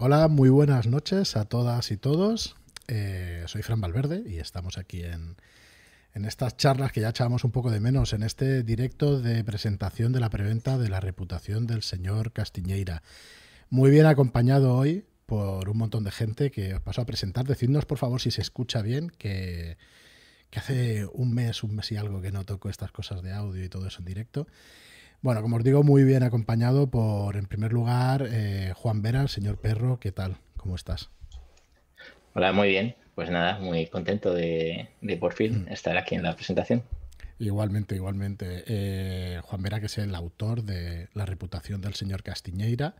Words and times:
Hola, 0.00 0.28
muy 0.28 0.48
buenas 0.48 0.86
noches 0.86 1.36
a 1.36 1.46
todas 1.46 1.90
y 1.90 1.96
todos. 1.96 2.54
Eh, 2.86 3.42
soy 3.48 3.62
Fran 3.62 3.80
Valverde 3.80 4.22
y 4.24 4.38
estamos 4.38 4.78
aquí 4.78 5.02
en, 5.02 5.34
en 6.14 6.24
estas 6.24 6.56
charlas 6.56 6.92
que 6.92 7.00
ya 7.00 7.08
echábamos 7.08 7.42
un 7.42 7.50
poco 7.50 7.72
de 7.72 7.80
menos, 7.80 8.12
en 8.12 8.22
este 8.22 8.62
directo 8.62 9.20
de 9.20 9.42
presentación 9.42 10.12
de 10.12 10.20
la 10.20 10.30
preventa 10.30 10.78
de 10.78 10.88
la 10.88 11.00
reputación 11.00 11.66
del 11.66 11.82
señor 11.82 12.30
Castiñeira. 12.30 13.02
Muy 13.70 13.90
bien 13.90 14.06
acompañado 14.06 14.76
hoy 14.76 15.04
por 15.26 15.68
un 15.68 15.78
montón 15.78 16.04
de 16.04 16.12
gente 16.12 16.52
que 16.52 16.74
os 16.74 16.80
paso 16.80 17.00
a 17.00 17.06
presentar. 17.06 17.44
Decidnos, 17.44 17.84
por 17.84 17.98
favor, 17.98 18.20
si 18.20 18.30
se 18.30 18.40
escucha 18.40 18.82
bien, 18.82 19.10
que, 19.10 19.78
que 20.50 20.60
hace 20.60 21.06
un 21.12 21.34
mes, 21.34 21.64
un 21.64 21.74
mes 21.74 21.90
y 21.90 21.96
algo 21.96 22.22
que 22.22 22.30
no 22.30 22.44
toco 22.44 22.68
estas 22.68 22.92
cosas 22.92 23.20
de 23.22 23.32
audio 23.32 23.64
y 23.64 23.68
todo 23.68 23.88
eso 23.88 23.98
en 23.98 24.04
directo. 24.04 24.46
Bueno, 25.20 25.42
como 25.42 25.56
os 25.56 25.64
digo, 25.64 25.82
muy 25.82 26.04
bien 26.04 26.22
acompañado 26.22 26.90
por, 26.90 27.36
en 27.36 27.46
primer 27.46 27.72
lugar, 27.72 28.28
eh, 28.30 28.72
Juan 28.76 29.02
Vera, 29.02 29.20
el 29.20 29.28
señor 29.28 29.58
Perro. 29.58 29.98
¿Qué 29.98 30.12
tal? 30.12 30.36
¿Cómo 30.56 30.76
estás? 30.76 31.10
Hola, 32.34 32.52
muy 32.52 32.68
bien. 32.68 32.94
Pues 33.16 33.28
nada, 33.28 33.58
muy 33.58 33.86
contento 33.88 34.32
de, 34.32 34.90
por 35.18 35.32
fin 35.32 35.64
mm. 35.64 35.72
estar 35.72 35.96
aquí 35.96 36.14
en 36.14 36.22
la 36.22 36.36
presentación. 36.36 36.84
Igualmente, 37.40 37.96
igualmente. 37.96 38.62
Eh, 38.68 39.40
Juan 39.42 39.62
Vera, 39.62 39.80
que 39.80 39.86
es 39.86 39.98
el 39.98 40.14
autor 40.14 40.62
de 40.62 41.08
La 41.14 41.26
reputación 41.26 41.80
del 41.80 41.94
señor 41.94 42.22
Castiñeira. 42.22 42.94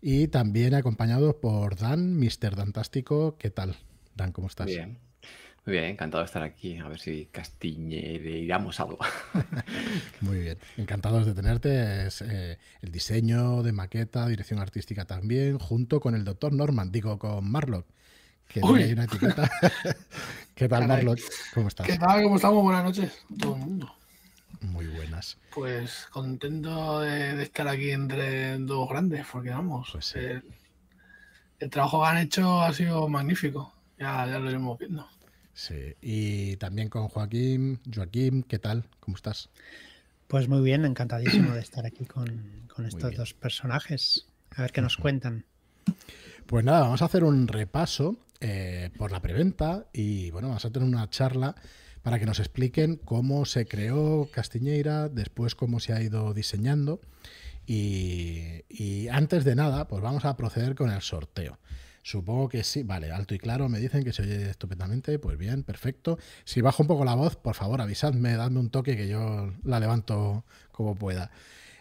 Y 0.00 0.28
también 0.28 0.74
acompañado 0.74 1.40
por 1.40 1.76
Dan, 1.76 2.16
Mr. 2.20 2.54
Dantástico. 2.54 3.36
¿Qué 3.36 3.50
tal? 3.50 3.74
Dan, 4.14 4.30
¿cómo 4.30 4.46
estás? 4.46 4.66
Bien. 4.66 4.98
Muy 5.66 5.74
bien, 5.74 5.84
encantado 5.84 6.22
de 6.22 6.26
estar 6.26 6.42
aquí. 6.42 6.78
A 6.78 6.88
ver 6.88 6.98
si 6.98 7.26
castiñeiramos 7.26 8.80
algo. 8.80 8.98
Muy 10.20 10.38
bien, 10.38 10.58
encantados 10.76 11.26
de 11.26 11.34
tenerte. 11.34 12.06
Es 12.06 12.22
eh, 12.22 12.58
el 12.80 12.90
diseño 12.90 13.62
de 13.62 13.72
maqueta, 13.72 14.26
dirección 14.26 14.60
artística 14.60 15.04
también, 15.04 15.58
junto 15.58 16.00
con 16.00 16.14
el 16.14 16.24
doctor 16.24 16.54
Norman, 16.54 16.90
digo, 16.90 17.18
con 17.18 17.50
Marlock, 17.50 17.86
que 18.48 18.60
tiene 18.60 18.94
una 18.94 19.04
etiqueta. 19.04 19.50
¿Qué 20.54 20.68
tal, 20.68 20.88
Marlock? 20.88 21.20
¿Cómo 21.52 21.68
estás? 21.68 21.86
¿Qué 21.86 21.98
tal? 21.98 22.22
¿Cómo 22.22 22.36
estamos? 22.36 22.62
Buenas 22.62 22.84
noches 22.84 23.26
todo 23.38 23.54
el 23.54 23.60
mundo. 23.60 23.94
Muy 24.60 24.86
buenas. 24.86 25.38
Pues 25.54 26.06
contento 26.10 27.00
de, 27.00 27.42
estar 27.42 27.68
aquí 27.68 27.90
entre 27.90 28.58
dos 28.58 28.88
grandes, 28.88 29.26
porque 29.30 29.50
vamos, 29.50 29.90
pues 29.92 30.16
el, 30.16 30.42
trabajo 31.70 32.02
que 32.02 32.08
han 32.08 32.18
hecho 32.18 32.62
ha 32.62 32.72
sido 32.72 33.08
magnífico. 33.08 33.72
Ya, 33.98 34.26
ya 34.26 34.38
lo 34.38 34.48
iremos 34.48 34.78
viendo. 34.78 35.08
Sí, 35.58 35.96
y 36.00 36.56
también 36.58 36.88
con 36.88 37.08
Joaquín. 37.08 37.80
Joaquín, 37.92 38.44
¿qué 38.44 38.60
tal? 38.60 38.84
¿Cómo 39.00 39.16
estás? 39.16 39.50
Pues 40.28 40.46
muy 40.46 40.62
bien, 40.62 40.84
encantadísimo 40.84 41.52
de 41.52 41.58
estar 41.58 41.84
aquí 41.84 42.04
con, 42.04 42.70
estos 42.86 43.16
dos 43.16 43.34
personajes. 43.34 44.28
A 44.54 44.62
ver 44.62 44.70
qué 44.70 44.80
nos 44.82 44.96
cuentan. 44.96 45.46
Pues 46.46 46.64
nada, 46.64 46.82
vamos 46.82 47.02
a 47.02 47.06
hacer 47.06 47.24
un 47.24 47.48
repaso 47.48 48.18
eh, 48.38 48.90
por 48.96 49.10
la 49.10 49.20
preventa 49.20 49.88
y 49.92 50.30
bueno, 50.30 50.46
vamos 50.46 50.64
a 50.64 50.70
tener 50.70 50.86
una 50.86 51.10
charla 51.10 51.56
para 52.02 52.20
que 52.20 52.26
nos 52.26 52.38
expliquen 52.38 52.94
cómo 52.94 53.44
se 53.44 53.66
creó 53.66 54.30
Castiñeira, 54.30 55.08
después 55.08 55.56
cómo 55.56 55.80
se 55.80 55.92
ha 55.92 56.00
ido 56.00 56.34
diseñando 56.34 57.00
y, 57.66 58.62
y 58.68 59.08
antes 59.08 59.44
de 59.44 59.56
nada, 59.56 59.88
pues 59.88 60.02
vamos 60.02 60.24
a 60.24 60.36
proceder 60.36 60.76
con 60.76 60.90
el 60.90 61.02
sorteo. 61.02 61.58
Supongo 62.08 62.48
que 62.48 62.64
sí. 62.64 62.84
Vale, 62.84 63.12
alto 63.12 63.34
y 63.34 63.38
claro, 63.38 63.68
me 63.68 63.78
dicen 63.78 64.02
que 64.02 64.14
se 64.14 64.22
oye 64.22 64.48
estupendamente. 64.48 65.18
Pues 65.18 65.36
bien, 65.36 65.62
perfecto. 65.62 66.18
Si 66.44 66.62
bajo 66.62 66.82
un 66.82 66.86
poco 66.86 67.04
la 67.04 67.14
voz, 67.14 67.36
por 67.36 67.54
favor, 67.54 67.82
avisadme, 67.82 68.32
dadme 68.32 68.60
un 68.60 68.70
toque 68.70 68.96
que 68.96 69.08
yo 69.08 69.52
la 69.62 69.78
levanto 69.78 70.46
como 70.72 70.94
pueda. 70.94 71.30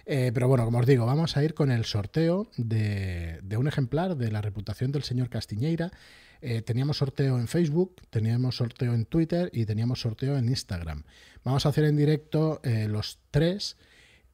Eh, 0.05 0.31
pero 0.33 0.50
bueno, 0.50 0.66
como 0.66 0.80
os 0.80 0.86
digo, 0.86 1.05
vamos 1.05 1.38
a 1.38 1.44
ir 1.45 1.53
con 1.53 1.72
el 1.72 1.86
sorteo 1.86 2.52
de, 2.58 3.39
un 3.58 3.70
ejemplar 3.70 4.17
de 4.17 4.30
la 4.30 4.42
reputación 4.42 4.92
del 4.92 5.03
señor 5.03 5.30
Castiñeira. 5.30 5.92
Eh, 6.42 6.61
teníamos 6.61 6.98
sorteo 6.98 7.39
en 7.39 7.48
Facebook, 7.48 8.02
teníamos 8.09 8.58
sorteo 8.58 8.94
en 8.94 9.05
Twitter 9.05 9.50
y 9.53 9.66
teníamos 9.66 10.02
sorteo 10.02 10.38
en 10.38 10.50
Instagram. 10.50 11.05
Vamos 11.45 11.66
a 11.66 11.70
hacer 11.70 11.86
en 11.86 11.95
directo 11.95 12.60
eh, 12.66 12.89
los 12.89 13.20
tres 13.32 13.77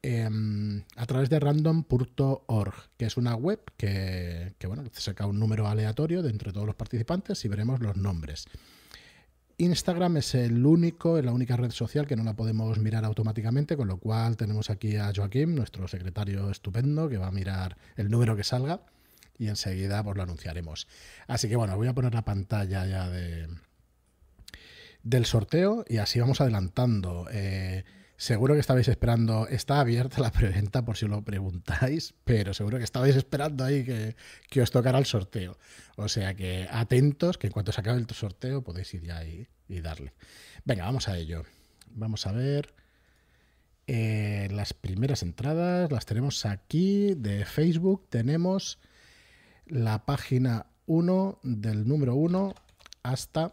Em, 0.06 0.82
a 0.96 1.06
través 1.06 1.30
de 1.30 1.40
random.org, 1.40 2.74
que 2.98 3.06
es 3.06 3.16
una 3.16 3.34
web 3.36 3.58
que, 3.78 4.52
bueno, 4.66 4.84
saca 4.92 5.26
un 5.26 5.40
número 5.40 5.66
aleatorio 5.66 6.22
de 6.22 6.28
entre 6.28 6.52
todos 6.52 6.66
los 6.66 6.74
participantes 6.74 7.42
y 7.46 7.48
veremos 7.48 7.80
los 7.80 7.96
nombres. 7.96 8.44
Instagram 9.56 10.18
es 10.18 10.34
el 10.34 10.66
único, 10.66 11.16
es 11.16 11.24
la 11.24 11.32
única 11.32 11.56
red 11.56 11.70
social 11.70 12.06
que 12.06 12.16
no 12.16 12.22
la 12.22 12.36
podemos 12.36 12.78
mirar 12.80 13.06
automáticamente, 13.06 13.78
con 13.78 13.88
lo 13.88 13.96
cual 13.96 14.36
tenemos 14.36 14.68
aquí 14.68 14.96
a 14.96 15.10
Joaquín, 15.16 15.54
nuestro 15.54 15.88
secretario 15.88 16.50
estupendo, 16.50 17.08
que 17.08 17.16
va 17.16 17.28
a 17.28 17.32
mirar 17.32 17.78
el 17.96 18.10
número 18.10 18.36
que 18.36 18.44
salga 18.44 18.82
y 19.38 19.46
enseguida 19.46 20.04
pues 20.04 20.18
lo 20.18 20.22
anunciaremos. 20.22 20.86
Así 21.28 21.48
que 21.48 21.56
bueno, 21.56 21.78
voy 21.78 21.88
a 21.88 21.94
poner 21.94 22.12
la 22.12 22.26
pantalla 22.26 22.84
ya 22.84 23.08
de 23.08 23.48
del 25.02 25.24
sorteo 25.24 25.86
y 25.88 25.96
así 25.96 26.20
vamos 26.20 26.42
adelantando. 26.42 27.26
Eh, 27.32 27.84
Seguro 28.24 28.54
que 28.54 28.60
estabais 28.60 28.88
esperando, 28.88 29.46
está 29.48 29.80
abierta 29.80 30.22
la 30.22 30.32
preventa 30.32 30.82
por 30.82 30.96
si 30.96 31.06
lo 31.06 31.20
preguntáis, 31.20 32.14
pero 32.24 32.54
seguro 32.54 32.78
que 32.78 32.84
estabais 32.84 33.16
esperando 33.16 33.62
ahí 33.64 33.84
que, 33.84 34.62
os 34.62 34.70
tocara 34.70 34.96
el 34.96 35.04
sorteo. 35.04 35.58
O 35.96 36.08
sea 36.08 36.32
que 36.34 36.66
atentos, 36.70 37.36
que 37.36 37.48
en 37.48 37.52
cuanto 37.52 37.70
se 37.70 37.82
acabe 37.82 37.98
el 37.98 38.08
sorteo 38.08 38.64
podéis 38.64 38.94
ir 38.94 39.02
ya 39.02 39.22
y, 39.26 39.46
y 39.68 39.82
darle. 39.82 40.14
Venga, 40.64 40.86
vamos 40.86 41.06
a 41.10 41.18
ello. 41.18 41.44
Vamos 41.90 42.26
a 42.26 42.32
ver. 42.32 42.72
Eh, 43.86 44.48
las 44.50 44.72
primeras 44.72 45.22
entradas 45.22 45.92
las 45.92 46.06
tenemos 46.06 46.46
aquí 46.46 47.12
de 47.14 47.44
Facebook. 47.44 48.06
Tenemos 48.08 48.78
la 49.66 50.06
página 50.06 50.64
1 50.86 51.40
del 51.42 51.86
número 51.86 52.14
1 52.14 52.54
hasta 53.02 53.52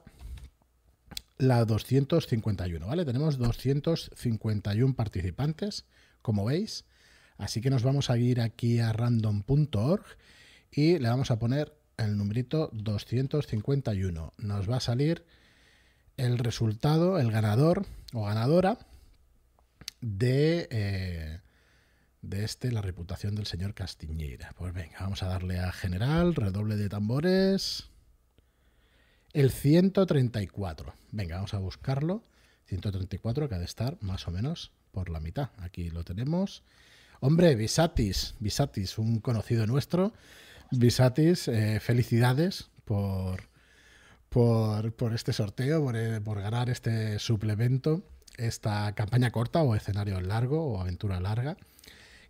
la 1.42 1.66
251, 1.66 2.86
¿vale? 2.86 3.04
Tenemos 3.04 3.38
251 3.38 4.96
participantes, 4.96 5.86
como 6.22 6.46
veis. 6.46 6.86
Así 7.38 7.62
que 7.62 7.72
nos 7.72 7.82
vamos 7.82 8.12
a 8.12 8.18
ir 8.18 8.40
aquí 8.40 8.80
a 8.80 8.94
random.org 8.94 10.06
y 10.72 11.00
le 11.00 11.10
vamos 11.10 11.32
a 11.32 11.40
poner 11.40 11.74
el 11.98 12.16
numerito 12.16 12.70
251. 12.74 14.34
Nos 14.38 14.70
va 14.70 14.78
a 14.78 14.82
salir 14.82 15.26
el 16.18 16.38
resultado, 16.38 17.18
el 17.18 17.32
ganador 17.32 17.88
o 18.14 18.26
ganadora 18.26 18.78
de, 20.00 20.68
eh, 20.70 21.40
de 22.22 22.44
este, 22.44 22.72
la 22.72 22.84
reputación 22.84 23.34
del 23.34 23.48
señor 23.48 23.74
Castiñeira. 23.74 24.54
Pues 24.58 24.74
venga, 24.74 24.98
vamos 25.00 25.24
a 25.24 25.28
darle 25.28 25.60
a 25.60 25.72
general, 25.72 26.36
redoble 26.36 26.76
de 26.76 26.88
tambores. 26.88 27.91
El 29.34 29.52
134. 29.52 30.94
Venga, 31.12 31.36
vamos 31.36 31.54
a 31.54 31.60
buscarlo. 31.60 32.24
134 32.66 33.48
que 33.48 33.56
ha 33.56 33.60
de 33.60 33.66
estar 33.66 33.98
más 34.02 34.28
o 34.28 34.32
menos 34.32 34.72
por 34.92 35.10
la 35.10 35.22
mitad. 35.22 35.52
Aquí 35.60 35.90
lo 35.90 36.04
tenemos. 36.04 36.64
Hombre, 37.22 37.56
Visatis, 37.56 38.36
Visatis, 38.40 38.98
un 38.98 39.20
conocido 39.20 39.66
nuestro. 39.68 40.12
Visatis, 40.72 41.48
eh, 41.48 41.80
felicidades 41.80 42.70
por, 42.84 43.44
por, 44.28 45.14
este 45.14 45.32
sorteo, 45.32 45.82
por, 45.82 45.96
eh, 45.96 46.20
por, 46.20 46.42
ganar 46.42 46.70
este 46.70 47.18
suplemento, 47.20 48.04
esta 48.38 48.94
campaña 48.96 49.32
corta 49.32 49.62
o 49.62 49.76
escenario 49.76 50.20
largo 50.20 50.66
o 50.66 50.82
aventura 50.82 51.22
larga, 51.22 51.56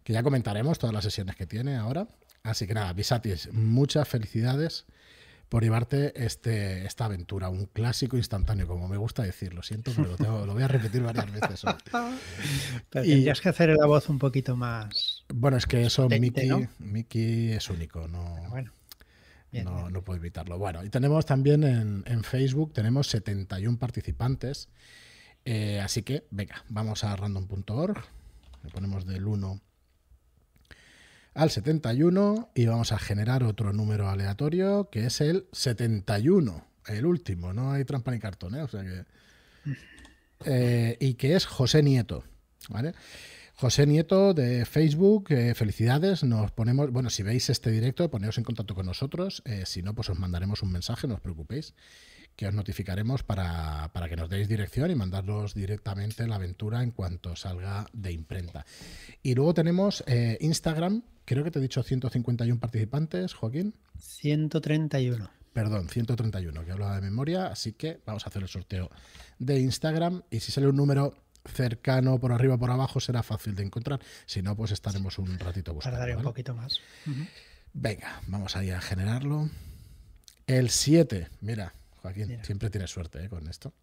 que 0.04 0.14
ya 0.14 0.22
comentaremos 0.22 0.78
todas 0.78 0.94
las 0.94 1.04
sesiones 1.04 1.36
que 1.36 1.48
tiene 1.48 1.78
ahora. 1.78 2.08
Así 2.44 2.68
que 2.68 2.76
nada, 2.76 2.94
Visatis, 2.94 3.52
muchas 3.54 4.08
felicidades 4.08 4.86
por 5.52 5.64
llevarte 5.64 6.14
este, 6.16 6.86
esta 6.86 7.04
aventura, 7.04 7.50
un 7.50 7.66
clásico 7.66 8.16
instantáneo, 8.16 8.68
como 8.68 8.88
me 8.88 8.96
gusta 8.96 9.22
decirlo. 9.24 9.62
Siento, 9.64 9.92
pero 9.94 10.46
lo, 10.46 10.54
voy 10.54 10.64
a 10.64 10.70
repetir 10.70 11.04
varias 11.04 11.30
veces. 11.30 11.64
tendrías 12.90 13.42
que 13.42 13.50
hacer 13.50 13.76
la 13.78 13.86
voz 13.86 14.08
un 14.08 14.18
poquito 14.18 14.56
más. 14.56 15.26
Bueno, 15.28 15.58
es 15.58 15.66
que 15.66 15.86
eso 15.86 16.08
Mickey, 16.08 17.52
es 17.52 17.70
único, 17.70 18.08
no, 18.08 18.38
bueno, 18.50 18.72
no, 19.52 20.02
puedo 20.04 20.18
evitarlo. 20.18 20.58
Bueno, 20.58 20.86
y 20.86 20.90
tenemos 20.90 21.26
también 21.26 21.66
en, 21.66 22.24
Facebook, 22.24 22.72
tenemos 22.72 23.08
71 23.08 23.78
participantes. 23.78 24.70
Eh, 25.44 25.82
así 25.82 26.04
que, 26.04 26.24
venga, 26.32 26.64
vamos 26.70 27.04
a 27.04 27.14
random.org, 27.18 27.98
le 28.64 28.70
ponemos 28.70 29.06
del 29.06 29.28
1 29.28 29.60
al 31.34 31.50
71 31.50 32.52
y 32.56 32.66
vamos 32.66 32.92
a 32.92 33.00
generar 33.00 33.44
otro 33.44 33.74
número 33.74 34.10
aleatorio 34.10 34.90
que 34.92 35.06
es 35.06 35.22
el 35.22 35.46
71, 35.52 36.66
el 36.88 37.06
último, 37.06 37.54
no 37.54 37.72
hay 37.72 37.86
trampa 37.86 38.12
ni 38.12 38.20
cartón, 38.20 38.56
¿eh? 38.56 38.62
o 38.62 38.68
sea 38.68 38.84
que... 38.84 39.06
Eh, 40.46 40.98
y 41.00 41.14
que 41.14 41.36
es 41.36 41.46
José 41.46 41.84
Nieto, 41.84 42.24
¿vale? 42.70 42.94
José 43.54 43.86
Nieto 43.86 44.34
de 44.34 44.66
Facebook, 44.66 45.28
eh, 45.30 45.54
felicidades, 45.54 46.24
nos 46.24 46.52
ponemos, 46.52 46.92
bueno, 46.92 47.12
si 47.12 47.22
veis 47.22 47.52
este 47.52 47.70
directo, 47.70 48.10
poneos 48.10 48.40
en 48.40 48.44
contacto 48.44 48.74
con 48.74 48.88
nosotros, 48.88 49.44
si 49.66 49.84
no, 49.84 49.94
pues 49.94 50.10
os 50.10 50.18
mandaremos 50.18 50.64
un 50.64 50.72
mensaje, 50.72 51.08
no 51.08 51.14
os 51.14 51.22
preocupéis, 51.22 51.76
que 52.36 52.48
os 52.48 52.54
notificaremos 52.54 53.24
para, 53.24 53.92
para, 53.94 54.10
que 54.10 54.16
nos 54.16 54.30
deis 54.30 54.48
dirección 54.48 54.90
y 54.92 54.96
mandarnos 54.96 55.54
directamente 55.54 56.28
la 56.28 56.36
aventura 56.36 56.84
en 56.84 56.92
cuanto 56.92 57.36
salga 57.36 57.88
de 57.94 58.12
imprenta. 58.12 58.66
Y 59.22 59.36
luego 59.36 59.54
tenemos 59.54 60.04
eh, 60.08 60.38
Instagram, 60.42 61.04
creo 61.26 61.44
que 61.44 61.52
te 61.52 61.60
he 61.60 61.62
dicho 61.62 61.84
151 61.84 62.60
participantes, 62.60 63.34
Joaquín. 63.34 63.76
131. 64.00 65.30
Perdón, 65.54 65.90
131, 65.90 66.66
que 66.66 66.72
hablaba 66.72 66.96
de 66.96 67.02
memoria, 67.02 67.48
así 67.48 67.74
que 67.74 68.00
vamos 68.06 68.26
a 68.26 68.30
hacer 68.30 68.42
el 68.42 68.48
sorteo 68.48 68.90
de 69.38 69.60
Instagram 69.60 70.24
y 70.32 70.40
si 70.40 70.52
sale 70.52 70.68
un 70.68 70.78
número 70.78 71.14
cercano 71.46 72.20
por 72.20 72.32
arriba 72.32 72.56
o 72.56 72.60
por 72.60 72.72
abajo 72.72 73.00
será 73.00 73.24
fácil 73.24 73.56
de 73.56 73.64
encontrar, 73.64 74.00
si 74.26 74.42
no 74.42 74.56
pues 74.56 74.72
estaremos 74.72 75.18
un 75.18 75.38
ratito 75.40 75.74
buscando. 75.74 75.98
Tardaré 75.98 76.16
¿vale? 76.16 76.28
un 76.28 76.32
poquito 76.32 76.56
más. 76.56 76.80
Venga, 77.74 78.22
vamos 78.28 78.56
ahí 78.56 78.70
a 78.70 78.80
generarlo. 78.80 79.50
El 80.48 80.70
7, 80.70 81.30
mira, 81.42 81.74
Joaquín, 82.02 82.28
Mira. 82.28 82.44
siempre 82.44 82.70
tienes 82.70 82.90
suerte 82.90 83.24
¿eh? 83.24 83.30
con 83.30 83.48
esto. 83.48 83.74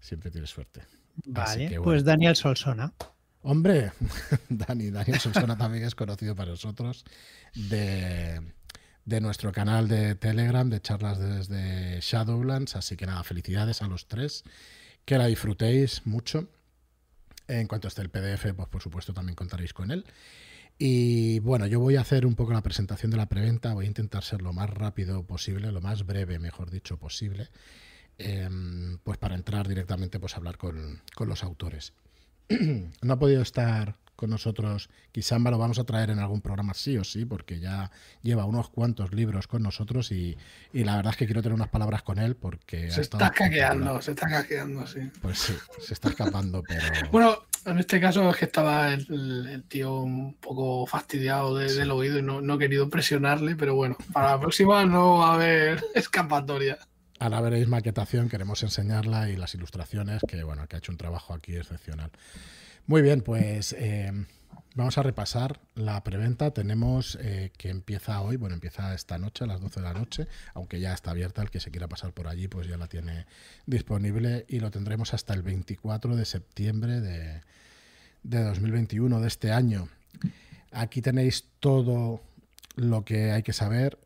Siempre 0.00 0.30
tienes 0.30 0.50
suerte. 0.50 0.82
Vale, 1.24 1.68
que 1.68 1.78
bueno. 1.78 1.84
pues 1.84 2.04
Daniel 2.04 2.36
Solsona. 2.36 2.92
Hombre, 3.42 3.92
Dani, 4.48 4.90
Daniel 4.90 5.20
Solsona 5.20 5.56
también 5.56 5.84
es 5.84 5.94
conocido 5.94 6.34
para 6.34 6.50
nosotros 6.50 7.04
de, 7.54 8.40
de 9.04 9.20
nuestro 9.20 9.52
canal 9.52 9.88
de 9.88 10.14
Telegram 10.16 10.68
de 10.68 10.80
charlas 10.80 11.18
desde 11.18 12.00
Shadowlands. 12.00 12.76
Así 12.76 12.96
que 12.96 13.06
nada, 13.06 13.22
felicidades 13.22 13.82
a 13.82 13.86
los 13.86 14.08
tres. 14.08 14.42
Que 15.04 15.18
la 15.18 15.26
disfrutéis 15.26 16.04
mucho. 16.06 16.48
En 17.48 17.68
cuanto 17.68 17.86
esté 17.86 18.02
el 18.02 18.10
PDF, 18.10 18.52
pues 18.54 18.68
por 18.68 18.82
supuesto 18.82 19.14
también 19.14 19.36
contaréis 19.36 19.72
con 19.72 19.92
él. 19.92 20.04
Y 20.78 21.38
bueno, 21.40 21.66
yo 21.66 21.80
voy 21.80 21.96
a 21.96 22.02
hacer 22.02 22.26
un 22.26 22.34
poco 22.34 22.52
la 22.52 22.62
presentación 22.62 23.10
de 23.10 23.16
la 23.16 23.26
preventa, 23.26 23.72
voy 23.72 23.86
a 23.86 23.88
intentar 23.88 24.22
ser 24.22 24.42
lo 24.42 24.52
más 24.52 24.68
rápido 24.68 25.22
posible, 25.24 25.72
lo 25.72 25.80
más 25.80 26.04
breve, 26.04 26.38
mejor 26.38 26.70
dicho, 26.70 26.98
posible, 26.98 27.48
eh, 28.18 28.48
pues 29.02 29.16
para 29.16 29.34
entrar 29.34 29.68
directamente 29.68 30.20
pues, 30.20 30.34
a 30.34 30.36
hablar 30.36 30.58
con, 30.58 31.00
con 31.14 31.28
los 31.28 31.42
autores. 31.42 31.94
no 33.02 33.12
ha 33.12 33.18
podido 33.18 33.40
estar 33.40 33.96
con 34.16 34.30
nosotros, 34.30 34.88
quizá 35.12 35.38
lo 35.38 35.58
vamos 35.58 35.78
a 35.78 35.84
traer 35.84 36.10
en 36.10 36.18
algún 36.18 36.40
programa 36.40 36.74
sí 36.74 36.96
o 36.96 37.04
sí, 37.04 37.24
porque 37.24 37.60
ya 37.60 37.90
lleva 38.22 38.46
unos 38.46 38.70
cuantos 38.70 39.12
libros 39.12 39.46
con 39.46 39.62
nosotros 39.62 40.10
y, 40.10 40.36
y 40.72 40.84
la 40.84 40.96
verdad 40.96 41.12
es 41.12 41.18
que 41.18 41.26
quiero 41.26 41.42
tener 41.42 41.54
unas 41.54 41.68
palabras 41.68 42.02
con 42.02 42.18
él 42.18 42.34
porque... 42.34 42.90
Se 42.90 43.02
está 43.02 43.30
caqueando, 43.30 44.00
se 44.00 44.12
está 44.12 44.28
caqueando, 44.28 44.86
sí. 44.86 45.00
Pues 45.20 45.38
sí, 45.38 45.54
se 45.80 45.94
está 45.94 46.08
escapando, 46.08 46.62
pero... 46.66 46.82
Bueno, 47.12 47.36
en 47.66 47.78
este 47.78 48.00
caso 48.00 48.30
es 48.30 48.36
que 48.36 48.44
estaba 48.46 48.94
el, 48.94 49.46
el 49.50 49.62
tío 49.64 50.00
un 50.00 50.34
poco 50.34 50.86
fastidiado 50.86 51.56
de- 51.56 51.68
Sí. 51.68 51.78
del 51.78 51.90
oído 51.90 52.18
y 52.18 52.22
no, 52.22 52.40
no 52.40 52.54
he 52.54 52.58
querido 52.58 52.88
presionarle, 52.88 53.56
pero 53.56 53.74
bueno, 53.74 53.96
para 54.12 54.30
la 54.32 54.40
próxima 54.40 54.84
no 54.84 55.18
va 55.18 55.30
a 55.32 55.34
haber 55.34 55.82
escapatoria. 55.94 56.78
Ahora 57.18 57.40
veréis 57.40 57.66
maquetación, 57.68 58.28
queremos 58.28 58.62
enseñarla 58.62 59.30
y 59.30 59.36
las 59.36 59.54
ilustraciones, 59.54 60.20
que 60.28 60.42
bueno, 60.44 60.66
que 60.68 60.76
ha 60.76 60.78
hecho 60.78 60.92
un 60.92 60.98
trabajo 60.98 61.32
aquí 61.34 61.56
excepcional. 61.56 62.10
Muy 62.86 63.00
bien, 63.02 63.22
pues 63.22 63.74
eh, 63.78 64.12
vamos 64.74 64.98
a 64.98 65.02
repasar 65.02 65.58
la 65.74 66.04
preventa. 66.04 66.50
Tenemos 66.52 67.16
eh, 67.22 67.52
que 67.56 67.70
empieza 67.70 68.20
hoy, 68.20 68.36
bueno, 68.36 68.54
empieza 68.54 68.94
esta 68.94 69.16
noche 69.18 69.44
a 69.44 69.46
las 69.46 69.60
12 69.62 69.80
de 69.80 69.86
la 69.86 69.94
noche, 69.94 70.28
aunque 70.54 70.78
ya 70.78 70.92
está 70.92 71.10
abierta, 71.12 71.40
el 71.40 71.50
que 71.50 71.58
se 71.58 71.70
quiera 71.70 71.88
pasar 71.88 72.12
por 72.12 72.28
allí, 72.28 72.48
pues 72.48 72.68
ya 72.68 72.76
la 72.76 72.86
tiene 72.86 73.24
disponible 73.64 74.44
y 74.48 74.60
lo 74.60 74.70
tendremos 74.70 75.14
hasta 75.14 75.32
el 75.34 75.42
24 75.42 76.16
de 76.16 76.24
septiembre 76.26 77.00
de, 77.00 77.40
de 78.26 78.42
2021, 78.42 79.20
de 79.20 79.28
este 79.28 79.52
año. 79.52 79.88
Aquí 80.72 81.00
tenéis 81.00 81.44
todo 81.60 82.20
lo 82.74 83.04
que 83.04 83.30
hay 83.30 83.42
que 83.42 83.52
saber 83.52 83.98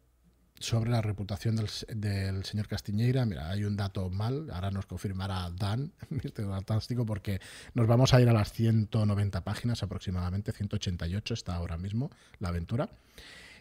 sobre 0.59 0.91
la 0.91 1.01
reputación 1.01 1.57
del, 1.57 1.69
del, 1.95 2.45
señor 2.45 2.69
Castiñeira. 2.69 3.25
Mira, 3.25 3.51
hay 3.51 3.65
un 3.65 3.77
dato 3.77 4.11
mal, 4.11 4.51
ahora 4.51 4.71
nos 4.71 4.85
confirmará 4.85 5.51
Dan, 5.51 5.93
Mr. 6.11 6.47
Fantástico, 6.47 7.07
porque 7.07 7.41
nos 7.73 7.87
vamos 7.87 8.13
a 8.13 8.21
ir 8.21 8.29
a 8.29 8.35
las 8.35 8.53
190 8.53 9.43
páginas 9.43 9.83
aproximadamente, 9.83 10.53
188 10.53 11.35
está 11.35 11.57
ahora 11.57 11.79
mismo 11.79 12.11
la 12.39 12.51
aventura. 12.51 12.91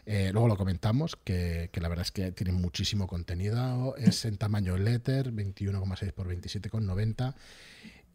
Eh, 0.05 0.31
luego 0.33 0.47
lo 0.47 0.57
comentamos, 0.57 1.15
que, 1.15 1.69
que, 1.71 1.81
la 1.81 1.87
verdad 1.87 2.03
es 2.05 2.11
que 2.11 2.31
tiene 2.31 2.51
muchísimo 2.51 3.07
contenido, 3.07 3.95
es 3.95 4.25
en 4.25 4.37
tamaño 4.37 4.75
letter, 4.75 5.31
21,6 5.31 6.13
por 6.13 6.27
27,90. 6.27 7.35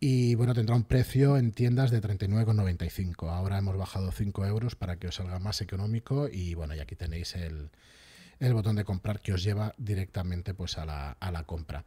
Y 0.00 0.34
bueno, 0.34 0.54
tendrá 0.54 0.76
un 0.76 0.84
precio 0.84 1.36
en 1.36 1.52
tiendas 1.52 1.90
de 1.90 2.02
39,95. 2.02 3.30
Ahora 3.30 3.58
hemos 3.58 3.76
bajado 3.76 4.12
5 4.12 4.44
euros 4.46 4.76
para 4.76 4.96
que 4.96 5.08
os 5.08 5.14
salga 5.14 5.38
más 5.38 5.60
económico. 5.60 6.28
Y 6.28 6.54
bueno, 6.54 6.74
y 6.74 6.80
aquí 6.80 6.94
tenéis 6.94 7.34
el, 7.36 7.70
el 8.38 8.54
botón 8.54 8.76
de 8.76 8.84
comprar 8.84 9.20
que 9.20 9.32
os 9.32 9.42
lleva 9.42 9.74
directamente 9.78 10.54
pues 10.54 10.78
a 10.78 10.84
la, 10.84 11.12
a 11.12 11.30
la 11.30 11.44
compra. 11.44 11.84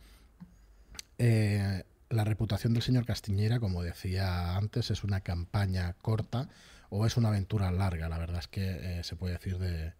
Eh, 1.17 1.83
la 2.09 2.23
reputación 2.23 2.73
del 2.73 2.83
señor 2.83 3.05
Castiñera, 3.05 3.59
como 3.59 3.83
decía 3.83 4.55
antes, 4.55 4.91
es 4.91 5.03
una 5.03 5.21
campaña 5.21 5.93
corta 6.01 6.49
o 6.89 7.05
es 7.05 7.17
una 7.17 7.29
aventura 7.29 7.71
larga. 7.71 8.09
La 8.09 8.17
verdad 8.17 8.39
es 8.39 8.47
que 8.47 8.99
eh, 8.99 9.03
se 9.03 9.15
puede 9.15 9.33
decir 9.33 9.57
de, 9.57 9.93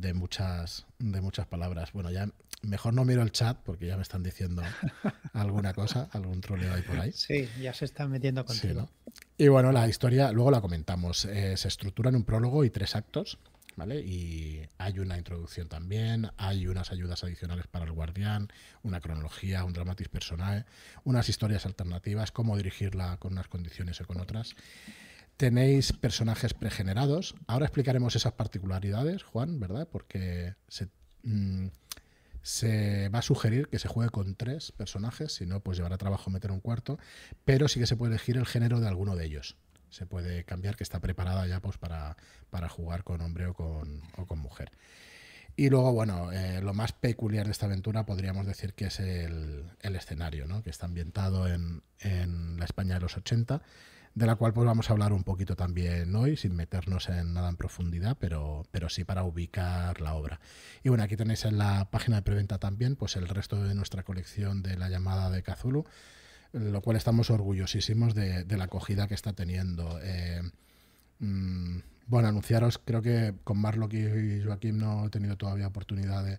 de, 0.00 0.14
muchas, 0.14 0.86
de 0.98 1.20
muchas 1.20 1.46
palabras. 1.46 1.92
Bueno, 1.92 2.10
ya 2.10 2.28
mejor 2.62 2.94
no 2.94 3.04
miro 3.04 3.22
el 3.22 3.32
chat 3.32 3.58
porque 3.64 3.86
ya 3.86 3.96
me 3.96 4.02
están 4.02 4.22
diciendo 4.22 4.62
alguna 5.32 5.74
cosa, 5.74 6.08
algún 6.12 6.40
troleo 6.40 6.74
ahí 6.74 6.82
por 6.82 6.98
ahí. 6.98 7.12
Sí, 7.12 7.48
ya 7.60 7.72
se 7.74 7.84
están 7.84 8.10
metiendo 8.10 8.44
contigo. 8.44 8.80
Sí, 8.80 8.86
¿no? 9.04 9.12
Y 9.36 9.48
bueno, 9.48 9.72
la 9.72 9.88
historia, 9.88 10.32
luego 10.32 10.50
la 10.50 10.60
comentamos. 10.60 11.24
Eh, 11.24 11.56
se 11.56 11.68
estructura 11.68 12.10
en 12.10 12.16
un 12.16 12.24
prólogo 12.24 12.64
y 12.64 12.70
tres 12.70 12.96
actos. 12.96 13.38
¿Vale? 13.76 14.00
Y 14.00 14.66
hay 14.78 14.98
una 14.98 15.16
introducción 15.16 15.68
también, 15.68 16.32
hay 16.36 16.66
unas 16.66 16.90
ayudas 16.90 17.22
adicionales 17.22 17.68
para 17.68 17.84
el 17.84 17.92
guardián, 17.92 18.48
una 18.82 19.00
cronología, 19.00 19.62
un 19.62 19.72
dramatis 19.72 20.08
personae, 20.08 20.64
unas 21.04 21.28
historias 21.28 21.64
alternativas, 21.64 22.32
cómo 22.32 22.56
dirigirla 22.56 23.18
con 23.18 23.34
unas 23.34 23.46
condiciones 23.46 24.00
o 24.00 24.04
con 24.04 24.18
otras. 24.18 24.56
Tenéis 25.38 25.94
personajes 25.94 26.52
pregenerados. 26.52 27.34
Ahora 27.46 27.64
explicaremos 27.64 28.14
esas 28.14 28.34
particularidades, 28.34 29.22
Juan, 29.22 29.58
¿verdad? 29.58 29.88
Porque 29.90 30.54
se, 30.68 30.88
mmm, 31.22 31.68
se 32.42 33.08
va 33.08 33.20
a 33.20 33.22
sugerir 33.22 33.68
que 33.68 33.78
se 33.78 33.88
juegue 33.88 34.10
con 34.10 34.34
tres 34.34 34.72
personajes, 34.72 35.32
si 35.32 35.46
no, 35.46 35.60
pues 35.60 35.78
llevará 35.78 35.96
trabajo 35.96 36.28
meter 36.28 36.50
un 36.50 36.60
cuarto, 36.60 36.98
pero 37.46 37.68
sí 37.68 37.80
que 37.80 37.86
se 37.86 37.96
puede 37.96 38.12
elegir 38.12 38.36
el 38.36 38.44
género 38.44 38.80
de 38.80 38.88
alguno 38.88 39.16
de 39.16 39.24
ellos 39.24 39.56
se 39.90 40.06
puede 40.06 40.44
cambiar, 40.44 40.76
que 40.76 40.84
está 40.84 41.00
preparada 41.00 41.46
ya 41.46 41.60
pues 41.60 41.78
para, 41.78 42.16
para 42.50 42.68
jugar 42.68 43.04
con 43.04 43.20
hombre 43.20 43.46
o 43.46 43.54
con, 43.54 44.02
o 44.16 44.26
con 44.26 44.38
mujer. 44.38 44.70
Y 45.56 45.70
luego, 45.70 45.92
bueno, 45.92 46.30
eh, 46.30 46.60
lo 46.62 46.72
más 46.72 46.92
peculiar 46.92 47.46
de 47.46 47.52
esta 47.52 47.66
aventura 47.66 48.06
podríamos 48.06 48.46
decir 48.46 48.74
que 48.74 48.86
es 48.86 49.00
el, 49.00 49.64
el 49.80 49.96
escenario, 49.96 50.46
¿no? 50.46 50.62
que 50.62 50.70
está 50.70 50.86
ambientado 50.86 51.48
en, 51.48 51.82
en, 51.98 52.58
la 52.58 52.64
España 52.64 52.94
de 52.94 53.00
los 53.00 53.16
80, 53.16 53.60
de 54.18 54.26
la 54.26 54.34
cual 54.34 54.52
pues 54.52 54.66
vamos 54.66 54.90
a 54.90 54.92
hablar 54.92 55.12
un 55.12 55.22
poquito 55.22 55.54
también 55.54 56.14
hoy, 56.16 56.36
sin 56.36 56.56
meternos 56.56 57.08
en 57.08 57.34
nada 57.34 57.48
en 57.48 57.56
profundidad, 57.56 58.16
pero, 58.18 58.66
pero 58.72 58.88
sí 58.88 59.04
para 59.04 59.22
ubicar 59.22 60.00
la 60.00 60.14
obra. 60.14 60.40
Y 60.82 60.88
bueno, 60.88 61.04
aquí 61.04 61.16
tenéis 61.16 61.44
en 61.44 61.56
la 61.56 61.88
página 61.92 62.16
de 62.16 62.22
preventa 62.22 62.58
también 62.58 62.96
pues 62.96 63.14
el 63.14 63.28
resto 63.28 63.62
de 63.62 63.76
nuestra 63.76 64.02
colección 64.02 64.60
de 64.60 64.76
la 64.76 64.88
llamada 64.88 65.30
de 65.30 65.44
Cthulhu, 65.44 65.84
lo 66.52 66.80
cual 66.80 66.96
estamos 66.96 67.30
orgullosísimos 67.30 68.16
de, 68.16 68.44
la 68.44 68.64
acogida 68.64 69.06
que 69.06 69.14
está 69.14 69.34
teniendo. 69.34 70.00
Eh, 70.02 70.42
mmm, 71.20 71.78
bueno, 72.08 72.26
anunciaros, 72.26 72.78
creo 72.84 73.02
que 73.02 73.34
con 73.44 73.58
Marlock 73.58 73.94
y 73.94 74.42
Joaquín 74.42 74.78
no 74.78 75.06
he 75.06 75.10
tenido 75.10 75.36
todavía 75.36 75.68
oportunidad 75.68 76.24
de, 76.24 76.38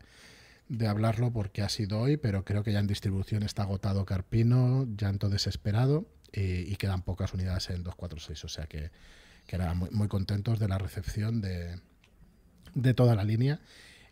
de, 0.68 0.88
hablarlo 0.88 1.32
porque 1.32 1.62
ha 1.62 1.70
sido 1.70 2.01
hoy, 2.01 2.18
pero 2.18 2.44
creo 2.44 2.62
que 2.62 2.74
ya 2.74 2.80
en 2.80 2.88
distribución 2.88 3.44
está 3.44 3.63
agotado 3.63 4.06
Carpino, 4.06 4.86
Llanto 4.98 5.30
Desesperado 5.30 6.08
y, 6.33 6.71
y 6.71 6.75
quedan 6.75 7.01
pocas 7.01 7.33
unidades 7.33 7.69
en 7.69 7.83
246, 7.83 8.45
o 8.45 8.48
sea 8.48 8.65
que, 8.65 8.91
que 9.48 9.55
eran 9.55 9.77
muy, 9.77 9.89
muy, 9.91 10.07
contentos 10.07 10.59
de 10.59 10.67
la 10.67 10.77
recepción 10.77 11.41
de, 11.41 11.79
de 12.75 12.93
toda 12.93 13.15
la 13.15 13.24
línea. 13.24 13.59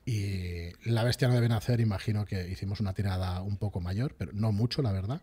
Y 0.06 0.72
La 0.90 1.04
Bestia 1.04 1.28
no 1.28 1.34
deben 1.34 1.52
hacer, 1.52 1.82
imagino 1.82 2.26
que 2.26 2.48
hicimos 2.48 2.80
una 2.80 2.94
tirada 2.94 3.42
un 3.42 3.58
poco 3.58 3.82
mayor, 3.82 4.16
pero 4.18 4.32
no 4.34 4.52
mucho, 4.54 4.82
la 4.82 4.94
verdad 4.94 5.22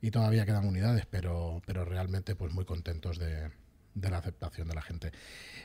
y 0.00 0.10
todavía 0.10 0.46
quedan 0.46 0.66
unidades, 0.66 1.06
pero, 1.06 1.62
pero 1.66 1.84
realmente 1.84 2.34
pues 2.34 2.52
muy 2.52 2.64
contentos 2.64 3.18
de, 3.18 3.50
de, 3.94 4.10
la 4.10 4.18
aceptación 4.18 4.68
de 4.68 4.74
la 4.74 4.82
gente. 4.82 5.12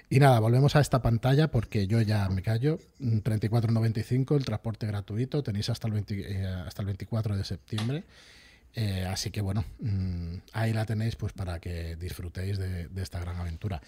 Y 0.09 0.19
nada, 0.19 0.39
volvemos 0.39 0.75
a 0.75 0.79
esta 0.79 1.01
pantalla 1.01 1.49
porque 1.51 1.87
yo 1.87 2.01
ya 2.01 2.27
me 2.29 2.41
callo. 2.41 2.79
34.95 2.99 4.37
el 4.37 4.45
transporte 4.45 4.87
gratuito, 4.87 5.43
tenéis 5.43 5.69
hasta 5.69 5.87
el, 5.87 5.93
20, 5.93 6.19
eh, 6.19 6.45
hasta 6.47 6.81
el 6.81 6.87
24 6.87 7.37
de 7.37 7.43
septiembre. 7.43 8.03
Eh, 8.75 9.05
así 9.09 9.31
que 9.31 9.41
bueno, 9.41 9.65
mmm, 9.79 10.37
ahí 10.53 10.73
la 10.73 10.85
tenéis 10.85 11.15
pues 11.15 11.33
para 11.33 11.59
que 11.59 11.95
disfrutéis 11.95 12.57
de, 12.57 12.89
esta 12.97 13.19
gran 13.19 13.37
aventura. 13.37 13.81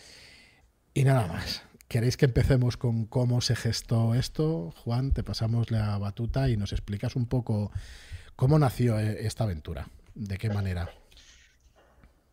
Y 0.94 1.04
nada 1.04 1.28
más. 1.28 1.64
¿Queréis 1.88 2.18
que 2.18 2.26
empecemos 2.26 2.76
con 2.76 3.06
cómo 3.06 3.42
se 3.42 3.56
gestó 3.56 4.16
esto? 4.16 4.74
Juan, 4.84 5.12
te 5.12 5.22
pasamos 5.22 5.70
la 5.70 5.98
batuta 6.00 6.50
y 6.50 6.58
nos 6.58 6.72
explicas 6.72 7.16
un 7.16 7.28
poco 7.28 7.72
cómo 8.36 8.58
nació 8.58 9.00
eh, 9.00 9.28
esta 9.28 9.44
aventura. 9.44 9.88
¿De 10.16 10.38
qué 10.38 10.50
manera? 10.50 10.90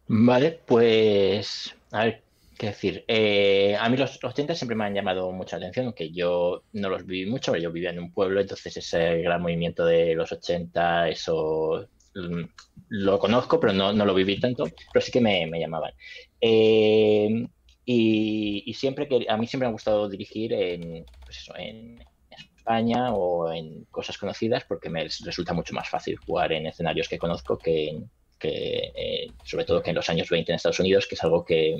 Vale, 0.07 0.61
pues 0.67 1.75
a 1.91 2.05
ver, 2.05 2.23
qué 2.61 2.67
decir, 2.67 3.05
eh, 3.09 3.77
a 3.79 3.89
mí 3.89 3.97
los 3.97 4.23
80 4.23 4.55
siempre 4.55 4.77
me 4.77 4.85
han 4.85 4.95
llamado 4.95 5.33
mucha 5.33 5.57
atención, 5.57 5.87
aunque 5.87 6.11
yo 6.11 6.63
no 6.73 6.89
los 6.89 7.07
viví 7.07 7.31
mucho, 7.31 7.57
yo 7.57 7.73
vivía 7.73 7.91
en 7.91 7.99
un 7.99 8.13
pueblo, 8.13 8.41
entonces 8.41 8.77
ese 8.77 9.23
gran 9.23 9.41
movimiento 9.41 9.85
de 9.85 10.15
los 10.15 10.31
80, 10.31 11.09
eso 11.09 11.89
mm, 11.89 12.00
lo 12.13 13.19
conozco, 13.19 13.61
pero 13.61 13.73
no, 13.73 13.93
no 13.93 14.05
lo 14.05 14.15
viví 14.15 14.39
tanto, 14.41 14.65
pero 14.93 15.05
sí 15.05 15.13
que 15.13 15.21
me, 15.21 15.47
me 15.47 15.61
llamaban. 15.61 15.93
Eh, 16.41 17.47
y, 17.85 18.75
siempre 18.75 19.09
que 19.09 19.27
a 19.29 19.37
mí 19.37 19.47
siempre 19.47 19.67
me 19.67 19.71
ha 19.71 19.73
gustado 19.73 20.09
dirigir 20.09 20.53
en, 20.53 21.05
pues 21.25 21.51
en 21.57 22.03
España 22.31 23.13
o 23.13 23.53
en 23.53 23.85
cosas 23.87 24.17
conocidas 24.17 24.65
porque 24.65 24.91
me 24.91 25.05
resulta 25.05 25.53
mucho 25.53 25.75
más 25.75 25.89
fácil 25.89 26.17
jugar 26.17 26.53
en 26.53 26.67
escenarios 26.67 27.09
que 27.09 27.19
conozco 27.19 27.59
que 27.59 28.05
que 28.41 28.91
eh, 28.97 29.27
sobre 29.45 29.65
todo 29.65 29.83
que 29.83 29.91
en 29.91 29.97
los 29.97 30.09
años 30.09 30.29
20 30.31 30.51
en 30.51 30.57
Estados 30.57 30.81
Unidos, 30.81 31.07
que 31.07 31.15
es 31.15 31.23
algo 31.23 31.45
que, 31.45 31.77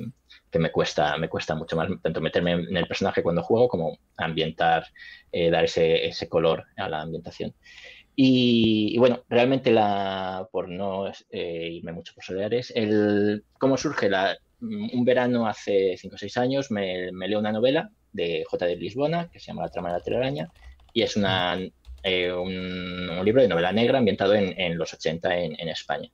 que, 0.51 0.59
me 0.59 0.71
cuesta 0.71 1.17
me 1.17 1.29
cuesta 1.29 1.55
mucho 1.57 1.75
más 1.75 1.89
tanto 2.03 2.21
meterme 2.21 2.53
en 2.53 2.77
el 2.77 2.87
personaje 2.87 3.23
cuando 3.23 3.43
juego 3.43 3.67
como 3.69 3.99
ambientar, 4.17 4.87
eh, 5.33 5.51
dar 5.51 5.65
ese, 5.65 6.07
ese, 6.07 6.29
color 6.29 6.67
a 6.77 6.89
la 6.89 7.01
ambientación. 7.01 7.55
Y, 8.17 8.93
y 8.95 8.99
bueno, 8.99 9.23
realmente 9.29 9.71
la, 9.71 10.49
por 10.51 10.69
no 10.69 11.11
eh, 11.31 11.69
irme 11.73 11.93
mucho 11.93 12.15
por 12.15 12.25
soleares, 12.25 12.73
el 12.75 13.45
cómo 13.59 13.77
surge 13.77 14.09
la, 14.09 14.37
un 14.61 15.05
verano 15.05 15.47
hace 15.47 15.97
5 15.97 16.15
o 16.15 16.19
6 16.19 16.37
años 16.37 16.71
me, 16.71 17.13
me, 17.13 17.29
leo 17.29 17.39
una 17.39 17.53
novela 17.53 17.91
de 18.13 18.45
J. 18.47 18.67
de 18.67 18.77
Lisbona 18.77 19.31
que 19.31 19.41
se 19.41 19.47
llama 19.47 19.63
La 19.63 19.71
trama 19.71 19.89
de 19.89 19.99
la 19.99 20.05
telaraña 20.05 20.51
y 20.93 21.03
es 21.03 21.17
una, 21.17 21.59
eh, 22.03 22.33
un, 22.33 23.09
un, 23.11 23.25
libro 23.25 23.41
de 23.43 23.49
novela 23.49 23.73
negra 23.73 23.99
ambientado 23.99 24.35
en, 24.35 24.59
en 24.61 24.77
los 24.77 24.93
80 24.93 25.39
en, 25.39 25.59
en 25.59 25.69
España. 25.69 26.11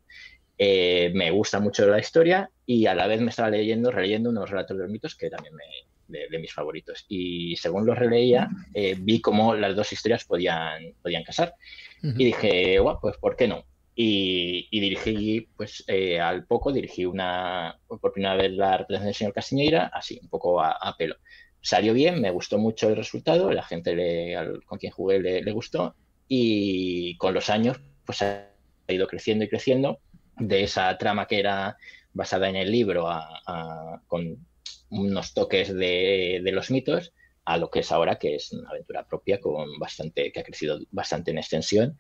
Eh, 0.59 1.11
me 1.15 1.31
gusta 1.31 1.61
mucho 1.61 1.87
la 1.87 1.99
historia 1.99 2.51
y 2.65 2.87
a 2.87 2.95
la 2.95 3.07
vez 3.07 3.21
me 3.21 3.31
estaba 3.31 3.51
leyendo, 3.51 3.91
releyendo 3.91 4.31
unos 4.31 4.49
relatos 4.49 4.77
de 4.77 4.83
los 4.85 4.93
mitos 4.93 5.15
que 5.15 5.29
también 5.29 5.55
me, 5.55 5.65
de, 6.09 6.29
de 6.29 6.39
mis 6.39 6.53
favoritos. 6.53 7.05
Y 7.09 7.57
según 7.57 7.87
los 7.87 7.99
releía, 7.99 8.49
eh, 8.75 8.97
vi 8.99 9.21
cómo 9.21 9.55
las 9.55 9.77
dos 9.77 9.93
historias 9.93 10.25
podían, 10.25 10.95
podían 11.03 11.25
casar. 11.25 11.55
Uh 12.03 12.07
-huh. 12.09 12.15
Y 12.21 12.25
dije, 12.27 12.79
bueno, 12.81 12.99
pues 13.01 13.17
¿por 13.19 13.37
qué 13.37 13.49
no? 13.49 13.65
Y, 13.95 14.69
y 14.71 14.81
dirigí, 14.81 15.49
pues 15.57 15.83
eh, 15.87 16.21
al 16.21 16.45
poco, 16.47 16.71
dirigí 16.71 17.07
una, 17.07 17.79
por 17.89 18.13
primera 18.13 18.37
vez 18.37 18.53
la 18.53 18.77
representación 18.77 19.07
del 19.07 19.15
señor 19.15 19.33
Castiñeira, 19.33 19.91
así, 19.93 20.19
un 20.23 20.29
poco 20.29 20.61
a, 20.61 20.73
a, 20.73 20.97
pelo. 20.97 21.17
Salió 21.63 21.95
bien, 21.95 22.21
me 22.21 22.31
gustó 22.31 22.59
mucho 22.59 22.89
el 22.91 22.97
resultado, 22.97 23.51
la 23.51 23.63
gente 23.63 23.97
le, 23.97 24.37
al, 24.37 24.63
con 24.65 24.79
quien 24.79 24.93
jugué 24.93 25.19
le, 25.21 25.43
le 25.43 25.53
gustó 25.53 25.95
y 26.29 27.17
con 27.17 27.33
los 27.35 27.49
años, 27.51 27.81
pues 28.05 28.23
ha 28.23 28.51
ido 28.89 29.07
creciendo 29.07 29.45
y 29.45 29.49
creciendo 29.49 29.99
de 30.39 30.65
esa 30.65 30.97
trama 30.99 31.27
que 31.27 31.39
era 31.39 31.77
basada 32.13 32.49
en 32.49 32.57
el 32.57 32.71
libro 32.71 33.09
a, 33.09 33.41
a, 33.47 34.03
con 34.07 34.47
unos 34.91 35.35
toques 35.35 35.75
de, 35.75 36.41
de, 36.43 36.53
los 36.53 36.71
mitos 36.71 37.13
a 37.47 37.57
lo 37.57 37.71
que 37.71 37.79
es 37.79 37.93
ahora, 37.93 38.19
que 38.19 38.35
es 38.35 38.53
una 38.53 38.69
aventura 38.69 39.07
propia 39.07 39.41
con 39.41 39.79
bastante, 39.79 40.33
que 40.33 40.41
ha 40.41 40.43
crecido 40.43 40.81
bastante 40.91 41.31
en 41.31 41.39
extensión 41.39 41.97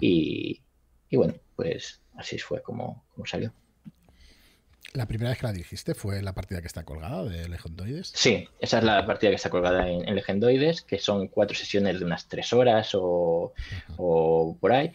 y, 0.00 0.62
y 1.10 1.16
bueno, 1.16 1.34
pues 1.54 2.00
así 2.16 2.38
fue 2.38 2.62
como, 2.62 3.04
como, 3.14 3.26
salió. 3.26 3.52
¿La 4.94 5.06
primera 5.06 5.28
vez 5.28 5.38
que 5.38 5.46
la 5.46 5.52
dirigiste 5.52 5.92
fue 5.94 6.22
la 6.22 6.32
partida 6.32 6.62
que 6.62 6.66
está 6.66 6.84
colgada 6.84 7.24
de 7.24 7.46
Legendoides? 7.46 8.12
Sí, 8.14 8.48
esa 8.58 8.78
es 8.78 8.84
la 8.84 9.04
partida 9.04 9.30
que 9.30 9.36
está 9.36 9.50
colgada 9.50 9.86
en, 9.86 10.08
en 10.08 10.14
Legendoides, 10.14 10.80
que 10.80 10.98
son 10.98 11.28
cuatro 11.28 11.54
sesiones 11.54 11.98
de 11.98 12.04
unas 12.06 12.26
tres 12.26 12.54
horas 12.54 12.94
o, 12.94 13.52
o 13.98 14.56
por 14.58 14.72
ahí. 14.72 14.92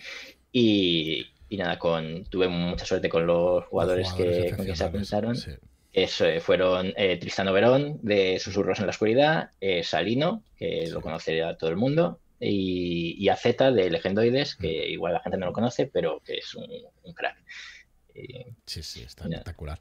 Y, 0.52 1.28
y 1.48 1.58
nada, 1.58 1.78
con, 1.78 2.26
tuve 2.26 2.48
mucha 2.48 2.86
suerte 2.86 3.08
con 3.08 3.28
los 3.28 3.66
jugadores, 3.66 4.08
los 4.08 4.14
jugadores 4.14 4.52
que, 4.52 4.58
con 4.58 4.66
que 4.66 4.76
se 4.76 4.84
apuntaron. 4.84 5.36
Sí. 5.36 5.52
Eh, 5.94 6.40
fueron 6.40 6.94
eh, 6.96 7.18
Tristano 7.18 7.52
Verón, 7.52 8.00
de 8.02 8.40
Susurros 8.40 8.80
en 8.80 8.86
la 8.86 8.92
Oscuridad, 8.92 9.50
eh, 9.60 9.84
Salino, 9.84 10.44
que 10.56 10.88
lo 10.90 11.02
conocería 11.02 11.58
todo 11.58 11.70
el 11.70 11.76
mundo, 11.76 12.20
y, 12.40 13.16
y 13.20 13.30
AZ 13.30 13.44
de 13.44 13.90
Legendoides, 13.90 14.56
que 14.56 14.86
mm. 14.88 14.92
igual 14.94 15.14
la 15.14 15.20
gente 15.20 15.38
no 15.38 15.48
lo 15.48 15.54
conoce, 15.54 15.88
pero 15.88 16.22
que 16.26 16.36
es 16.36 16.56
un, 16.56 16.68
un 17.04 17.14
crack. 17.14 17.38
Sí, 18.66 18.84
sí, 18.84 19.02
está 19.02 19.26
espectacular. 19.26 19.80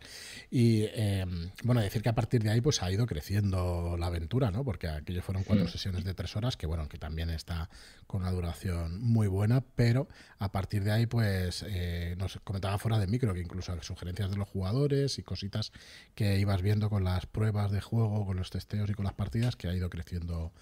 Y 0.50 0.82
eh, 0.82 1.24
bueno, 1.62 1.80
decir 1.80 2.02
que 2.02 2.08
a 2.08 2.14
partir 2.14 2.42
de 2.42 2.50
ahí 2.50 2.60
pues 2.60 2.82
ha 2.82 2.90
ido 2.90 3.06
creciendo 3.06 3.96
la 3.98 4.06
aventura, 4.06 4.50
¿no? 4.50 4.64
Porque 4.64 4.88
aquello 4.88 5.22
fueron 5.22 5.44
cuatro 5.44 5.64
mm. 5.64 5.68
sesiones 5.68 6.04
de 6.04 6.14
tres 6.14 6.36
horas, 6.36 6.56
que 6.56 6.66
bueno, 6.66 6.88
que 6.88 6.98
también 6.98 7.30
está 7.30 7.70
con 8.06 8.22
una 8.22 8.32
duración 8.32 9.00
muy 9.00 9.28
buena, 9.28 9.62
pero 9.76 10.08
a 10.38 10.52
partir 10.52 10.84
de 10.84 10.92
ahí 10.92 11.06
pues 11.06 11.64
eh, 11.68 12.14
nos 12.18 12.38
comentaba 12.44 12.78
fuera 12.78 12.98
de 12.98 13.06
micro 13.06 13.34
que 13.34 13.40
incluso 13.40 13.72
sugerencias 13.82 14.30
de 14.30 14.36
los 14.36 14.48
jugadores 14.48 15.18
y 15.18 15.22
cositas 15.22 15.72
que 16.14 16.38
ibas 16.38 16.62
viendo 16.62 16.90
con 16.90 17.04
las 17.04 17.26
pruebas 17.26 17.70
de 17.70 17.80
juego, 17.80 18.26
con 18.26 18.36
los 18.36 18.50
testeos 18.50 18.90
y 18.90 18.94
con 18.94 19.04
las 19.04 19.14
partidas, 19.14 19.56
que 19.56 19.68
ha 19.68 19.74
ido 19.74 19.90
creciendo 19.90 20.52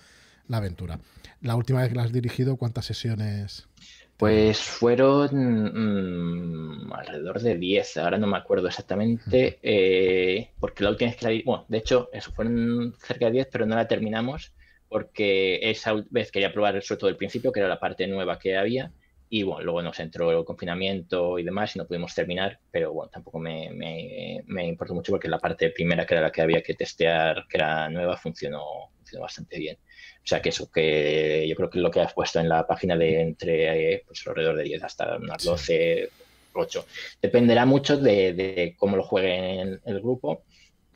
la 0.47 0.59
aventura. 0.59 1.01
La 1.41 1.57
última 1.57 1.81
vez 1.81 1.91
que 1.91 1.95
la 1.95 2.03
has 2.03 2.13
dirigido, 2.13 2.57
¿cuántas 2.57 2.87
sesiones? 2.87 3.69
Pues 4.19 4.59
fueron 4.61 5.31
mmm, 5.33 6.93
alrededor 6.93 7.41
de 7.41 7.57
10, 7.57 7.97
ahora 7.99 8.19
no 8.19 8.27
me 8.27 8.37
acuerdo 8.37 8.67
exactamente, 8.67 9.61
eh, 9.63 10.55
porque 10.59 10.83
la 10.83 10.91
última 10.91 11.11
vez 11.11 11.19
que 11.21 11.27
la 11.33 11.43
bueno, 11.45 11.67
de 11.69 11.79
hecho, 11.79 12.09
eso 12.13 12.33
fueron 12.33 12.95
cerca 13.01 13.27
de 13.27 13.33
10, 13.33 13.49
pero 13.53 13.65
no 13.67 13.77
la 13.77 13.87
terminamos 13.87 14.55
porque 14.89 15.61
esa 15.71 15.95
vez 16.11 16.33
quería 16.33 16.53
probar 16.53 16.83
sobre 16.83 16.99
todo 16.99 17.11
el 17.11 17.17
principio, 17.17 17.53
que 17.53 17.61
era 17.61 17.69
la 17.69 17.79
parte 17.79 18.07
nueva 18.09 18.39
que 18.41 18.57
había, 18.57 18.93
y 19.29 19.43
bueno, 19.45 19.63
luego 19.63 19.83
nos 19.83 20.01
entró 20.01 20.33
el 20.33 20.45
confinamiento 20.45 21.39
y 21.39 21.45
demás 21.45 21.77
y 21.77 21.79
no 21.79 21.87
pudimos 21.87 22.15
terminar, 22.15 22.61
pero 22.73 22.93
bueno, 22.93 23.11
tampoco 23.11 23.39
me, 23.39 23.71
me, 23.73 24.43
me 24.47 24.67
importó 24.67 24.95
mucho 24.95 25.13
porque 25.13 25.29
la 25.29 25.39
parte 25.39 25.71
primera, 25.71 26.05
que 26.07 26.15
era 26.15 26.23
la 26.23 26.33
que 26.33 26.43
había 26.43 26.63
que 26.63 26.75
testear, 26.75 27.47
que 27.49 27.59
era 27.59 27.89
nueva, 27.91 28.17
funcionó, 28.17 28.65
funcionó 28.97 29.23
bastante 29.23 29.59
bien. 29.59 29.79
O 30.29 30.33
sea 30.37 30.43
que 30.43 30.51
eso, 30.51 30.71
que 30.71 31.47
yo 31.49 31.57
creo 31.57 31.71
que 31.71 31.79
lo 31.79 31.91
que 31.91 32.03
has 32.03 32.13
puesto 32.13 32.39
en 32.39 32.51
la 32.51 32.67
página 32.67 32.99
de 32.99 33.23
entre 33.23 33.95
eh, 33.95 34.05
pues, 34.07 34.27
alrededor 34.27 34.57
de 34.57 34.65
10 34.65 34.83
hasta 34.83 35.17
unas 35.17 35.43
12, 35.43 36.11
8. 36.53 36.87
Dependerá 37.23 37.65
mucho 37.65 37.97
de, 37.97 38.35
de 38.35 38.77
cómo 38.77 38.99
lo 38.99 39.05
jueguen 39.05 39.81
el 39.87 40.01
grupo, 40.01 40.43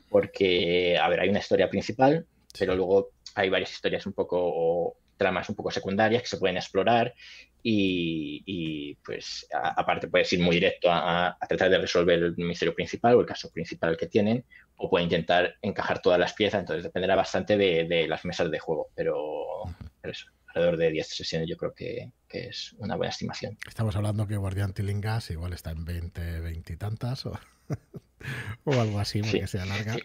porque, 0.07 0.99
a 1.01 1.09
ver, 1.09 1.21
hay 1.21 1.29
una 1.29 1.39
historia 1.39 1.67
principal, 1.67 2.27
pero 2.59 2.75
luego 2.75 3.09
hay 3.33 3.49
varias 3.49 3.71
historias 3.71 4.05
un 4.05 4.13
poco, 4.13 4.37
o 4.39 4.97
tramas 5.17 5.49
un 5.49 5.55
poco 5.55 5.71
secundarias 5.71 6.21
que 6.21 6.27
se 6.27 6.37
pueden 6.37 6.57
explorar 6.57 7.15
y, 7.63 8.43
y 8.45 8.93
pues 9.03 9.47
a, 9.51 9.81
aparte 9.81 10.09
puedes 10.09 10.31
ir 10.33 10.41
muy 10.41 10.57
directo 10.57 10.91
a, 10.91 11.29
a, 11.29 11.47
tratar 11.47 11.71
de 11.71 11.79
resolver 11.79 12.19
el 12.19 12.35
misterio 12.37 12.75
principal 12.75 13.15
o 13.15 13.21
el 13.21 13.25
caso 13.25 13.49
principal 13.49 13.97
que 13.97 14.05
tienen 14.05 14.45
o 14.77 14.89
puede 14.89 15.03
intentar 15.03 15.55
encajar 15.61 16.01
todas 16.01 16.19
las 16.19 16.33
piezas, 16.33 16.61
entonces 16.61 16.83
dependerá 16.83 17.15
bastante 17.15 17.57
de, 17.57 17.85
de 17.85 18.07
las 18.07 18.25
mesas 18.25 18.49
de 18.51 18.59
juego, 18.59 18.89
pero, 18.95 19.63
pero, 20.01 20.11
eso, 20.11 20.27
alrededor 20.47 20.77
de 20.77 20.91
10 20.91 21.07
sesiones 21.07 21.49
yo 21.49 21.57
creo 21.57 21.73
que, 21.73 22.11
que, 22.27 22.47
es 22.47 22.73
una 22.77 22.95
buena 22.95 23.11
estimación. 23.11 23.57
Estamos 23.67 23.95
hablando 23.95 24.27
que 24.27 24.37
Guardián 24.37 24.73
Tilingas 24.73 25.29
igual 25.31 25.53
está 25.53 25.71
en 25.71 25.85
20, 25.85 26.39
20 26.41 26.73
y 26.73 26.77
tantas 26.77 27.25
o, 27.25 27.39
o 28.65 28.73
algo 28.73 28.99
así, 28.99 29.21
porque 29.21 29.47
sí. 29.47 29.57
sea 29.57 29.65
larga. 29.65 29.97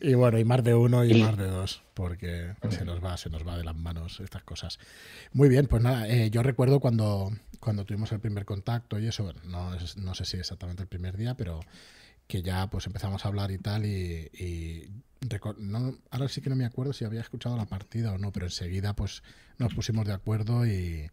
Y 0.00 0.14
bueno, 0.14 0.38
y 0.38 0.44
más 0.44 0.62
de 0.62 0.74
uno 0.74 1.04
y, 1.04 1.12
y... 1.12 1.22
más 1.22 1.36
de 1.36 1.46
dos, 1.46 1.82
porque 1.94 2.54
uh 2.62 2.66
-huh. 2.66 2.70
se 2.70 2.84
nos 2.84 3.02
va, 3.02 3.16
se 3.16 3.30
nos 3.30 3.46
va 3.46 3.56
de 3.56 3.64
las 3.64 3.76
manos 3.76 4.20
estas 4.20 4.42
cosas. 4.42 4.78
Muy 5.32 5.48
bien, 5.48 5.66
pues 5.66 5.82
nada, 5.82 6.08
eh, 6.08 6.30
yo 6.30 6.42
recuerdo 6.42 6.80
cuando, 6.80 7.30
cuando 7.60 7.84
tuvimos 7.84 8.12
el 8.12 8.20
primer 8.20 8.44
contacto 8.44 8.98
y 8.98 9.06
eso, 9.06 9.32
no, 9.44 9.70
no 9.96 10.14
sé 10.14 10.24
si 10.24 10.36
exactamente 10.36 10.82
el 10.82 10.88
primer 10.88 11.16
día, 11.16 11.34
pero 11.36 11.60
que 12.26 12.42
ya 12.42 12.66
pues 12.68 12.86
empezamos 12.86 13.24
a 13.24 13.28
hablar 13.28 13.50
y 13.50 13.58
tal 13.58 13.84
y, 13.84 14.90
ahora 16.10 16.28
sí 16.28 16.40
que 16.40 16.50
no 16.50 16.56
me 16.56 16.64
acuerdo 16.64 16.92
si 16.92 17.04
había 17.04 17.20
escuchado 17.20 17.56
la 17.56 17.66
partida 17.66 18.12
o 18.12 18.18
no, 18.18 18.32
pero 18.32 18.46
enseguida 18.46 18.94
pues 18.94 19.22
nos 19.58 19.74
pusimos 19.74 20.06
de 20.06 20.12
acuerdo 20.12 20.66
y, 20.66 21.10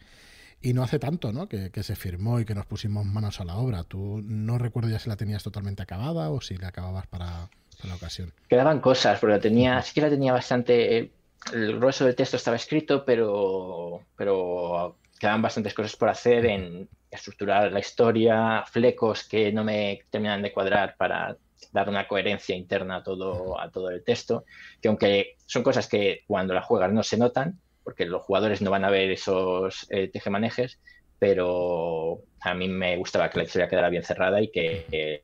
y 0.61 0.73
no 0.73 0.83
hace 0.83 0.99
tanto, 0.99 1.31
¿no? 1.31 1.47
Que, 1.47 1.71
que, 1.71 1.83
se 1.83 1.95
firmó 1.95 2.39
y 2.39 2.45
que 2.45 2.55
nos 2.55 2.65
pusimos 2.65 3.05
manos 3.05 3.39
a 3.39 3.45
la 3.45 3.55
obra. 3.55 3.83
Tú 3.83 4.21
no 4.23 4.57
recuerdo 4.57 4.89
ya 4.89 4.99
si 4.99 5.09
la 5.09 5.15
tenías 5.15 5.43
totalmente 5.43 5.83
acabada 5.83 6.29
o 6.29 6.41
si 6.41 6.57
la 6.57 6.69
acababas 6.69 7.07
para, 7.07 7.49
la 7.83 7.95
ocasión. 7.95 8.33
Quedaban 8.47 8.79
cosas, 8.79 9.21
la 9.23 9.39
tenía, 9.39 9.81
sí 9.81 9.93
que 9.93 10.01
la 10.01 10.09
tenía 10.09 10.33
bastante. 10.33 11.11
El 11.51 11.77
grueso 11.77 12.05
del 12.05 12.15
texto 12.15 12.37
estaba 12.37 12.55
escrito, 12.55 13.03
pero, 13.03 14.01
pero 14.15 14.97
quedaban 15.19 15.41
bastantes 15.41 15.73
cosas 15.73 15.95
por 15.95 16.09
hacer 16.09 16.45
en 16.45 16.87
estructurar 17.11 17.71
la 17.71 17.79
historia, 17.79 18.63
flecos 18.65 19.27
que 19.27 19.51
no 19.51 19.63
me 19.63 20.01
terminan 20.09 20.41
de 20.41 20.53
cuadrar 20.53 20.95
para 20.97 21.37
dar 21.71 21.89
una 21.89 22.07
coherencia 22.07 22.55
interna 22.55 22.97
a 22.97 23.03
todo, 23.03 23.59
a 23.59 23.69
todo 23.69 23.89
el 23.89 24.03
texto, 24.03 24.45
que 24.81 24.87
aunque 24.87 25.35
son 25.45 25.63
cosas 25.63 25.87
que 25.87 26.23
cuando 26.25 26.53
la 26.53 26.61
juegas 26.61 26.91
no 26.91 27.03
se 27.03 27.17
notan, 27.17 27.59
porque 27.83 28.05
los 28.05 28.23
jugadores 28.23 28.61
no 28.61 28.71
van 28.71 28.85
a 28.85 28.89
ver 28.89 29.11
esos 29.11 29.87
eh, 29.89 30.07
tejemanejes, 30.07 30.79
pero 31.19 32.21
a 32.41 32.53
mí 32.55 32.67
me 32.67 32.97
gustaba 32.97 33.29
que 33.29 33.37
la 33.37 33.43
historia 33.43 33.67
quedara 33.67 33.89
bien 33.89 34.03
cerrada 34.03 34.41
y 34.41 34.49
que, 34.49 35.23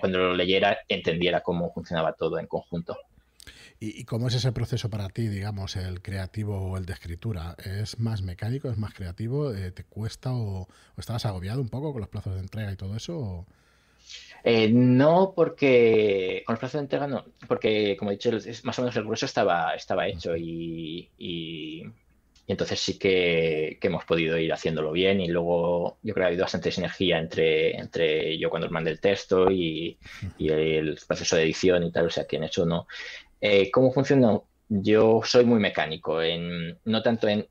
cuando 0.00 0.18
lo 0.18 0.34
leyera 0.34 0.78
entendiera 0.88 1.42
cómo 1.42 1.72
funcionaba 1.72 2.14
todo 2.14 2.38
en 2.38 2.46
conjunto. 2.46 2.96
¿Y, 3.84 4.04
cómo 4.04 4.28
es 4.28 4.34
ese 4.36 4.52
proceso 4.52 4.90
para 4.90 5.08
ti, 5.08 5.26
digamos, 5.26 5.74
el 5.74 6.02
creativo 6.02 6.56
o 6.56 6.76
el 6.76 6.86
de 6.86 6.92
escritura? 6.92 7.56
¿Es 7.64 7.98
más 7.98 8.22
mecánico, 8.22 8.70
es 8.70 8.78
más 8.78 8.94
creativo? 8.94 9.52
Eh, 9.52 9.72
¿Te 9.72 9.82
cuesta 9.82 10.32
o, 10.32 10.62
o, 10.62 11.00
estabas 11.00 11.26
agobiado 11.26 11.60
un 11.60 11.68
poco 11.68 11.90
con 11.90 12.00
los 12.00 12.08
plazos 12.08 12.34
de 12.34 12.40
entrega 12.40 12.70
y 12.70 12.76
todo 12.76 12.94
eso? 12.94 13.18
O... 13.18 13.46
Eh, 14.44 14.68
no, 14.68 15.32
porque 15.34 16.44
con 16.46 16.52
los 16.52 16.60
plazos 16.60 16.78
de 16.78 16.84
entrega 16.84 17.08
no, 17.08 17.24
porque 17.48 17.96
como 17.98 18.12
he 18.12 18.14
dicho, 18.14 18.30
más 18.62 18.78
o 18.78 18.82
menos 18.82 18.94
el 18.94 19.02
grueso 19.02 19.26
estaba, 19.26 19.74
estaba 19.74 20.06
hecho 20.06 20.36
y, 20.36 21.10
y, 21.18 21.82
entonces 22.46 22.78
sí 22.78 23.00
que, 23.00 23.78
hemos 23.80 24.04
podido 24.04 24.38
ir 24.38 24.52
haciéndolo 24.52 24.92
bien 24.92 25.20
y 25.20 25.26
luego 25.26 25.98
yo 26.02 26.14
creo 26.14 26.22
que 26.22 26.24
ha 26.24 26.26
habido 26.28 26.44
bastante 26.44 26.70
sinergia 26.70 27.18
entre, 27.18 27.76
entre 27.76 28.38
yo 28.38 28.48
cuando 28.48 28.66
os 28.66 28.72
mandé 28.72 28.92
el 28.92 29.00
texto 29.00 29.50
y, 29.50 29.98
el 30.38 30.98
proceso 31.06 31.34
de 31.34 31.42
edición 31.42 31.82
y 31.82 31.90
tal, 31.90 32.06
o 32.06 32.10
sea 32.10 32.26
que 32.26 32.36
en 32.36 32.44
hecho 32.44 32.64
no. 32.64 32.86
Eh, 33.44 33.72
¿Cómo 33.72 33.92
funciona? 33.92 34.40
Yo 34.68 35.20
soy 35.24 35.44
muy 35.44 35.58
mecánico, 35.58 36.22
en, 36.22 36.78
no 36.84 37.02
tanto 37.02 37.26
en 37.26 37.44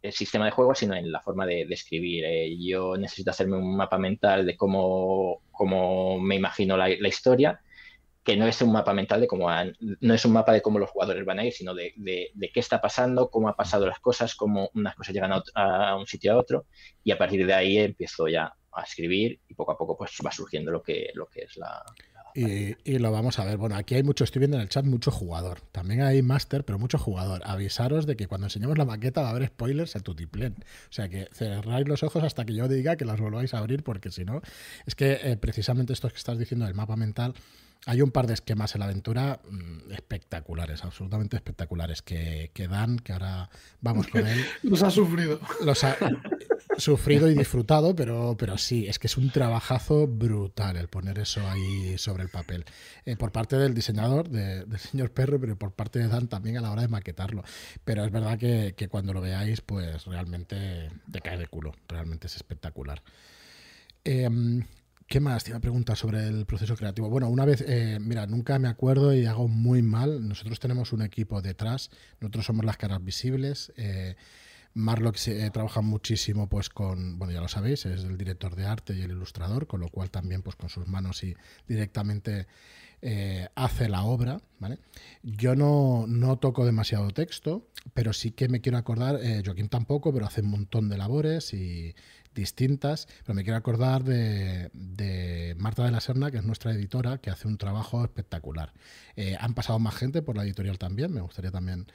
el 0.00 0.12
sistema 0.12 0.44
de 0.44 0.52
juego, 0.52 0.76
sino 0.76 0.94
en 0.94 1.10
la 1.10 1.20
forma 1.20 1.44
de, 1.44 1.62
escribir. 1.70 2.24
Eh, 2.24 2.56
yo 2.60 2.96
necesito 2.96 3.32
hacerme 3.32 3.56
un 3.56 3.76
mapa 3.76 3.98
mental 3.98 4.46
de 4.46 4.56
cómo, 4.56 5.42
cómo 5.50 6.20
me 6.20 6.36
imagino 6.36 6.76
la, 6.76 6.88
historia, 6.88 7.60
que 8.22 8.36
no 8.36 8.46
es 8.46 8.62
un 8.62 8.72
mapa 8.72 8.94
mental 8.94 9.20
de 9.20 9.26
cómo 9.26 9.48
no 10.00 10.14
es 10.14 10.24
un 10.24 10.32
mapa 10.32 10.52
de 10.52 10.62
cómo 10.62 10.78
los 10.78 10.90
jugadores 10.90 11.24
van 11.24 11.40
a 11.40 11.44
ir, 11.44 11.52
sino 11.52 11.74
de, 11.74 11.92
qué 12.54 12.60
está 12.60 12.80
pasando, 12.80 13.28
cómo 13.28 13.48
han 13.48 13.56
pasado 13.56 13.86
las 13.86 13.98
cosas, 13.98 14.36
cómo 14.36 14.70
unas 14.74 14.94
cosas 14.94 15.14
llegan 15.14 15.32
a, 15.54 15.96
un 15.96 16.06
sitio 16.06 16.32
a 16.32 16.38
otro, 16.38 16.66
y 17.02 17.10
a 17.10 17.18
partir 17.18 17.44
de 17.44 17.54
ahí 17.54 17.78
empiezo 17.78 18.28
ya 18.28 18.54
a 18.72 18.82
escribir 18.82 19.40
y 19.48 19.54
poco 19.54 19.72
a 19.72 19.78
poco 19.78 19.96
pues 19.96 20.12
va 20.24 20.30
surgiendo 20.30 20.70
lo 20.70 20.82
que, 20.82 21.10
lo 21.14 21.26
que 21.26 21.42
es 21.42 21.56
la, 21.56 21.82
y, 22.34 22.98
lo 22.98 23.12
vamos 23.12 23.38
a 23.38 23.44
ver. 23.44 23.58
Bueno, 23.58 23.76
aquí 23.76 23.94
hay 23.94 24.02
mucho, 24.02 24.24
estoy 24.24 24.40
viendo 24.40 24.56
en 24.56 24.62
el 24.62 24.68
chat, 24.68 24.84
mucho 24.84 25.12
jugador. 25.12 25.60
También 25.70 26.02
hay 26.02 26.20
máster, 26.20 26.64
pero 26.64 26.80
mucho 26.80 26.98
jugador. 26.98 27.42
Avisaros 27.44 28.06
de 28.06 28.16
que 28.16 28.26
cuando 28.26 28.48
enseñemos 28.48 28.76
la 28.76 28.84
maqueta 28.84 29.22
va 29.22 29.28
a 29.28 29.30
haber 29.30 29.46
spoilers 29.46 29.94
a 29.94 30.00
tutiplén. 30.00 30.56
O 30.90 30.92
sea 30.92 31.08
que 31.08 31.28
cerráis 31.32 31.86
los 31.86 32.02
ojos 32.02 32.24
hasta 32.24 32.44
que 32.44 32.54
yo 32.54 32.66
diga 32.66 32.96
que 32.96 33.04
las 33.04 33.20
volváis 33.20 33.54
a 33.54 33.58
abrir, 33.58 33.84
porque 33.84 34.10
si 34.10 34.24
no, 34.24 34.42
es 34.84 34.96
que 34.96 35.20
eh, 35.22 35.36
precisamente 35.36 35.92
esto 35.92 36.08
que 36.08 36.16
estás 36.16 36.36
diciendo 36.38 36.66
del 36.66 36.74
mapa 36.74 36.96
mental. 36.96 37.34
Hay 37.86 38.00
un 38.00 38.10
par 38.10 38.26
de 38.26 38.32
esquemas 38.32 38.74
en 38.74 38.78
la 38.78 38.86
aventura 38.86 39.40
mm, 39.48 39.92
espectaculares, 39.92 40.82
absolutamente 40.84 41.36
espectaculares, 41.36 42.00
que, 42.00 42.50
que, 42.54 42.66
dan, 42.66 42.98
que 42.98 43.12
ahora 43.12 43.50
vamos 43.80 44.08
con 44.08 44.26
él. 44.26 44.42
Los 44.62 44.82
ha 44.82 44.90
sufrido. 44.90 45.38
Los 45.62 45.84
ha, 45.84 45.96
sufrido 46.78 47.28
y 47.28 47.34
disfrutado, 47.34 47.94
pero, 47.94 48.36
pero 48.38 48.58
sí, 48.58 48.86
es 48.86 48.98
que 48.98 49.06
es 49.06 49.16
un 49.16 49.30
trabajazo 49.30 50.06
brutal 50.06 50.76
el 50.76 50.88
poner 50.88 51.18
eso 51.18 51.40
ahí 51.48 51.96
sobre 51.98 52.22
el 52.22 52.28
papel. 52.28 52.64
Eh, 53.04 53.16
por 53.16 53.32
parte 53.32 53.56
del 53.56 53.74
diseñador, 53.74 54.28
del 54.28 54.78
señor 54.78 55.10
Perro, 55.12 55.40
pero 55.40 55.56
por 55.56 55.72
parte 55.72 55.98
de 55.98 56.08
Dan 56.08 56.28
también 56.28 56.56
a 56.56 56.60
la 56.60 56.70
hora 56.70 56.82
de 56.82 56.88
maquetarlo. 56.88 57.44
Pero 57.84 58.04
es 58.04 58.10
verdad 58.10 58.38
que, 58.38 58.88
cuando 58.88 59.12
lo 59.12 59.20
veáis, 59.20 59.60
pues 59.60 60.04
realmente 60.04 60.90
te 61.10 61.20
cae 61.20 61.38
de 61.38 61.46
culo, 61.46 61.72
realmente 61.88 62.26
es 62.26 62.36
espectacular. 62.36 63.02
Em, 64.04 64.64
¿Qué 65.06 65.20
más? 65.20 65.44
Te 65.44 65.50
iba 65.50 65.58
a 65.58 65.60
preguntar 65.60 65.96
sobre 65.96 66.26
el 66.26 66.46
proceso 66.46 66.76
creativo. 66.76 67.10
Bueno, 67.10 67.28
una 67.28 67.44
vez, 67.44 67.62
eh, 67.66 67.98
mira, 68.00 68.26
nunca 68.26 68.58
me 68.58 68.68
acuerdo 68.68 69.14
y 69.14 69.26
hago 69.26 69.48
muy 69.48 69.82
mal. 69.82 70.26
Nosotros 70.26 70.58
tenemos 70.60 70.92
un 70.92 71.02
equipo 71.02 71.42
detrás, 71.42 71.90
nosotros 72.20 72.46
somos 72.46 72.64
las 72.64 72.78
caras 72.78 73.04
visibles. 73.04 73.72
Eh, 73.76 74.16
Marlock 74.74 75.16
eh, 75.28 75.50
trabaja 75.52 75.80
muchísimo 75.80 76.48
pues 76.48 76.68
con, 76.68 77.18
bueno 77.18 77.32
ya 77.32 77.40
lo 77.40 77.48
sabéis, 77.48 77.86
es 77.86 78.02
el 78.02 78.18
director 78.18 78.56
de 78.56 78.66
arte 78.66 78.92
y 78.94 79.02
el 79.02 79.12
ilustrador, 79.12 79.68
con 79.68 79.80
lo 79.80 79.88
cual 79.88 80.10
también 80.10 80.42
pues 80.42 80.56
con 80.56 80.68
sus 80.68 80.88
manos 80.88 81.22
y 81.22 81.36
directamente 81.68 82.48
eh, 83.00 83.48
hace 83.54 83.88
la 83.88 84.02
obra, 84.02 84.40
¿vale? 84.58 84.78
Yo 85.22 85.54
no, 85.54 86.06
no, 86.08 86.38
toco 86.38 86.66
demasiado 86.66 87.10
texto, 87.10 87.68
pero 87.92 88.12
sí 88.12 88.32
que 88.32 88.48
me 88.48 88.60
quiero 88.60 88.78
acordar, 88.78 89.20
eh, 89.22 89.42
Joaquín 89.44 89.68
tampoco, 89.68 90.12
pero 90.12 90.26
hace 90.26 90.40
un 90.40 90.50
montón 90.50 90.88
de 90.88 90.98
labores 90.98 91.54
y 91.54 91.94
distintas, 92.34 93.06
pero 93.24 93.34
me 93.34 93.44
quiero 93.44 93.56
acordar 93.56 94.02
de, 94.02 94.70
de 94.72 95.54
Marta 95.56 95.84
de 95.84 95.92
la 95.92 96.00
Serna, 96.00 96.32
que 96.32 96.38
es 96.38 96.44
nuestra 96.44 96.72
editora, 96.72 97.18
que 97.18 97.30
hace 97.30 97.46
un 97.46 97.58
trabajo 97.58 98.02
espectacular. 98.02 98.72
han 99.38 99.54
pasado 99.54 99.78
más 99.78 99.94
gente 99.94 100.20
por 100.22 100.36
la 100.36 100.42
editorial 100.42 100.78
también, 100.78 101.12
me 101.12 101.20
gustaría 101.20 101.52
también 101.52 101.86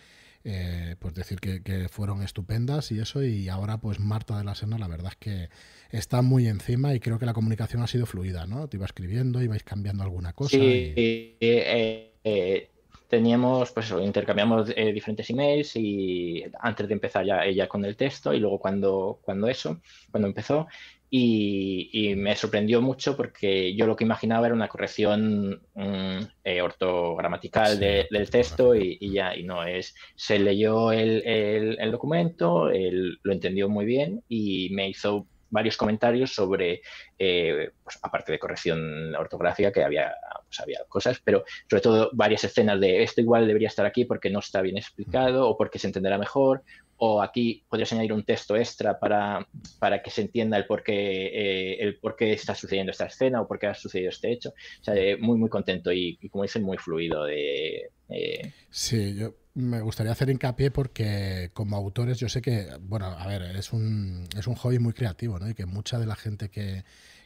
eh, 0.44 0.96
pues 1.00 1.14
decir 1.14 1.40
que, 1.40 1.88
fueron 1.90 2.24
estupendas 2.24 2.92
y 2.92 3.00
eso, 3.00 3.24
y 3.24 3.50
ahora 3.50 3.80
pues 3.80 4.00
Marta 4.00 4.38
de 4.38 4.44
la 4.44 4.56
Serna, 4.56 4.78
la 4.78 4.88
verdad 4.88 5.12
es 5.12 5.18
que 5.18 5.50
está 5.92 6.22
muy 6.22 6.48
encima 6.48 6.94
y 6.94 7.00
creo 7.00 7.20
que 7.20 7.26
la 7.26 7.34
comunicación 7.34 7.82
ha 7.84 7.88
sido 7.88 8.06
fluida, 8.06 8.46
¿no? 8.48 8.68
Te 8.68 8.78
iba 8.78 8.86
escribiendo, 8.86 9.42
ibais 9.42 9.64
cambiando 9.64 10.04
alguna 10.04 10.34
cosa. 10.34 10.52
Sí, 10.52 10.94
eh, 10.96 12.14
eh, 12.24 12.70
teníamos, 13.10 13.72
pues 13.72 13.92
intercambiamos 13.92 14.68
diferentes 14.68 15.30
emails 15.30 15.76
y 15.76 16.44
antes 16.60 16.88
de 16.88 16.94
empezar 16.94 17.26
ya 17.26 17.44
ella 17.44 17.68
con 17.68 17.84
el 17.84 17.96
texto 17.96 18.34
y 18.34 18.40
luego 18.40 18.60
cuando, 18.60 19.20
cuando 19.24 19.48
eso, 19.48 19.82
cuando 20.12 20.28
empezó, 20.28 20.68
y, 21.12 22.14
me 22.16 22.36
sorprendió 22.36 22.82
mucho 22.82 23.18
porque 23.18 23.76
yo 23.76 23.88
lo 23.88 23.96
que 23.96 24.04
imaginaba 24.04 24.46
era 24.46 24.56
una 24.56 24.68
corrección 24.68 25.62
mm, 25.74 26.20
eh, 26.44 26.62
ortogramatical 26.62 27.80
del 27.80 28.30
texto 28.30 28.76
y, 28.76 28.98
ya, 29.12 29.36
y 29.36 29.44
no 29.44 29.64
es, 29.64 29.96
se 30.16 30.38
leyó 30.38 30.92
el, 30.92 31.24
el, 31.26 31.92
documento, 31.92 32.70
él 32.70 33.20
lo 33.24 33.34
entendió 33.34 33.70
muy 33.70 33.86
bien 33.86 34.24
y 34.28 34.70
me 34.72 34.90
hizo 34.90 35.26
varios 35.50 35.78
comentarios 35.78 36.34
sobre, 36.34 36.82
eh, 37.18 37.72
pues, 37.84 38.00
aparte 38.02 38.32
de 38.32 38.40
corrección 38.40 39.16
ortográfica, 39.16 39.72
que 39.72 39.84
había, 39.84 40.14
pues, 40.46 40.60
había 40.60 40.80
cosas, 40.88 41.22
pero 41.24 41.44
sobre 41.70 41.82
todo 41.82 42.10
varias 42.14 42.44
escenas 42.44 42.80
de 42.80 43.04
esto 43.04 43.22
igual 43.22 43.48
debería 43.48 43.68
estar 43.68 43.86
aquí 43.86 44.06
porque 44.06 44.30
no 44.30 44.40
está 44.40 44.62
bien 44.62 44.78
explicado 44.78 45.48
o 45.48 45.58
porque 45.58 45.80
se 45.80 45.88
entenderá 45.88 46.18
mejor 46.18 46.64
o 47.02 47.22
aquí 47.22 47.64
podrías 47.70 47.92
añadir 47.94 48.12
un 48.12 48.24
texto 48.24 48.58
extra 48.58 49.00
para, 49.00 49.48
para 49.80 50.04
que 50.04 50.12
se 50.12 50.22
entienda 50.22 50.58
el 50.58 50.66
por, 50.66 50.84
qué, 50.84 51.28
eh, 51.28 51.78
el 51.80 51.98
por 51.98 52.18
qué 52.18 52.34
está 52.34 52.54
sucediendo 52.54 52.92
esta 52.92 53.06
escena 53.06 53.42
o 53.42 53.48
por 53.48 53.58
qué 53.58 53.68
ha 53.68 53.74
sucedido 53.74 54.10
este 54.10 54.32
hecho. 54.32 54.50
O 54.50 54.84
sea, 54.84 54.96
eh, 54.96 55.16
muy, 55.18 55.38
muy 55.38 55.50
contento 55.50 55.94
y, 55.94 56.18
como 56.30 56.44
dicen, 56.44 56.62
muy 56.62 56.78
fluido. 56.78 57.24
De, 57.24 57.90
Sí, 58.70 59.16
yo 59.16 59.34
me 59.60 59.82
gustaría 59.82 60.12
hacer 60.12 60.30
hincapié 60.30 60.72
porque 60.72 61.52
como 61.54 61.78
autores 61.78 62.18
yo 62.20 62.30
sé 62.30 62.42
que, 62.42 62.68
bueno, 62.82 63.06
a 63.06 63.28
ver, 63.28 63.44
es 63.56 63.72
un, 63.74 64.28
es 64.38 64.48
un 64.48 64.56
hobby 64.56 64.80
muy 64.80 64.94
creativo, 64.94 65.40
¿no? 65.40 65.50
Y 65.50 65.54
que 65.54 65.66
mucha 65.66 66.00
de 66.00 66.06
la 66.06 66.16
gente 66.16 66.50
que, 66.50 66.84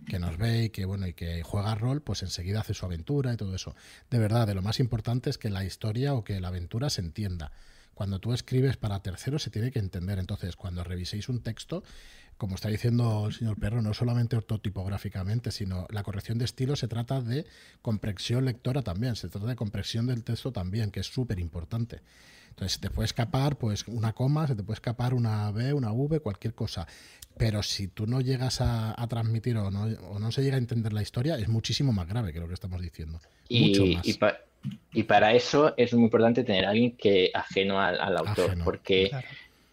que 0.08 0.20
nos 0.20 0.38
ve 0.38 0.66
y 0.66 0.70
que, 0.70 0.86
bueno, 0.86 1.08
y 1.08 1.14
que 1.14 1.44
juega 1.44 1.76
rol, 1.76 2.02
pues 2.02 2.24
enseguida 2.24 2.62
hace 2.62 2.74
su 2.74 2.86
aventura 2.86 3.34
y 3.34 3.38
todo 3.38 3.56
eso. 3.56 3.76
De 4.10 4.20
verdad, 4.20 4.48
de 4.48 4.56
lo 4.56 4.62
más 4.62 4.80
importante 4.80 5.30
es 5.30 5.38
que 5.38 5.50
la 5.50 5.64
historia 5.64 6.14
o 6.14 6.24
que 6.24 6.40
la 6.40 6.50
aventura 6.50 6.90
se 6.90 7.02
entienda 7.02 7.52
cuando 7.94 8.20
tú 8.20 8.34
escribes 8.34 8.78
para 8.78 9.02
terceros 9.02 9.44
se 9.44 9.50
tiene 9.50 9.72
que 9.72 9.80
entender. 9.80 10.20
Entonces, 10.20 10.56
cuando 10.56 10.84
reviséis 10.84 11.30
un 11.30 11.42
texto, 11.42 11.84
como 12.38 12.56
está 12.56 12.70
diciendo 12.70 13.26
el 13.28 13.34
señor 13.34 13.60
Perro, 13.60 13.82
no 13.82 13.94
solamente 13.94 14.36
ortotipográficamente, 14.36 15.52
sino 15.52 15.88
la 15.90 16.04
corrección 16.04 16.38
de 16.38 16.46
estilo 16.46 16.76
se 16.76 16.88
trata 16.88 17.22
de 17.22 17.46
comprensión 17.82 18.46
lectora 18.46 18.82
también, 18.82 19.16
se 19.16 19.30
trata 19.30 19.48
de 19.48 19.56
comprensión 19.56 20.08
del 20.08 20.24
texto 20.24 20.52
también, 20.52 20.92
que 20.92 21.00
es 21.00 21.08
súper 21.08 21.40
importante. 21.40 22.02
Entonces, 22.50 22.74
se 22.74 22.80
te 22.80 22.90
puede 22.90 23.06
escapar 23.06 23.58
pues 23.58 23.88
una 23.88 24.14
coma, 24.14 24.48
se 24.48 24.56
te 24.56 24.64
puede 24.64 24.76
escapar 24.76 25.14
una 25.14 25.52
B, 25.52 25.74
una 25.74 25.92
V, 25.92 26.20
cualquier 26.20 26.54
cosa. 26.54 26.88
Pero 27.36 27.64
si 27.64 27.88
tú 27.88 28.06
no 28.06 28.22
llegas 28.22 28.62
a, 28.62 28.96
transmitir 29.10 29.58
o 29.58 29.72
no, 29.72 29.86
o 30.10 30.20
no, 30.20 30.32
se 30.32 30.44
llega 30.44 30.56
a 30.56 30.60
entender 30.60 30.94
la 30.94 31.02
historia, 31.02 31.36
es 31.36 31.48
muchísimo 31.48 31.92
más 31.92 32.08
grave 32.08 32.32
que 32.32 32.40
lo 32.40 32.48
que 32.48 32.54
estamos 32.54 32.80
diciendo. 32.80 33.20
Mucho 33.50 33.86
más. 33.88 34.06
Y 34.94 35.04
para 35.04 35.34
eso 35.34 35.74
es 35.78 35.94
muy 35.94 36.06
importante 36.06 36.44
tener 36.44 36.66
a 36.66 36.70
alguien 36.70 36.96
que 36.96 37.32
ajeno 37.34 37.82
al, 37.82 38.18
autor, 38.18 38.56
porque, 38.64 39.12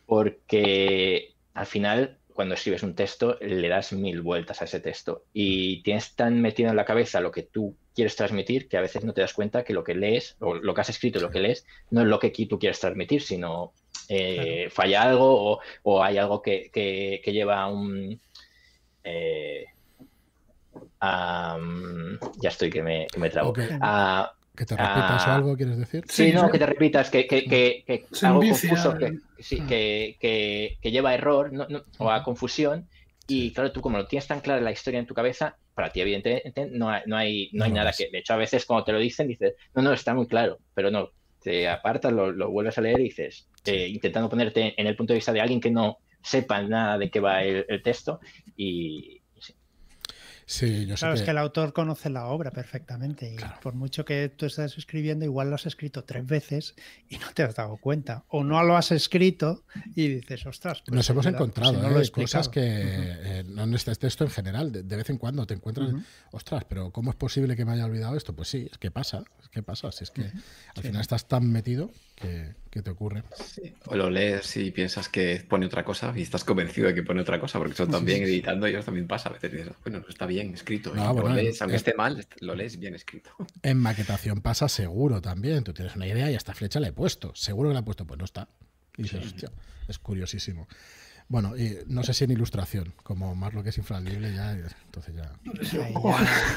porque 0.06 1.32
al 1.54 1.66
final 1.66 2.16
cuando 2.34 2.54
escribes 2.54 2.82
un 2.82 2.94
texto 2.94 3.38
le 3.40 3.68
das 3.68 3.92
mil 3.92 4.22
vueltas 4.22 4.62
a 4.62 4.64
ese 4.64 4.80
texto. 4.80 5.24
Y 5.32 5.82
tienes 5.82 6.14
tan 6.14 6.40
metido 6.40 6.70
en 6.70 6.76
la 6.76 6.84
cabeza 6.84 7.20
lo 7.20 7.30
que 7.30 7.42
tú 7.42 7.76
quieres 7.94 8.16
transmitir 8.16 8.68
que 8.68 8.76
a 8.76 8.80
veces 8.80 9.04
no 9.04 9.12
te 9.12 9.20
das 9.20 9.34
cuenta 9.34 9.64
que 9.64 9.72
lo 9.72 9.84
que 9.84 9.94
lees 9.94 10.36
o 10.40 10.54
lo 10.54 10.74
que 10.74 10.80
has 10.80 10.88
escrito 10.88 11.18
y 11.18 11.22
lo 11.22 11.30
que 11.30 11.40
lees 11.40 11.66
no 11.90 12.02
es 12.02 12.06
lo 12.06 12.18
que 12.18 12.30
tú 12.30 12.58
quieres 12.58 12.80
transmitir, 12.80 13.22
sino 13.22 13.72
eh, 14.08 14.68
falla 14.70 15.02
algo 15.02 15.60
o, 15.82 16.02
hay 16.02 16.18
algo 16.18 16.42
que, 16.42 16.70
que, 16.72 17.32
lleva 17.32 17.60
a 17.60 17.68
un... 17.68 18.20
Eh, 19.04 19.64
ya 21.00 22.48
estoy 22.48 22.70
que 22.70 22.82
me, 22.82 23.06
que 23.06 23.18
me 23.18 23.30
trabo. 23.30 23.54
¿Que 24.60 24.66
te 24.66 24.76
repitas 24.76 25.26
o 25.26 25.30
ah, 25.30 25.34
algo, 25.36 25.56
quieres 25.56 25.78
decir? 25.78 26.04
Sí, 26.06 26.34
no, 26.34 26.50
que 26.50 26.58
te 26.58 26.66
repitas, 26.66 27.08
que, 27.08 27.26
que, 27.26 27.46
que, 27.46 28.04
algo 28.20 28.40
confuso, 28.40 28.94
que, 28.94 29.18
sí, 29.38 29.62
que, 29.62 30.76
lleva 30.82 31.14
error 31.14 31.50
o 31.96 32.10
a 32.10 32.22
confusión. 32.22 32.86
Y 33.26 33.54
claro, 33.54 33.72
tú 33.72 33.80
como 33.80 33.96
lo 33.96 34.06
tienes 34.06 34.26
tan 34.26 34.40
clara 34.40 34.60
la 34.60 34.70
historia 34.70 35.00
en 35.00 35.06
tu 35.06 35.14
cabeza, 35.14 35.56
para 35.72 35.88
ti 35.88 36.02
evidentemente 36.02 36.68
no 36.72 36.90
hay, 36.90 37.02
no 37.06 37.16
hay, 37.16 37.48
no 37.54 37.64
hay 37.64 37.72
nada 37.72 37.94
que... 37.96 38.10
De 38.10 38.18
hecho, 38.18 38.34
a 38.34 38.36
veces 38.36 38.66
cuando 38.66 38.84
te 38.84 38.92
lo 38.92 38.98
dicen, 38.98 39.28
dices, 39.28 39.54
no, 39.74 39.80
no, 39.80 39.94
está 39.94 40.12
muy 40.12 40.26
claro, 40.26 40.58
pero 40.74 40.90
no, 40.90 41.08
te 41.42 41.66
apartas, 41.66 42.12
lo, 42.12 42.50
vuelves 42.50 42.76
a 42.76 42.82
leer 42.82 43.00
y 43.00 43.04
dices, 43.04 43.48
eh, 43.64 43.88
intentando 43.88 44.28
ponerte 44.28 44.78
en 44.78 44.86
el 44.86 44.94
punto 44.94 45.14
de 45.14 45.20
vista 45.20 45.32
de 45.32 45.40
alguien 45.40 45.62
que 45.62 45.70
no 45.70 46.00
sepa 46.22 46.60
nada 46.60 46.98
de 46.98 47.10
qué 47.10 47.18
va 47.18 47.42
el, 47.44 47.82
texto 47.82 48.20
y, 48.58 49.19
Sí, 50.52 50.84
yo 50.84 50.96
sé 50.96 51.00
Claro, 51.02 51.14
que... 51.14 51.20
es 51.20 51.24
que 51.24 51.30
el 51.30 51.38
autor 51.38 51.72
conoce 51.72 52.10
la 52.10 52.26
obra 52.26 52.50
perfectamente 52.50 53.32
y 53.32 53.36
por 53.62 53.74
mucho 53.74 54.04
que 54.04 54.28
tú 54.30 54.46
estés 54.46 54.76
escribiendo, 54.76 55.24
igual 55.24 55.48
lo 55.48 55.54
has 55.54 55.64
escrito 55.64 56.02
tres 56.02 56.26
veces 56.26 56.74
y 57.08 57.18
no 57.18 57.28
te 57.32 57.44
has 57.44 57.54
dado 57.54 57.76
cuenta. 57.76 58.24
O 58.26 58.42
no 58.42 58.60
lo 58.64 58.76
has 58.76 58.90
escrito 58.90 59.62
y 59.94 60.08
dices, 60.08 60.44
ostras. 60.46 60.82
pues 60.84 60.92
Nos 60.96 61.08
hemos 61.08 61.24
pues 61.24 61.34
encontrado 61.36 61.74
si 61.74 61.80
no 61.80 62.00
¿eh? 62.00 62.10
cosas 62.10 62.48
que 62.48 62.62
eh, 62.64 63.44
no 63.46 63.62
en 63.62 63.74
este 63.74 63.94
texto 63.94 64.24
en 64.24 64.30
general, 64.30 64.72
de, 64.72 64.82
de 64.82 64.96
vez 64.96 65.08
en 65.10 65.18
cuando 65.18 65.46
te 65.46 65.54
encuentras, 65.54 65.90
ostras, 66.32 66.64
pero 66.68 66.90
¿cómo 66.90 67.10
es 67.10 67.16
posible 67.16 67.54
que 67.54 67.64
me 67.64 67.70
haya 67.74 67.84
olvidado 67.84 68.16
esto? 68.16 68.34
Pues 68.34 68.48
sí, 68.48 68.66
es 68.72 68.76
que 68.78 68.90
pasa, 68.90 69.22
es 69.40 69.48
que 69.50 69.62
pasa, 69.62 69.92
si 69.92 70.02
es 70.02 70.10
que 70.10 70.22
al 70.22 70.32
Sí. 70.74 70.82
final 70.82 71.00
estás 71.00 71.28
tan 71.28 71.48
metido 71.48 71.92
que, 72.20 72.54
que 72.70 72.82
te 72.82 72.90
ocurre. 72.90 73.24
O 73.86 73.96
lo 73.96 74.10
lees 74.10 74.56
y 74.56 74.70
piensas 74.70 75.08
que 75.08 75.44
pone 75.48 75.66
otra 75.66 75.84
cosa 75.84 76.12
y 76.14 76.22
estás 76.22 76.44
convencido 76.44 76.88
de 76.88 76.94
que 76.94 77.02
pone 77.02 77.20
otra 77.20 77.40
cosa, 77.40 77.58
porque 77.58 77.72
eso 77.72 77.86
también 77.86 78.22
editando 78.22 78.66
ellos 78.66 78.84
también 78.84 79.06
pasa. 79.06 79.28
A 79.28 79.32
veces 79.32 79.52
dices, 79.52 79.72
bueno, 79.84 80.00
no 80.00 80.08
está 80.08 80.26
bien 80.26 80.54
escrito. 80.54 80.94
No, 80.94 81.02
y 81.02 81.12
bueno, 81.14 81.28
lo 81.30 81.34
lees, 81.34 81.56
eh, 81.56 81.58
aunque 81.62 81.76
eh. 81.76 81.78
esté 81.78 81.94
mal, 81.94 82.26
lo 82.40 82.54
lees 82.54 82.78
bien 82.78 82.94
escrito. 82.94 83.30
En 83.62 83.78
maquetación 83.78 84.40
pasa 84.40 84.68
seguro 84.68 85.20
también. 85.20 85.64
Tú 85.64 85.72
tienes 85.72 85.96
una 85.96 86.06
idea 86.06 86.30
y 86.30 86.34
a 86.34 86.36
esta 86.36 86.54
flecha 86.54 86.80
la 86.80 86.88
he 86.88 86.92
puesto. 86.92 87.32
Seguro 87.34 87.70
que 87.70 87.74
la 87.74 87.80
he 87.80 87.84
puesto, 87.84 88.06
pues 88.06 88.18
no 88.18 88.24
está. 88.24 88.48
Y 88.96 89.02
dices, 89.02 89.26
hostia, 89.26 89.50
es 89.88 89.98
curiosísimo. 89.98 90.68
Bueno, 91.30 91.56
y 91.56 91.78
no 91.86 92.02
sé 92.02 92.12
si 92.12 92.24
en 92.24 92.32
ilustración, 92.32 92.92
como 93.04 93.36
más 93.36 93.54
lo 93.54 93.62
que 93.62 93.68
es 93.68 93.78
infalible 93.78 94.34
ya, 94.34 94.52
entonces 94.52 95.14
ya. 95.14 95.32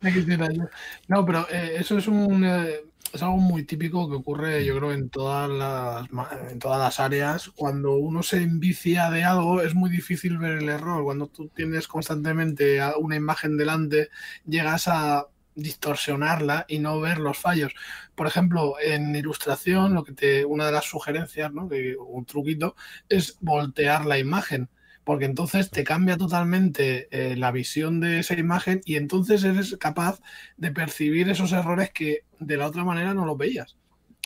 No, 1.08 1.24
pero 1.24 1.46
eh, 1.48 1.76
eso 1.78 1.96
es 1.96 2.08
un 2.08 2.44
eh, 2.44 2.80
es 3.12 3.22
algo 3.22 3.38
muy 3.38 3.64
típico 3.64 4.08
que 4.08 4.16
ocurre, 4.16 4.64
yo 4.64 4.76
creo, 4.76 4.92
en 4.92 5.10
todas 5.10 5.48
las 5.50 6.08
en 6.50 6.58
todas 6.58 6.78
las 6.78 7.00
áreas. 7.00 7.50
Cuando 7.50 7.94
uno 7.94 8.22
se 8.22 8.38
envicia 8.38 9.10
de 9.10 9.24
algo, 9.24 9.62
es 9.62 9.74
muy 9.74 9.90
difícil 9.90 10.38
ver 10.38 10.58
el 10.58 10.68
error. 10.68 11.04
Cuando 11.04 11.26
tú 11.26 11.48
tienes 11.48 11.88
constantemente 11.88 12.80
una 12.98 13.16
imagen 13.16 13.56
delante, 13.56 14.10
llegas 14.46 14.88
a 14.88 15.26
distorsionarla 15.54 16.64
y 16.68 16.78
no 16.78 17.00
ver 17.00 17.18
los 17.18 17.38
fallos. 17.38 17.74
Por 18.14 18.26
ejemplo, 18.26 18.74
en 18.80 19.14
ilustración, 19.14 19.94
lo 19.94 20.04
que 20.04 20.12
te, 20.12 20.44
una 20.44 20.66
de 20.66 20.72
las 20.72 20.84
sugerencias, 20.84 21.52
¿no? 21.52 21.68
un 22.06 22.24
truquito, 22.24 22.76
es 23.08 23.36
voltear 23.40 24.06
la 24.06 24.18
imagen 24.18 24.68
porque 25.10 25.24
entonces 25.24 25.70
te 25.70 25.82
cambia 25.82 26.16
totalmente 26.16 27.08
eh, 27.10 27.34
la 27.34 27.50
visión 27.50 27.98
de 27.98 28.20
esa 28.20 28.34
imagen 28.34 28.80
y 28.84 28.94
entonces 28.94 29.42
eres 29.42 29.76
capaz 29.76 30.20
de 30.56 30.70
percibir 30.70 31.28
esos 31.28 31.50
errores 31.50 31.90
que 31.90 32.20
de 32.38 32.56
la 32.56 32.68
otra 32.68 32.84
manera 32.84 33.12
no 33.12 33.26
los 33.26 33.36
veías. 33.36 33.76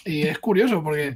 Y 0.05 0.25
es 0.25 0.39
curioso 0.41 0.85
porque 0.85 1.15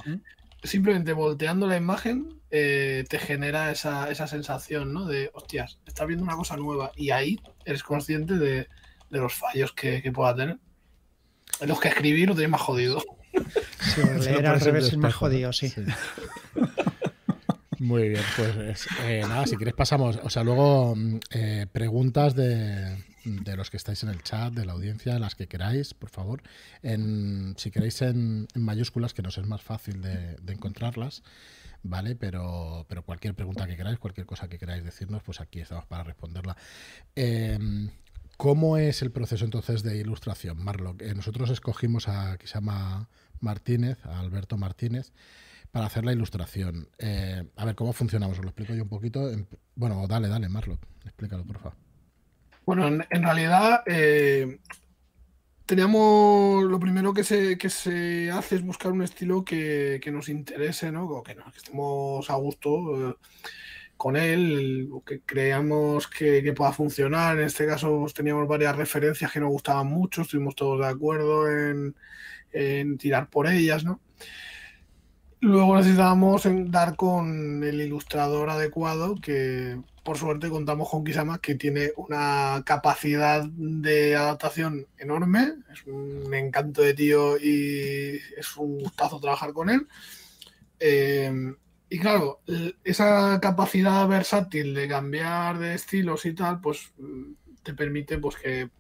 simplemente 0.62 1.12
volteando 1.12 1.66
la 1.66 1.76
imagen 1.76 2.40
eh, 2.50 3.04
te 3.10 3.18
genera 3.18 3.70
esa, 3.70 4.10
esa 4.10 4.26
sensación, 4.26 4.94
¿no? 4.94 5.04
De, 5.04 5.30
hostias, 5.34 5.80
estás 5.86 6.06
viendo 6.06 6.24
una 6.24 6.36
cosa 6.36 6.56
nueva 6.56 6.90
y 6.96 7.10
ahí 7.10 7.38
eres 7.66 7.82
consciente 7.82 8.38
de, 8.38 8.68
de 9.10 9.18
los 9.18 9.34
fallos 9.34 9.74
que, 9.74 10.00
que 10.00 10.12
pueda 10.12 10.34
tener. 10.34 10.56
Los 11.60 11.78
que 11.78 11.88
escribir 11.88 12.26
lo 12.26 12.34
tenéis 12.34 12.52
más 12.52 12.62
jodido. 12.62 13.04
Sí, 13.80 14.00
leer 14.24 14.46
al 14.46 14.60
revés 14.60 14.86
es 14.86 14.96
más 14.96 15.14
jodido, 15.14 15.52
sí. 15.52 15.70
Muy 17.80 18.08
bien, 18.08 18.22
pues 18.36 18.56
es- 18.56 18.88
eh, 19.04 19.20
nada, 19.22 19.46
si 19.46 19.56
quieres 19.56 19.74
pasamos, 19.74 20.18
o 20.22 20.30
sea, 20.30 20.42
luego 20.42 20.96
mm, 20.96 21.20
eh, 21.30 21.66
preguntas 21.70 22.34
de, 22.34 22.96
de 23.24 23.56
los 23.56 23.70
que 23.70 23.76
estáis 23.76 24.02
en 24.02 24.08
el 24.08 24.22
chat, 24.22 24.52
de 24.52 24.64
la 24.64 24.72
audiencia, 24.72 25.18
las 25.18 25.34
que 25.36 25.46
queráis, 25.46 25.94
por 25.94 26.10
favor. 26.10 26.42
En, 26.82 27.54
si 27.56 27.70
queréis 27.70 28.02
en, 28.02 28.48
mayúsculas, 28.54 29.14
que 29.14 29.22
nos 29.22 29.38
es 29.38 29.46
más 29.46 29.62
fácil 29.62 30.02
de, 30.02 30.36
encontrarlas, 30.48 31.22
¿vale? 31.84 32.16
Pero, 32.16 32.84
pero 32.88 33.04
cualquier 33.04 33.34
pregunta 33.34 33.66
que 33.66 33.76
queráis, 33.76 33.98
cualquier 33.98 34.26
cosa 34.26 34.48
que 34.48 34.58
queráis 34.58 34.82
decirnos, 34.82 35.22
pues 35.22 35.40
aquí 35.40 35.60
estamos 35.60 35.86
para 35.86 36.02
responderla. 36.02 36.56
Eh, 37.14 37.58
¿Cómo 38.36 38.76
es 38.76 39.02
el 39.02 39.10
proceso 39.10 39.44
entonces 39.44 39.82
de 39.82 39.98
ilustración, 39.98 40.62
Marlock? 40.62 41.02
Eh, 41.02 41.12
nosotros 41.14 41.50
escogimos 41.50 42.06
a 42.08 42.38
que 42.38 42.46
se 42.46 42.54
llama 42.54 43.08
Martínez, 43.40 43.98
a 44.06 44.20
Alberto 44.20 44.56
Martínez, 44.56 45.12
para 45.70 45.86
hacer 45.86 46.04
la 46.04 46.12
ilustración. 46.12 46.88
Eh, 46.98 47.44
a 47.56 47.64
ver, 47.64 47.74
¿cómo 47.74 47.92
funcionamos? 47.92 48.38
Os 48.38 48.44
lo 48.44 48.50
explico 48.50 48.74
yo 48.74 48.82
un 48.84 48.88
poquito. 48.88 49.30
En- 49.30 49.46
bueno, 49.74 50.06
dale, 50.08 50.28
dale, 50.28 50.48
Marlock, 50.48 50.80
explícalo, 51.04 51.44
por 51.44 51.58
favor. 51.58 51.76
Bueno, 52.66 52.86
en, 52.88 53.04
en 53.10 53.22
realidad 53.22 53.82
eh, 53.86 54.58
teníamos 55.66 56.64
lo 56.64 56.80
primero 56.80 57.12
que 57.12 57.24
se, 57.24 57.58
que 57.58 57.70
se 57.70 58.30
hace 58.30 58.56
es 58.56 58.62
buscar 58.62 58.92
un 58.92 59.02
estilo 59.02 59.44
que, 59.44 60.00
que 60.02 60.10
nos 60.10 60.28
interese, 60.28 60.90
¿no? 60.90 61.04
O 61.06 61.22
que, 61.22 61.34
no- 61.34 61.50
que 61.52 61.58
estemos 61.58 62.28
a 62.30 62.34
gusto 62.34 63.10
eh, 63.10 63.14
con 63.96 64.16
él, 64.16 64.88
o 64.92 65.02
que 65.04 65.20
creamos 65.22 66.06
que, 66.08 66.42
que 66.42 66.52
pueda 66.52 66.72
funcionar. 66.72 67.38
En 67.38 67.44
este 67.46 67.66
caso 67.66 67.98
pues, 68.00 68.14
teníamos 68.14 68.46
varias 68.48 68.76
referencias 68.76 69.30
que 69.32 69.40
nos 69.40 69.50
gustaban 69.50 69.86
mucho, 69.88 70.22
estuvimos 70.22 70.54
todos 70.54 70.78
de 70.80 70.86
acuerdo 70.86 71.50
en, 71.50 71.94
en 72.52 72.96
tirar 72.98 73.28
por 73.28 73.46
ellas, 73.46 73.84
¿no? 73.84 74.00
Luego 75.40 75.76
necesitábamos 75.76 76.42
dar 76.66 76.96
con 76.96 77.62
el 77.62 77.80
ilustrador 77.80 78.50
adecuado, 78.50 79.14
que 79.14 79.80
por 80.02 80.18
suerte 80.18 80.48
contamos 80.48 80.88
con 80.90 81.04
Kisama, 81.04 81.38
que 81.38 81.54
tiene 81.54 81.92
una 81.96 82.62
capacidad 82.66 83.44
de 83.44 84.16
adaptación 84.16 84.86
enorme. 84.98 85.54
Es 85.72 85.86
un 85.86 86.34
encanto 86.34 86.82
de 86.82 86.94
tío 86.94 87.36
y 87.38 88.18
es 88.36 88.56
un 88.56 88.78
gustazo 88.78 89.20
trabajar 89.20 89.52
con 89.52 89.70
él. 89.70 89.86
Eh, 90.80 91.54
y 91.88 91.98
claro, 91.98 92.40
esa 92.84 93.38
capacidad 93.40 94.06
versátil 94.08 94.74
de 94.74 94.88
cambiar 94.88 95.58
de 95.58 95.74
estilos 95.74 96.26
y 96.26 96.34
tal, 96.34 96.60
pues 96.60 96.92
mm, 96.98 97.32
te 97.62 97.74
permite 97.74 98.18
pues 98.18 98.36
que 98.36 98.70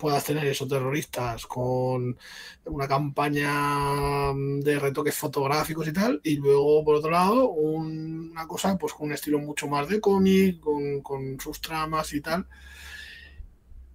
puedas 0.00 0.24
tener 0.24 0.46
esos 0.46 0.68
terroristas 0.68 1.46
con 1.46 2.18
una 2.64 2.88
campaña 2.88 4.32
mm, 4.34 4.60
de 4.60 4.78
retoques 4.80 5.16
fotográficos 5.16 5.88
y 5.88 5.92
tal, 5.92 6.20
y 6.24 6.36
luego, 6.36 6.84
por 6.84 6.96
otro 6.96 7.10
lado, 7.10 7.50
un- 7.50 8.30
una 8.32 8.46
cosa 8.48 8.76
pues 8.78 8.92
con 8.94 9.08
un 9.08 9.14
estilo 9.14 9.38
mucho 9.40 9.68
más 9.68 9.88
de 9.88 10.00
cómic, 10.00 10.60
con, 10.60 11.02
con 11.02 11.40
sus 11.40 11.60
tramas 11.60 12.12
y 12.14 12.20
tal. 12.22 12.46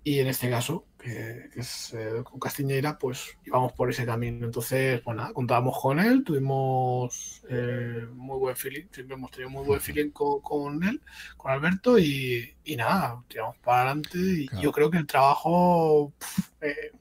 Y 0.04 0.20
en 0.20 0.28
este 0.28 0.50
caso, 0.50 0.86
que, 1.06 1.50
que 1.54 1.60
es 1.62 1.94
eh, 1.94 2.22
con 2.24 2.40
Castiñeira, 2.40 2.98
pues 2.98 3.38
íbamos 3.46 3.72
por 3.74 3.90
ese 3.90 4.06
camino. 4.06 4.46
Entonces, 4.46 5.04
bueno, 5.04 5.22
nada, 5.22 5.34
contábamos 5.34 5.78
con 5.82 6.00
él, 6.00 6.24
tuvimos 6.24 7.42
eh, 7.50 8.06
muy 8.14 8.38
buen 8.40 8.56
feeling, 8.56 8.86
siempre 8.92 9.16
hemos 9.16 9.32
tenido 9.32 9.50
muy 9.50 9.66
buen 9.66 9.80
feeling 9.82 10.10
con, 10.12 10.42
con 10.42 10.84
él, 10.84 11.02
con 11.38 11.52
Alberto, 11.52 11.98
y, 12.00 12.56
y 12.64 12.76
nada, 12.76 13.24
tiramos 13.28 13.58
para 13.60 13.84
adelante. 13.92 14.18
Y 14.18 14.48
Claro. 14.48 14.64
yo 14.64 14.72
creo 14.72 14.92
que 14.92 14.98
el 14.98 15.08
trabajo, 15.08 16.14
eh, 16.62 16.92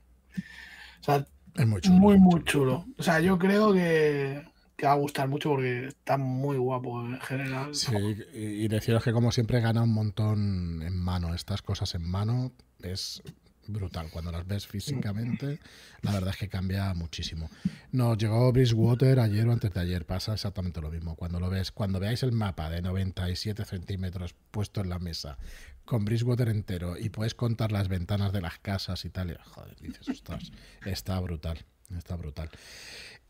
o 1.01 1.05
sea, 1.05 1.27
Es 1.57 1.67
muy 1.67 1.81
chulo. 1.81 1.97
muy, 1.99 2.19
muy 2.19 2.45
chulo. 2.45 2.87
O 2.99 3.03
sea, 3.03 3.21
yo 3.21 3.39
creo 3.39 3.73
que, 3.73 4.43
que 4.77 4.87
va 4.87 4.93
a 4.93 4.97
gustar 4.97 5.29
mucho 5.29 5.51
porque 5.51 5.87
está 5.87 6.17
muy 6.17 6.57
guapo 6.57 7.01
en 7.03 7.21
general. 7.21 7.75
Sí, 7.75 7.93
y 8.33 8.69
deciros 8.69 9.05
que 9.05 9.13
como 9.13 9.31
siempre 9.33 9.61
gana 9.61 9.83
un 9.83 9.93
montón 9.95 10.83
en 10.83 10.97
mano. 10.97 11.35
Estas 11.35 11.63
cosas 11.63 11.95
en 11.95 12.03
mano 12.11 12.53
es 12.83 13.23
brutal. 13.67 14.11
Cuando 14.11 14.33
las 14.33 14.47
ves 14.47 14.67
físicamente, 14.67 15.61
la 16.03 16.13
verdad 16.13 16.31
es 16.31 16.37
que 16.37 16.49
cambia 16.49 16.93
muchísimo. 16.95 17.51
Nos 17.93 18.19
llegó 18.19 18.53
Bridgewater 18.53 19.21
ayer 19.21 19.47
o 19.47 19.53
antes 19.53 19.73
de 19.73 19.81
ayer. 19.81 20.07
Pasa 20.07 20.35
exactamente 20.35 20.81
lo 20.81 20.91
mismo. 20.91 21.17
Cuando 21.17 21.41
lo 21.41 21.51
ves, 21.51 21.73
cuando 21.73 22.01
veáis 22.01 22.23
el 22.23 22.33
mapa 22.33 22.71
de 22.71 22.83
97 22.83 23.65
centímetros 23.65 24.35
puesto 24.51 24.81
en 24.81 24.89
la 24.89 24.99
mesa 24.99 25.39
con 25.85 26.05
Bridgewater 26.05 26.49
entero 26.49 26.97
y 26.99 27.11
puedes 27.11 27.35
contar 27.35 27.71
las 27.73 27.89
ventanas 27.89 28.33
de 28.33 28.41
las 28.41 28.59
casas 28.59 29.05
y 29.05 29.11
tal, 29.11 29.39
joder, 29.45 29.77
dices, 29.81 30.09
ostras, 30.09 30.51
está 30.85 31.21
brutal. 31.21 31.65
Está 31.97 32.17
brutal. 32.17 32.51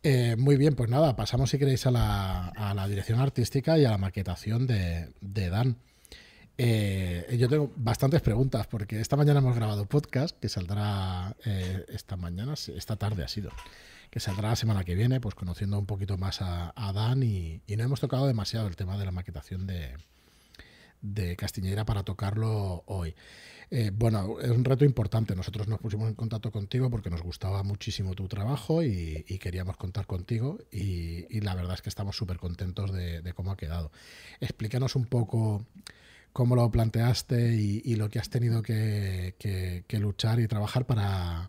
Eh, 0.03 0.37
muy 0.37 0.57
bien, 0.57 0.75
pues 0.75 0.91
nada, 0.91 1.17
pasamos 1.17 1.51
si 1.51 1.59
queréis 1.59 1.87
a 1.87 1.91
la, 1.91 2.49
a 2.49 2.75
la 2.75 2.87
dirección 2.87 3.21
artística 3.21 3.79
y 3.79 3.85
a 3.85 3.91
la 3.91 3.99
maquetación 3.99 4.67
de, 4.67 5.13
de 5.21 5.49
Dan. 5.49 5.79
Eh, 6.57 7.37
yo 7.39 7.49
tengo 7.49 7.73
bastantes 7.75 8.23
preguntas 8.23 8.67
porque 8.69 9.01
esta 9.01 9.17
mañana 9.17 9.41
hemos 9.41 9.57
grabado 9.57 9.87
podcast 9.87 10.39
que 10.39 10.49
saldrá 10.49 11.35
eh, 11.45 11.85
esta 11.89 12.17
mañana, 12.17 12.55
esta 12.55 12.97
tarde 12.97 13.25
ha 13.25 13.29
sido, 13.29 13.51
que 14.11 14.21
saldrá 14.21 14.51
la 14.51 14.57
semana 14.57 14.85
que 14.85 14.95
viene, 14.95 15.21
pues 15.21 15.35
conociendo 15.35 15.79
un 15.79 15.87
poquito 15.87 16.17
más 16.17 16.41
a, 16.41 16.73
Dan 16.95 17.25
y, 17.25 17.61
no 17.77 17.83
hemos 17.83 18.01
tocado 18.01 18.27
demasiado 18.29 18.69
el 18.69 18.77
tema 18.77 18.97
de 18.97 19.05
la 19.05 19.11
maquetación 19.11 19.67
de, 19.67 19.97
de 21.03 21.35
Castiñeira 21.35 21.85
para 21.85 22.05
tocarlo 22.05 22.85
hoy. 22.87 23.17
Eh, 23.71 23.91
bueno, 23.93 24.39
es 24.41 24.51
un 24.51 24.65
reto 24.65 24.85
importante. 24.85 25.35
Nosotros 25.35 25.67
nos 25.67 25.81
pusimos 25.81 26.09
en 26.09 26.15
contacto 26.15 26.53
contigo 26.53 26.89
porque 26.91 27.11
nos 27.11 27.23
gustaba 27.23 27.65
muchísimo 27.65 28.15
tu 28.15 28.29
trabajo 28.29 28.85
y, 28.85 29.25
queríamos 29.41 29.77
contar 29.77 30.07
contigo 30.07 30.59
y, 30.71 31.41
la 31.41 31.57
verdad 31.57 31.75
es 31.75 31.83
que 31.83 31.89
estamos 31.89 32.17
súper 32.17 32.37
contentos 32.37 32.93
de 32.93 33.33
cómo 33.35 33.51
ha 33.51 33.57
quedado. 33.57 33.91
Explícanos 34.39 34.95
un 34.95 35.07
poco 35.07 35.67
cómo 36.35 36.57
lo 36.57 36.71
planteaste 36.71 37.55
y, 37.55 37.81
y 37.85 37.95
lo 37.97 38.11
que 38.11 38.19
has 38.19 38.29
tenido 38.29 38.61
que, 38.63 39.37
que- 39.39 39.85
que 39.89 39.99
luchar 40.01 40.41
y 40.41 40.49
trabajar 40.49 40.85
para, 40.85 41.49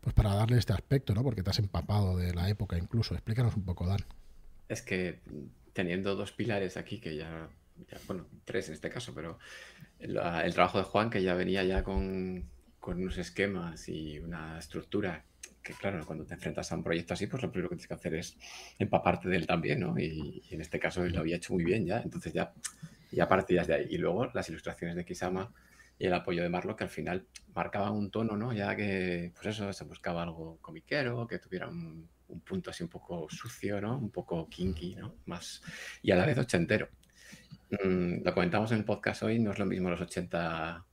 pues 0.00 0.14
para 0.14 0.34
darle 0.34 0.58
este 0.58 0.72
aspecto, 0.72 1.14
¿no? 1.14 1.22
Porque 1.22 1.42
te 1.44 1.50
has 1.50 1.58
empapado 1.60 2.16
de 2.16 2.34
la 2.34 2.48
época 2.48 2.76
incluso. 2.76 3.14
Explícanos 3.14 3.54
un 3.56 3.62
poco, 3.64 3.86
Dan. 3.86 4.00
Es 4.68 4.82
que 4.82 5.20
teniendo 5.74 6.16
dos 6.16 6.32
pilares 6.32 6.76
aquí, 6.76 6.98
que 6.98 7.14
ya, 7.14 7.48
ya- 7.90 8.00
bueno, 8.08 8.26
tres 8.44 8.68
en 8.68 8.74
este 8.74 8.88
caso, 8.90 9.12
pero 9.14 9.38
el 9.98 10.54
trabajo 10.54 10.78
de 10.78 10.84
Juan, 10.84 11.10
que 11.10 11.22
ya 11.22 11.34
venía 11.34 11.62
ya 11.62 11.84
con, 11.84 12.44
con 12.80 13.00
unos 13.02 13.18
esquemas 13.18 13.88
y 13.88 14.18
una 14.18 14.58
estructura 14.58 15.24
que 15.62 15.74
claro, 15.74 16.04
cuando 16.04 16.24
te 16.24 16.34
enfrentas 16.34 16.72
a 16.72 16.74
un 16.76 16.82
proyecto 16.82 17.14
así, 17.14 17.26
pues 17.28 17.42
lo 17.42 17.50
primero 17.52 17.68
que 17.68 17.76
tienes 17.76 17.86
que 17.86 17.94
hacer 17.94 18.14
es 18.14 18.36
empaparte 18.78 19.28
de 19.28 19.36
él 19.36 19.46
también, 19.46 19.78
¿no? 19.80 19.96
Y, 19.98 20.42
en 20.50 20.60
este 20.60 20.80
caso 20.80 21.04
él 21.04 21.12
lo 21.12 21.20
había 21.20 21.36
hecho 21.36 21.52
muy 21.52 21.64
bien 21.64 21.86
ya, 21.86 22.00
entonces 22.00 22.32
ya, 22.32 22.52
ya 23.12 23.28
partías 23.28 23.66
de 23.66 23.74
ahí. 23.74 23.86
Y 23.90 23.98
luego 23.98 24.26
las 24.32 24.48
ilustraciones 24.48 24.96
de 24.96 25.04
Kisama 25.04 25.52
y 25.98 26.06
el 26.06 26.14
apoyo 26.14 26.42
de 26.42 26.48
Marlo, 26.48 26.74
que 26.74 26.84
al 26.84 26.90
final 26.90 27.26
marcaban 27.54 27.92
un 27.92 28.10
tono, 28.10 28.36
¿no? 28.36 28.52
Ya 28.52 28.74
que, 28.74 29.32
pues 29.34 29.46
eso, 29.46 29.72
se 29.72 29.84
buscaba 29.84 30.22
algo 30.22 30.58
comiquero, 30.60 31.26
que 31.26 31.38
tuviera 31.38 31.68
un, 31.68 32.08
un 32.32 32.40
punto 32.40 32.70
así 32.70 32.82
un 32.82 32.88
poco 32.88 33.28
sucio, 33.30 33.80
¿no? 33.80 33.98
Un 33.98 34.10
poco 34.10 34.48
kinky, 34.48 34.96
¿no? 34.96 35.14
Más, 35.26 35.62
y 36.02 36.10
a 36.10 36.16
la 36.16 36.26
vez 36.26 36.38
ochentero. 36.38 36.88
Mm, 37.70 38.24
lo 38.24 38.34
comentamos 38.34 38.72
en 38.72 38.78
el 38.78 38.84
podcast 38.84 39.22
hoy, 39.22 39.38
no 39.38 39.52
es 39.52 39.58
lo 39.58 39.66
mismo 39.66 39.90
los 39.90 40.00
80 40.00 40.84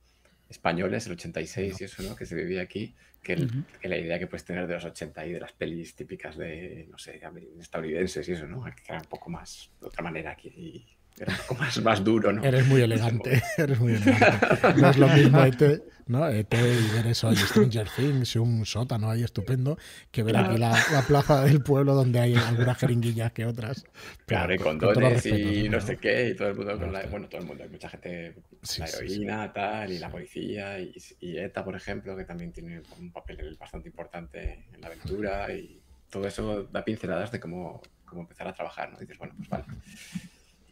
españoles, 0.48 1.06
el 1.06 1.12
86 1.12 1.80
y 1.80 1.84
eso, 1.84 2.02
¿no? 2.02 2.14
Que 2.14 2.26
se 2.26 2.34
vivía 2.34 2.62
aquí, 2.62 2.94
que, 3.22 3.36
la 3.82 3.96
idea 3.96 4.18
que 4.18 4.26
puedes 4.26 4.44
tener 4.44 4.66
de 4.66 4.74
los 4.74 4.84
80 4.84 5.26
y 5.26 5.32
de 5.32 5.40
las 5.40 5.52
pelis 5.52 5.94
típicas 5.94 6.36
de, 6.36 6.86
no 6.90 6.98
sé, 6.98 7.20
estadounidenses 7.58 8.28
y 8.28 8.32
eso, 8.32 8.46
¿no? 8.46 8.64
Que 8.64 8.92
era 8.92 8.98
un 8.98 9.08
poco 9.08 9.30
más, 9.30 9.70
de 9.80 9.86
otra 9.86 10.02
manera 10.02 10.32
aquí, 10.32 10.86
era 11.20 11.38
más, 11.58 11.82
más 11.82 12.02
duro, 12.02 12.32
¿no? 12.32 12.42
Eres 12.42 12.66
muy 12.66 12.80
elegante, 12.80 13.42
eres 13.58 13.78
muy 13.78 13.92
elegante. 13.92 14.80
No 14.80 14.88
es 14.88 14.96
lo 14.96 15.08
mismo 15.08 15.44
ET, 15.44 15.82
¿no? 16.06 16.26
ET 16.26 16.54
y 16.54 16.94
ver 16.94 17.08
eso, 17.08 17.30
Stranger 17.36 17.86
Things, 17.94 18.36
un 18.36 18.64
sótano 18.64 19.10
ahí 19.10 19.22
estupendo, 19.22 19.76
que 20.10 20.22
ver 20.22 20.38
aquí 20.38 20.56
la, 20.56 20.70
la, 20.90 21.02
plaza 21.02 21.44
del 21.44 21.62
pueblo 21.62 21.94
donde 21.94 22.20
hay 22.20 22.34
algunas 22.34 22.78
jeringuillas 22.78 23.32
que 23.32 23.44
otras. 23.44 23.84
claro, 24.24 24.54
y 24.54 24.58
con, 24.58 24.78
dones 24.78 25.26
y 25.26 25.68
no 25.68 25.78
sé 25.82 25.98
qué, 25.98 26.30
y 26.30 26.36
todo 26.36 26.48
el 26.48 26.54
mundo 26.54 26.78
con 26.78 26.90
la... 26.90 27.02
Bueno, 27.02 27.28
todo 27.28 27.42
el 27.42 27.46
mundo, 27.46 27.64
hay 27.64 27.68
mucha 27.68 27.90
gente, 27.90 28.36
la 28.78 28.86
heroína, 28.86 29.52
tal, 29.52 29.92
y 29.92 29.98
la 29.98 30.10
policía, 30.10 30.80
y, 30.80 30.94
y 31.20 31.36
ETA, 31.36 31.62
por 31.62 31.76
ejemplo, 31.76 32.16
que 32.16 32.24
también 32.24 32.50
tiene 32.50 32.80
un 32.98 33.12
papel 33.12 33.58
bastante 33.60 33.90
importante 33.90 34.64
en 34.72 34.80
la 34.80 34.86
aventura, 34.86 35.52
y 35.52 35.82
todo 36.08 36.26
eso 36.26 36.64
da 36.64 36.82
pinceladas 36.82 37.30
de 37.30 37.40
cómo, 37.40 37.82
cómo 38.06 38.22
empezar 38.22 38.48
a 38.48 38.54
trabajar, 38.54 38.90
¿no? 38.90 38.96
Y 38.96 39.02
dices, 39.02 39.18
bueno, 39.18 39.34
pues 39.36 39.50
vale. 39.50 39.64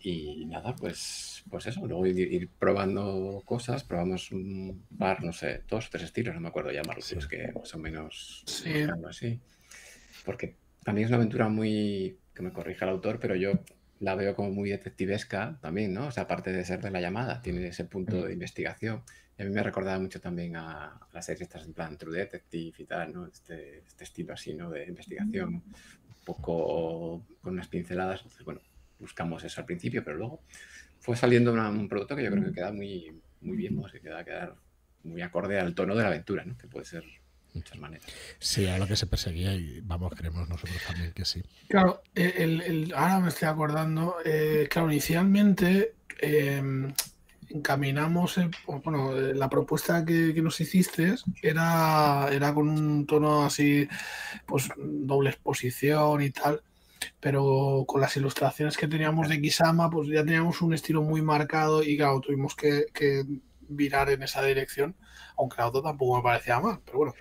Y 0.01 0.47
nada, 0.47 0.77
pues, 0.77 1.43
pues 1.51 1.67
eso, 1.67 1.87
luego 1.87 2.07
ir, 2.07 2.49
probando 2.59 3.43
cosas, 3.45 3.85
probamos 3.85 4.31
un 4.31 4.85
par, 4.97 5.25
no 5.25 5.33
sé, 5.33 5.63
dos 5.69 5.87
o 5.87 5.91
tres 5.91 6.05
estilos, 6.05 6.35
no 6.35 6.41
me 6.41 6.49
acuerdo 6.49 6.71
llamarlos, 6.71 7.13
los 7.13 7.27
que 7.27 7.53
más 7.53 7.75
o 7.75 7.79
menos 7.79 8.45
sí. 8.47 8.87
así. 9.09 9.41
Porque 10.25 10.57
también 10.85 11.07
es 11.07 11.11
una 11.11 11.17
aventura 11.17 11.49
muy, 11.49 12.17
que 12.35 12.43
me 12.43 12.53
corrija 12.53 12.85
el 12.85 12.93
autor, 12.93 13.19
pero 13.19 13.35
yo 13.35 13.53
la 14.01 14.15
veo 14.15 14.35
como 14.35 14.51
muy 14.51 14.71
detectivesca 14.71 15.59
también, 15.61 15.93
¿no? 15.93 16.07
O 16.07 16.11
sea, 16.11 16.25
aparte 16.25 16.53
de 16.53 16.65
ser 16.65 16.81
de 16.81 16.91
la 16.91 17.01
llamada, 17.01 17.43
tiene 17.43 17.67
ese 17.67 17.85
punto 17.85 18.25
de 18.25 18.33
investigación. 18.33 19.03
Y 19.37 19.43
a 19.43 19.45
mí 19.45 19.53
me 19.53 19.61
ha 19.61 19.65
recordado 19.65 20.01
mucho 20.01 20.21
también 20.21 20.57
a, 20.57 21.01
las 21.13 21.27
series 21.27 21.43
estas 21.43 21.65
en 21.65 21.73
plan 21.73 21.97
True 21.97 22.19
Detective 22.19 22.75
y 22.79 22.85
tal, 22.85 23.13
¿no? 23.13 23.27
Este, 23.27 23.79
este 23.79 24.05
estilo 24.05 24.35
así, 24.35 24.55
¿no? 24.55 24.71
De 24.71 24.87
investigación, 24.87 25.55
un 25.55 26.25
poco 26.25 27.25
con 27.41 27.55
unas 27.55 27.69
pinceladas. 27.69 28.21
Entonces, 28.21 28.45
bueno, 28.45 28.61
buscamos 28.99 29.45
eso 29.45 29.61
al 29.61 29.67
principio, 29.67 30.03
pero 30.05 30.17
luego 30.17 30.43
fue 31.01 31.17
saliendo 31.17 31.53
un 31.53 31.89
producto 31.89 32.17
que 32.17 32.25
yo 32.25 32.31
creo 32.31 32.45
que 32.45 32.53
queda 32.53 32.73
muy, 32.73 33.21
muy 33.41 33.57
bien, 33.57 33.81
que 33.91 34.01
queda 34.01 34.25
quedar 34.25 34.55
muy 35.05 35.23
acorde 35.23 35.59
al 35.59 35.75
tono 35.75 35.95
de 35.95 36.03
la 36.03 36.09
aventura, 36.09 36.45
¿no? 36.45 36.57
que 36.57 36.67
puede 36.67 36.85
ser 36.85 37.05
muchas 37.55 37.79
maneras. 37.79 38.07
Sí, 38.39 38.67
a 38.67 38.79
lo 38.79 38.87
que 38.87 38.97
se 38.97 39.07
perseguía 39.07 39.55
y 39.55 39.81
vamos, 39.81 40.13
creemos 40.15 40.49
nosotros 40.49 40.81
también 40.87 41.13
que 41.13 41.25
sí. 41.25 41.43
Claro, 41.69 42.03
el, 42.15 42.93
ahora 42.95 43.21
me 43.21 43.29
estoy 43.29 43.49
acordando, 43.49 44.17
eh, 44.25 44.69
claro, 44.71 44.91
inicialmente 44.91 45.95
em, 46.21 46.93
encaminamos, 47.49 48.39
bueno, 48.85 49.15
la 49.15 49.49
propuesta 49.49 50.05
que, 50.05 50.35
que, 50.35 50.43
nos 50.43 50.61
hiciste 50.61 51.15
era, 51.43 52.29
era 52.31 52.53
con 52.53 52.69
un 52.69 53.07
tono 53.07 53.47
así, 53.47 53.89
pues 54.45 54.69
doble 54.77 55.31
exposición 55.31 56.23
y 56.23 56.31
tal 56.31 56.63
pero 57.21 57.85
con 57.87 58.01
las 58.01 58.17
ilustraciones 58.17 58.77
que 58.77 58.89
teníamos 58.89 59.29
de 59.29 59.41
Kisama, 59.41 59.91
pues 59.91 60.09
ya 60.09 60.25
teníamos 60.25 60.61
un 60.63 60.75
estilo 60.75 61.03
muy 61.03 61.23
marcado 61.23 61.83
y 61.83 61.97
claro, 61.97 62.21
tuvimos 62.21 62.55
que, 62.55 62.87
virar 63.71 64.09
en 64.09 64.23
esa 64.23 64.43
dirección, 64.43 64.97
aunque 65.37 65.59
la 65.59 65.69
otra 65.69 65.83
tampoco 65.83 66.17
me 66.17 66.23
parecía 66.23 66.59
mal, 66.59 66.81
pero 66.85 66.99
bueno. 66.99 67.15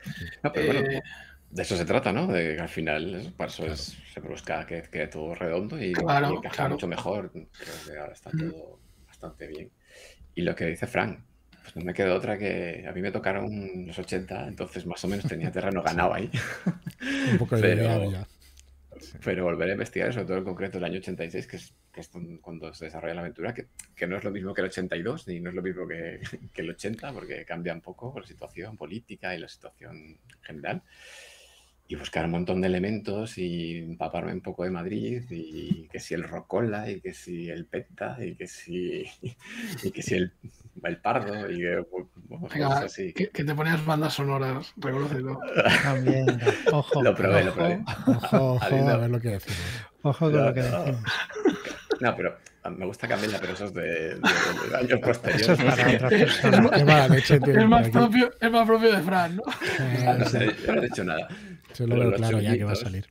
Eh, 0.56 1.02
de 1.50 1.62
eso 1.62 1.76
se 1.76 1.86
trata, 1.86 2.14
¿no? 2.14 2.28
De 2.28 2.56
que 2.56 2.62
al 2.62 2.70
final, 2.70 3.34
para 3.36 3.50
eso 3.50 3.76
se 3.76 4.20
busca 4.22 4.66
que 4.66 4.84
quede 4.84 5.08
todo 5.08 5.36
redondo 5.36 5.82
y, 5.82 5.94
claro, 5.94 6.42
mucho 6.70 6.88
mejor. 6.88 7.32
Creo 7.32 7.76
que 7.86 8.00
ahora 8.00 8.14
está 8.14 8.32
todo 8.32 8.80
bastante 9.08 9.48
bien. 9.48 9.72
Y 10.36 10.42
lo 10.42 10.56
que 10.56 10.66
dice 10.66 10.88
Frank, 10.88 11.20
pues 11.62 11.76
no 11.76 11.84
me 11.84 11.94
quedó 11.94 12.16
otra 12.16 12.38
que 12.38 12.86
a 12.88 12.94
mí 12.94 13.02
me 13.02 13.12
tocaron 13.12 13.88
los 13.88 13.98
80, 13.98 14.48
entonces 14.48 14.86
más 14.86 15.04
o 15.04 15.08
menos 15.08 15.26
tenía 15.26 15.52
terreno 15.52 15.82
ganado 15.82 16.14
ahí. 16.14 16.30
Un 17.32 17.38
poco 17.38 17.56
de 17.56 17.62
pero, 17.62 18.12
ya. 18.12 18.28
Pero 19.24 19.44
volver 19.44 19.70
a 19.70 19.74
investigar, 19.74 20.14
sobre 20.14 20.26
todo 20.26 20.38
en 20.38 20.44
concreto 20.44 20.78
el 20.78 20.84
año 20.84 21.00
86, 21.00 21.48
que 21.48 21.58
es, 21.58 21.74
que 21.92 22.02
es 22.02 22.12
cuando 22.42 22.74
se 22.74 22.86
desarrolla 22.86 23.16
la 23.16 23.22
aventura, 23.22 23.54
que, 23.54 24.08
no 24.08 24.18
es 24.18 24.24
lo 24.24 24.32
mismo 24.32 24.54
que 24.54 24.62
el 24.62 24.68
82, 24.68 25.28
ni 25.28 25.40
no 25.40 25.50
es 25.50 25.56
lo 25.56 25.62
mismo 25.62 25.88
que, 25.88 26.20
que, 26.54 26.62
el 26.62 26.70
80, 26.70 27.14
porque 27.14 27.46
cambia 27.46 27.74
un 27.74 27.82
poco 27.82 28.14
la 28.20 28.26
situación 28.26 28.78
política 28.78 29.36
y 29.36 29.40
la 29.40 29.48
situación 29.48 30.20
general 30.42 30.84
y 31.90 31.96
buscar 31.96 32.26
un 32.26 32.32
montón 32.32 32.62
de 32.62 32.68
elementos 32.68 33.38
y 33.38 33.78
empaparme 33.78 34.34
un 34.34 34.42
poco 34.42 34.64
de 34.64 34.72
Madrid 34.72 35.24
y 35.30 35.88
que 35.88 36.00
si 36.00 36.14
el 36.14 36.24
Rocola 36.24 36.90
y 36.90 37.00
que 37.00 37.14
si 37.14 37.50
el 37.50 37.66
Penta 37.66 38.18
y 38.20 38.36
que 38.36 38.48
si 38.48 39.06
y 39.84 39.92
que 39.92 40.02
si 40.02 40.16
el, 40.16 40.34
el 40.84 40.98
Pardo 40.98 41.50
y 41.50 41.58
que 41.60 41.86
Venga, 42.54 42.80
así. 42.80 43.14
Que, 43.14 43.30
que, 43.30 43.44
te 43.44 43.56
ponías 43.56 43.84
bandas 43.86 44.14
sonoras, 44.14 44.74
reconocelo. 44.78 45.40
También, 45.84 46.40
ojo. 46.72 47.02
Lo 47.02 47.16
probé, 47.16 47.46
lo 47.46 47.54
probé. 47.54 47.84
Ojo, 48.06 48.54
ojo, 48.54 48.66
a 48.66 48.98
ver 48.98 49.10
lo 49.10 49.20
que 49.20 49.30
decimos. 49.30 49.60
Ojo 50.02 50.26
con 50.26 50.34
no, 50.34 50.46
lo 50.46 50.54
que 50.54 50.62
decimos. 50.62 51.02
No, 52.02 52.16
pero 52.16 52.38
me 52.70 52.86
gusta 52.86 53.08
cambiarla, 53.08 53.40
pero 53.40 53.54
esos 53.54 53.74
de, 53.74 53.82
de, 53.82 54.20
de 54.70 54.78
años 54.78 55.00
posteriores. 55.00 55.42
Eso 55.42 55.54
es, 55.54 55.64
para 55.64 55.92
es, 57.16 57.32
es, 57.32 57.68
más 57.68 57.90
propio, 57.90 58.32
es 58.40 58.52
más 58.52 58.68
propio 58.68 58.92
de 58.92 59.02
Fran, 59.02 59.36
¿no? 59.38 59.44
Ah, 60.06 60.16
no 60.20 60.26
sé, 60.26 60.56
yo 60.66 60.76
no 60.76 60.82
he 60.82 60.86
dicho 60.86 61.04
nada. 61.04 61.28
Yo 61.78 61.88
lo 61.88 61.98
veo 61.98 62.14
claro 62.14 62.40
ya 62.42 62.58
que 62.58 62.64
va 62.64 62.74
a 62.74 62.76
salir. 62.76 63.08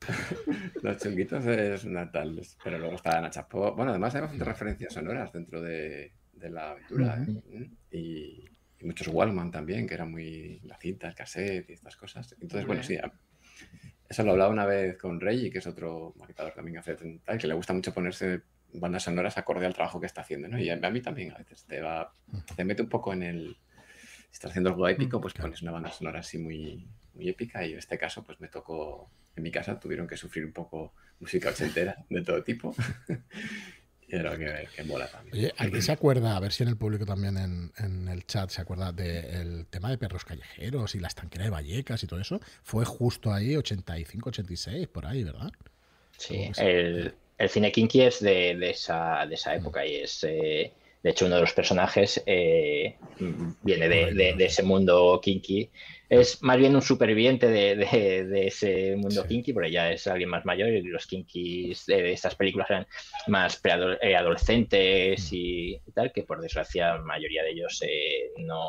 Los 0.82 0.98
chunguitos 0.98 1.44
es 1.46 1.84
Natal, 1.84 2.40
pero 2.62 2.78
luego 2.78 2.94
está 2.94 3.18
Ana 3.18 3.30
Chapo. 3.30 3.74
Bueno, 3.74 3.90
además 3.90 4.14
hay 4.14 4.20
bastantes 4.20 4.46
referencias 4.46 4.94
sonoras 4.94 5.32
dentro 5.32 5.60
de, 5.60 6.12
de 6.32 6.50
la 6.50 6.70
aventura. 6.70 7.24
¿eh? 7.26 7.70
y, 7.90 8.44
y, 8.78 8.84
muchos 8.84 9.08
Wallman 9.08 9.50
también, 9.50 9.86
que 9.86 9.94
era 9.94 10.04
muy 10.04 10.60
la 10.64 10.76
cinta, 10.76 11.08
el 11.08 11.14
cassette 11.14 11.70
y 11.70 11.72
estas 11.72 11.96
cosas. 11.96 12.36
Entonces, 12.40 12.66
bueno, 12.66 12.82
sí, 12.82 12.96
eso 14.08 14.22
lo 14.22 14.32
hablaba 14.32 14.50
una 14.50 14.66
vez 14.66 14.96
con 14.96 15.20
Reggie, 15.20 15.50
que 15.50 15.58
es 15.58 15.66
otro 15.66 16.14
maquetador 16.16 16.52
también 16.52 16.74
que 16.74 16.78
hace 16.90 17.20
tal, 17.24 17.38
que 17.38 17.46
le 17.46 17.54
gusta 17.54 17.72
mucho 17.72 17.92
ponerse 17.92 18.42
bandas 18.72 19.04
sonoras 19.04 19.38
acorde 19.38 19.66
al 19.66 19.74
trabajo 19.74 20.00
que 20.00 20.06
está 20.06 20.20
haciendo, 20.20 20.48
¿no? 20.48 20.58
Y 20.58 20.70
a 20.70 20.76
mí 20.76 21.00
también 21.00 21.32
a 21.32 21.38
veces 21.38 21.64
te 21.64 21.80
va, 21.80 22.12
te 22.54 22.64
mete 22.64 22.82
un 22.82 22.88
poco 22.88 23.12
en 23.12 23.22
el, 23.22 23.56
si 24.30 24.32
estás 24.32 24.50
haciendo 24.50 24.70
algo 24.70 24.86
épico, 24.88 25.20
pues 25.20 25.34
pones 25.34 25.62
una 25.62 25.72
banda 25.72 25.90
sonora 25.90 26.20
así 26.20 26.38
muy, 26.38 26.86
muy 27.16 27.28
épica 27.28 27.66
y 27.66 27.72
en 27.72 27.78
este 27.78 27.98
caso 27.98 28.22
pues 28.22 28.40
me 28.40 28.48
tocó, 28.48 29.10
en 29.34 29.42
mi 29.42 29.50
casa 29.50 29.80
tuvieron 29.80 30.06
que 30.06 30.16
sufrir 30.16 30.44
un 30.44 30.52
poco 30.52 30.92
música 31.20 31.50
ochentera 31.50 31.96
de 32.08 32.22
todo 32.22 32.42
tipo. 32.42 32.74
y 34.08 34.14
era 34.14 34.36
que, 34.36 34.68
que 34.74 34.84
mola 34.84 35.08
también. 35.08 35.34
Oye, 35.34 35.54
¿alguien 35.56 35.82
se 35.82 35.92
acuerda, 35.92 36.36
a 36.36 36.40
ver 36.40 36.52
si 36.52 36.62
en 36.62 36.68
el 36.68 36.76
público 36.76 37.04
también 37.04 37.36
en, 37.36 37.72
en 37.78 38.08
el 38.08 38.26
chat 38.26 38.50
se 38.50 38.60
acuerda 38.60 38.92
del 38.92 39.66
tema 39.66 39.90
de 39.90 39.98
perros 39.98 40.24
callejeros 40.24 40.94
y 40.94 41.00
la 41.00 41.08
estanquera 41.08 41.44
de 41.44 41.50
Vallecas 41.50 42.02
y 42.02 42.06
todo 42.06 42.20
eso? 42.20 42.40
Fue 42.62 42.84
justo 42.84 43.32
ahí, 43.32 43.56
85, 43.56 44.28
86, 44.28 44.88
por 44.88 45.06
ahí, 45.06 45.24
¿verdad? 45.24 45.50
Sí, 46.16 46.50
el, 46.58 47.14
el, 47.36 47.48
cine 47.48 47.72
kinky 47.72 48.02
es 48.02 48.20
de, 48.20 48.56
de, 48.56 48.70
esa, 48.70 49.26
de 49.26 49.34
esa 49.34 49.54
época 49.54 49.84
y 49.86 49.96
es... 49.96 50.24
Eh, 50.24 50.72
de 51.02 51.12
hecho, 51.12 51.26
uno 51.26 51.36
de 51.36 51.42
los 51.42 51.52
personajes 51.52 52.20
eh, 52.26 52.96
viene 53.62 53.88
de, 53.88 54.12
de, 54.12 54.34
de, 54.34 54.44
ese 54.44 54.64
mundo 54.64 55.20
kinky 55.22 55.70
es 56.08 56.42
más 56.42 56.56
bien 56.56 56.74
un 56.74 56.82
superviviente 56.82 57.48
de, 57.48 57.76
de, 57.76 58.46
ese 58.46 58.94
mundo 58.96 59.22
sí. 59.22 59.28
kinky, 59.28 59.52
porque 59.52 59.70
ya 59.70 59.90
es 59.90 60.06
alguien 60.06 60.30
más 60.30 60.44
mayor 60.44 60.68
y 60.68 60.82
los 60.82 61.06
kinkis 61.06 61.86
de 61.86 62.12
estas 62.12 62.34
películas 62.34 62.70
eran 62.70 62.86
más 63.26 63.56
preadolescentes 63.56 65.32
mm. 65.32 65.34
y, 65.34 65.74
y, 65.74 65.92
tal, 65.92 66.12
que 66.12 66.22
por 66.22 66.40
desgracia 66.40 66.94
la 66.94 67.02
mayoría 67.02 67.42
de 67.42 67.50
ellos 67.50 67.82
eh, 67.82 68.30
no, 68.38 68.68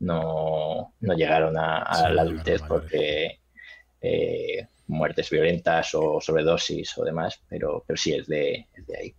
no, 0.00 0.94
no, 1.00 1.14
llegaron 1.14 1.56
a, 1.58 1.82
a 1.82 1.94
sí, 1.94 2.14
la 2.14 2.22
adultez 2.22 2.62
porque 2.62 3.40
eh, 4.00 4.66
muertes 4.86 5.30
violentas 5.30 5.94
o 5.94 6.20
sobredosis 6.20 6.96
o 6.98 7.04
demás, 7.04 7.42
pero, 7.48 7.84
pero 7.86 7.96
sí 7.96 8.14
es 8.14 8.26
de, 8.26 8.68
es 8.74 8.86
de 8.86 8.96
ahí. 8.98 9.14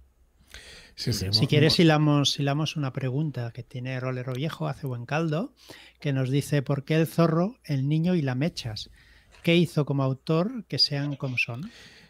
Sí, 0.95 1.12
sí, 1.12 1.27
si 1.31 1.47
quieres, 1.47 1.77
hilamos, 1.79 2.39
hilamos 2.39 2.77
una 2.77 2.93
pregunta 2.93 3.51
que 3.51 3.63
tiene 3.63 3.99
Rolero 3.99 4.34
Viejo, 4.34 4.67
hace 4.67 4.88
buen 4.88 5.05
caldo, 5.05 5.53
que 5.99 6.13
nos 6.13 6.29
dice: 6.29 6.62
¿por 6.62 6.86
qué 6.86 6.95
el 6.95 7.08
zorro, 7.08 7.58
el 7.65 7.89
niño 7.89 8.15
y 8.15 8.21
la 8.21 8.34
mechas? 8.34 8.89
¿Qué 9.43 9.55
hizo 9.55 9.86
como 9.86 10.03
autor 10.03 10.63
que 10.65 10.79
sean 10.79 11.15
como 11.15 11.38
son? 11.38 11.69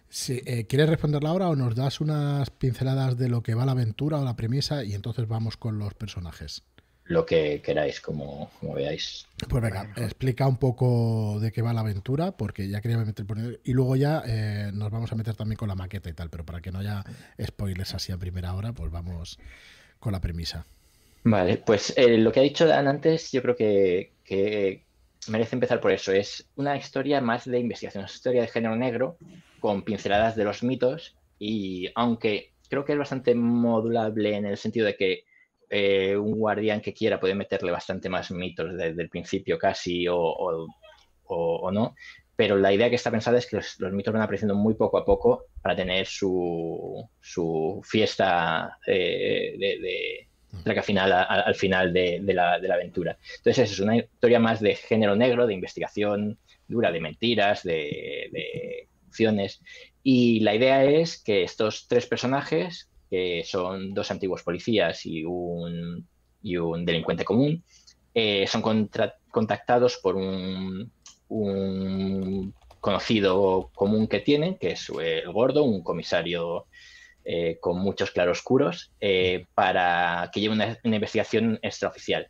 Sí, 0.10 0.42
eh, 0.46 0.66
¿Quieres 0.68 0.88
responderla 0.88 1.30
ahora 1.30 1.50
o 1.50 1.56
nos 1.56 1.76
das 1.76 2.00
unas 2.00 2.50
pinceladas 2.50 3.18
de 3.18 3.28
lo 3.28 3.44
que 3.44 3.56
va 3.56 3.66
la 3.66 3.74
aventura 3.74 4.20
o 4.20 4.24
la 4.24 4.36
premisa 4.36 4.84
y 4.84 4.94
entonces 4.94 5.28
vamos 5.28 5.58
con 5.58 5.80
los 5.80 5.94
personajes? 5.96 6.64
Lo 7.06 7.26
que 7.26 7.62
queráis, 7.62 8.02
como, 8.02 8.50
veáis. 8.62 9.28
Pues 9.48 9.62
venga, 9.62 9.94
explica 9.98 10.48
un 10.48 10.58
poco 10.58 11.40
de 11.40 11.52
qué 11.52 11.62
va 11.62 11.72
la 11.72 11.82
aventura, 11.82 12.32
porque 12.32 12.68
ya 12.68 12.82
quería 12.82 12.98
meter 12.98 13.26
por 13.26 13.38
Y 13.64 13.74
luego 13.74 13.96
ya 13.96 14.24
eh, 14.26 14.72
nos 14.74 14.90
vamos 14.92 15.12
a 15.12 15.16
meter 15.16 15.36
también 15.36 15.58
con 15.58 15.68
la 15.68 15.76
maqueta 15.76 16.10
y 16.10 16.14
tal, 16.14 16.32
pero 16.32 16.46
para 16.46 16.62
que 16.62 16.72
no 16.72 16.80
haya 16.80 17.04
spoilers 17.40 17.94
así 17.94 18.12
a 18.12 18.18
primera 18.18 18.56
hora, 18.56 18.74
pues 18.74 18.92
vamos 18.92 19.38
con 20.00 20.14
la 20.14 20.20
premisa. 20.20 20.66
Vale, 21.24 21.58
pues 21.58 21.94
eh, 21.96 22.18
lo 22.18 22.32
que 22.32 22.40
ha 22.40 22.44
dicho 22.44 22.66
Dan 22.66 22.88
antes, 22.88 23.32
yo 23.32 23.42
creo 23.42 23.56
que, 23.56 24.14
que 24.24 24.84
merece 25.28 25.56
empezar 25.56 25.80
por 25.80 25.92
eso. 25.92 26.12
Es 26.12 26.48
una 26.56 26.76
historia 26.76 27.22
más 27.22 27.46
de 27.46 27.60
investigación, 27.60 28.04
una 28.04 28.12
historia 28.12 28.42
de 28.42 28.48
género 28.48 28.76
negro 28.76 29.18
con 29.60 29.84
pinceladas 29.84 30.36
de 30.36 30.44
los 30.44 30.64
mitos 30.64 31.16
y 31.40 31.90
aunque 31.96 32.52
creo 32.70 32.86
que 32.86 32.94
es 32.94 33.00
bastante 33.00 33.36
modulable 33.36 34.36
en 34.36 34.46
el 34.46 34.58
sentido 34.58 34.86
de 34.86 34.96
que 34.96 35.26
eh, 35.70 36.16
un 36.16 36.32
guardián 36.38 36.82
que 36.82 36.94
quiera 36.94 37.20
puede 37.20 37.36
meterle 37.36 37.72
bastante 37.72 38.10
más 38.10 38.32
mitos 38.32 38.76
desde 38.76 39.02
el 39.02 39.10
principio 39.10 39.58
casi 39.58 40.06
o, 40.10 41.72
no, 41.72 41.96
pero 42.36 42.58
la 42.58 42.72
idea 42.72 42.90
que 42.90 42.96
está 42.96 43.12
pensada 43.12 43.38
es 43.38 43.48
que 43.48 43.58
los, 43.58 43.94
mitos 43.94 44.14
van 44.14 44.24
apareciendo 44.24 44.56
muy 44.56 44.76
poco 44.76 44.98
a 44.98 45.06
poco 45.06 45.46
para 45.62 45.76
tener 45.76 46.06
su, 46.06 47.10
fiesta 47.84 48.78
eh, 48.86 49.56
de 49.58 50.74
la 50.74 50.84
final, 50.84 51.12
al 51.12 51.56
final 51.56 51.94
de, 51.94 52.22
la, 52.22 52.54
aventura. 52.54 53.18
Entonces, 53.38 53.72
es 53.72 53.80
una 53.80 53.98
historia 53.98 54.40
más 54.40 54.60
de 54.60 54.76
género 54.76 55.16
negro, 55.16 55.48
de 55.48 55.54
investigación 55.54 56.38
dura, 56.68 56.92
de 56.92 57.02
mentiras, 57.02 57.64
de, 57.64 58.30
de 58.32 58.88
opciones. 59.08 59.62
Y 60.04 60.42
la 60.42 60.56
idea 60.56 60.84
es 60.84 61.22
que 61.22 61.44
estos 61.44 61.88
tres 61.88 62.06
personajes, 62.06 62.90
que 63.10 63.44
son 63.46 63.94
dos 63.94 64.12
antiguos 64.12 64.44
policías 64.44 65.06
y 65.06 65.24
un, 65.24 66.08
y 66.42 66.58
un 66.58 66.86
delincuente 66.86 67.26
común, 67.26 67.64
eh, 68.14 68.48
son 68.48 68.62
contactados 68.62 69.98
por 69.98 70.16
un, 70.16 70.92
un, 71.28 72.54
conocido 72.80 73.72
común 73.74 74.08
que 74.08 74.20
tienen, 74.20 74.58
que 74.58 74.72
es 74.72 74.90
el 74.90 75.32
gordo, 75.32 75.64
un 75.64 75.84
comisario 75.84 76.68
eh, 77.26 77.58
con 77.60 77.80
muchos 77.80 78.12
claroscuros, 78.12 78.92
eh, 79.02 79.48
para 79.56 80.30
que 80.32 80.40
lleve 80.40 80.54
una, 80.54 80.78
investigación 80.84 81.60
extraoficial 81.62 82.30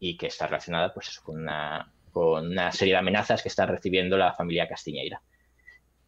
y 0.00 0.16
que 0.16 0.26
está 0.26 0.48
relacionada 0.48 0.92
pues, 0.92 1.20
con, 1.20 1.42
una, 1.42 1.92
con 2.10 2.48
una 2.48 2.72
serie 2.72 2.94
de 2.94 2.98
amenazas 2.98 3.42
que 3.42 3.48
está 3.48 3.64
recibiendo 3.64 4.18
la 4.18 4.34
familia 4.34 4.66
Castiñeira. 4.66 5.22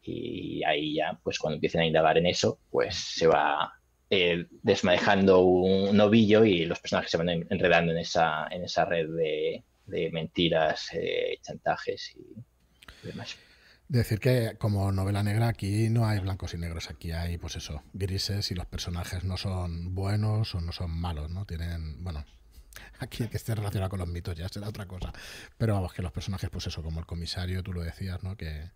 Y 0.03 0.63
ahí 0.65 0.97
ya, 0.97 1.19
pues 1.23 1.39
cuando 1.39 1.55
empiecen 1.55 1.83
a 1.83 1.87
indagar 1.87 2.19
en 2.19 2.27
eso, 2.27 2.59
pues 2.71 2.97
se 2.97 3.27
va 3.27 3.73
eh, 4.15 4.47
desmadejando 4.63 5.41
un 5.41 5.97
novillo 5.97 6.45
y 6.45 6.65
los 6.65 6.79
personajes 6.81 7.11
se 7.11 7.17
van 7.17 7.29
enredando 7.29 7.93
en 7.93 7.99
esa, 7.99 8.47
en 8.51 8.65
esa 8.65 8.85
red 8.85 9.09
de, 9.09 10.11
mentiras, 10.13 10.89
eh, 10.93 11.39
chantajes 11.43 12.15
y 12.17 13.07
demás. 13.07 13.37
Decir 13.89 14.19
que 14.19 14.57
como 14.59 14.91
novela 14.93 15.23
negra 15.23 15.49
aquí 15.49 15.91
no 15.91 16.07
hay 16.07 16.19
blancos 16.19 16.55
y 16.55 16.59
negros, 16.59 16.89
aquí 16.89 17.13
hay 17.13 17.37
pues 17.37 17.57
eso, 17.57 17.83
grises 17.93 18.51
y 18.51 18.55
los 18.55 18.67
personajes 18.67 19.25
no 19.25 19.37
son 19.37 19.95
buenos 19.95 20.55
o 20.55 20.61
no 20.61 20.73
son 20.73 20.91
malos, 20.91 21.31
¿no? 21.31 21.45
Tienen, 21.45 22.03
bueno, 22.03 22.25
aquí 22.99 23.29
que 23.29 23.37
esté 23.37 23.55
relacionado 23.55 23.91
con 23.91 23.99
los 23.99 24.09
mitos 24.09 24.35
ya 24.35 24.49
será 24.49 24.69
otra 24.69 24.87
cosa, 24.87 25.13
pero 25.59 25.75
vamos, 25.75 25.93
que 25.93 26.03
los 26.03 26.13
personajes 26.13 26.49
pues 26.51 26.67
eso, 26.67 26.83
como 26.83 27.01
el 27.01 27.07
comisario, 27.07 27.63
tú 27.63 27.73
lo 27.73 27.83
decías, 27.83 28.23
¿no? 28.23 28.37
Que, 28.37 28.71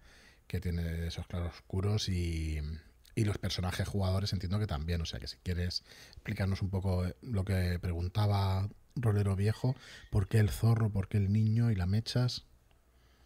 que 0.47 0.61
tiene 0.61 1.07
esos 1.07 1.27
claroscuros 1.27 2.09
y, 2.09 2.61
y 3.19 3.25
los 3.25 3.37
personajes 3.37 3.89
jugadores 3.89 4.33
entiendo 4.33 4.61
que 4.61 4.69
también, 4.69 5.01
o 5.01 5.05
sea 5.05 5.19
que 5.19 5.27
si 5.27 5.39
quieres 5.39 5.83
explicarnos 6.13 6.63
un 6.63 6.71
poco 6.71 7.05
lo 7.21 7.45
que 7.45 7.77
preguntaba 7.81 8.69
Rolero 8.95 9.35
Viejo, 9.35 9.75
¿por 10.11 10.29
qué 10.29 10.39
el 10.39 10.51
zorro, 10.51 10.89
por 10.89 11.09
qué 11.09 11.17
el 11.17 11.33
niño 11.33 11.73
y 11.73 11.75
la 11.75 11.87
mechas? 11.87 12.47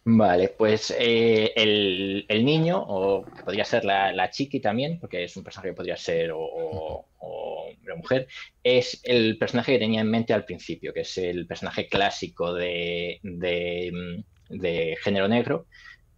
Vale, 0.05 0.49
pues 0.49 0.91
eh, 0.97 1.53
el, 1.55 2.43
niño, 2.43 2.83
o 2.85 3.23
podría 3.45 3.65
ser 3.65 3.85
la, 3.85 4.29
chiqui 4.31 4.59
también, 4.59 4.99
porque 4.99 5.25
es 5.25 5.37
un 5.37 5.43
personaje 5.43 5.69
que 5.69 5.75
podría 5.75 5.95
ser 5.95 6.31
o, 6.33 7.05
mujer, 7.95 8.27
es 8.63 8.99
el 9.03 9.37
personaje 9.37 9.73
que 9.73 9.79
tenía 9.79 10.01
en 10.01 10.09
mente 10.09 10.33
al 10.33 10.45
principio, 10.45 10.91
que 10.91 11.01
es 11.01 11.15
el 11.19 11.45
personaje 11.45 11.87
clásico 11.87 12.51
de, 12.51 13.19
género 15.03 15.27
negro, 15.27 15.67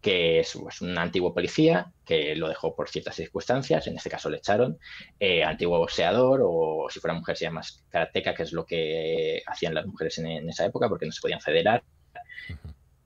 que 0.05 0.39
es 0.41 0.55
pues, 0.61 0.81
un 0.81 0.95
antiguo 0.99 1.33
policía 1.33 1.91
que 2.05 2.35
lo 2.35 2.47
dejó 2.47 2.75
por 2.75 2.89
ciertas 2.89 3.15
circunstancias, 3.15 3.87
en 3.87 3.97
este 3.97 4.11
caso 4.11 4.29
le 4.29 4.37
echaron, 4.37 4.77
eh, 5.19 5.43
antiguo 5.43 5.79
boxeador 5.79 6.41
o 6.43 6.85
si 6.91 6.99
fuera 6.99 7.15
mujer 7.15 7.35
se 7.35 7.45
llama 7.45 7.63
karateca, 7.89 8.35
que 8.35 8.43
es 8.43 8.53
lo 8.53 8.67
que 8.67 9.41
hacían 9.47 9.73
las 9.73 9.87
mujeres 9.87 10.19
en 10.19 10.47
esa 10.47 10.63
época 10.63 10.87
porque 10.89 11.07
no 11.07 11.11
se 11.11 11.21
podían 11.21 11.41
federar. 11.41 11.83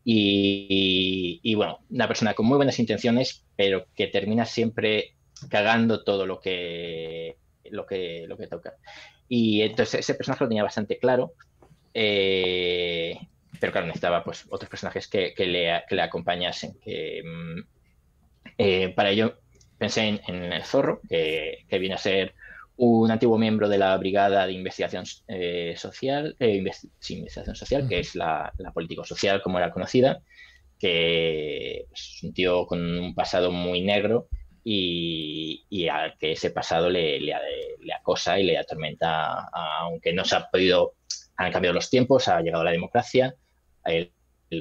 Y, 0.03 1.55
bueno, 1.55 1.79
una 1.89 2.09
persona 2.09 2.33
con 2.33 2.47
muy 2.47 2.57
buenas 2.57 2.79
intenciones, 2.79 3.45
pero 3.55 3.85
que 3.95 4.07
termina 4.07 4.45
siempre 4.45 5.15
cagando 5.49 6.03
todo 6.03 6.25
lo 6.25 6.41
que, 6.41 7.37
lo 7.71 7.85
que, 7.85 8.25
lo 8.27 8.35
que 8.35 8.47
toca. 8.47 8.73
Y 9.29 9.61
entonces 9.61 10.01
ese 10.01 10.15
personaje 10.15 10.43
lo 10.43 10.49
tenía 10.49 10.63
bastante 10.63 10.97
claro. 10.97 11.31
Eh, 11.93 13.17
pero 13.59 13.71
claro, 13.71 13.87
necesitaba 13.87 14.23
pues, 14.23 14.45
otros 14.49 14.69
personajes 14.69 15.07
que, 15.07 15.33
le, 15.37 15.83
que 15.87 15.95
le, 15.95 16.01
acompañasen. 16.01 16.79
Que, 16.79 17.21
mm, 17.23 17.59
eh, 18.57 18.89
para 18.89 19.09
ello 19.09 19.39
pensé 19.77 20.21
en, 20.25 20.51
el 20.51 20.63
zorro, 20.63 21.01
que, 21.07 21.65
que, 21.67 21.79
viene 21.79 21.95
a 21.95 21.97
ser 21.97 22.33
un 22.79 23.11
antiguo 23.11 23.37
miembro 23.37 23.67
de 23.67 23.77
la 23.77 23.95
Brigada 23.97 24.47
de 24.47 24.53
Investigación 24.53 25.03
eh, 25.27 25.73
Social, 25.77 26.35
eh, 26.39 26.55
investigación 26.55 27.55
social, 27.55 27.87
que 27.89 27.99
es 27.99 28.15
la, 28.15 28.53
político-social 28.73 29.41
como 29.41 29.57
era 29.57 29.71
conocida, 29.71 30.21
que 30.77 31.87
es 31.93 32.19
un 32.23 32.33
tío 32.33 32.65
con 32.65 32.79
un 32.79 33.13
pasado 33.13 33.51
muy 33.51 33.81
negro 33.81 34.29
y, 34.63 35.65
y 35.69 35.89
al 35.89 36.17
que 36.17 36.31
ese 36.31 36.51
pasado 36.51 36.89
le, 36.89 37.19
le, 37.19 37.33
acosa 37.93 38.39
y 38.39 38.43
le 38.43 38.57
atormenta, 38.57 39.49
aunque 39.81 40.13
no 40.13 40.23
se 40.23 40.37
ha 40.37 40.49
podido, 40.49 40.95
han 41.35 41.51
cambiado 41.51 41.73
los 41.73 41.89
tiempos, 41.89 42.29
ha 42.29 42.39
llegado 42.39 42.63
la 42.63 42.71
democracia, 42.71 43.35
él, 43.91 44.11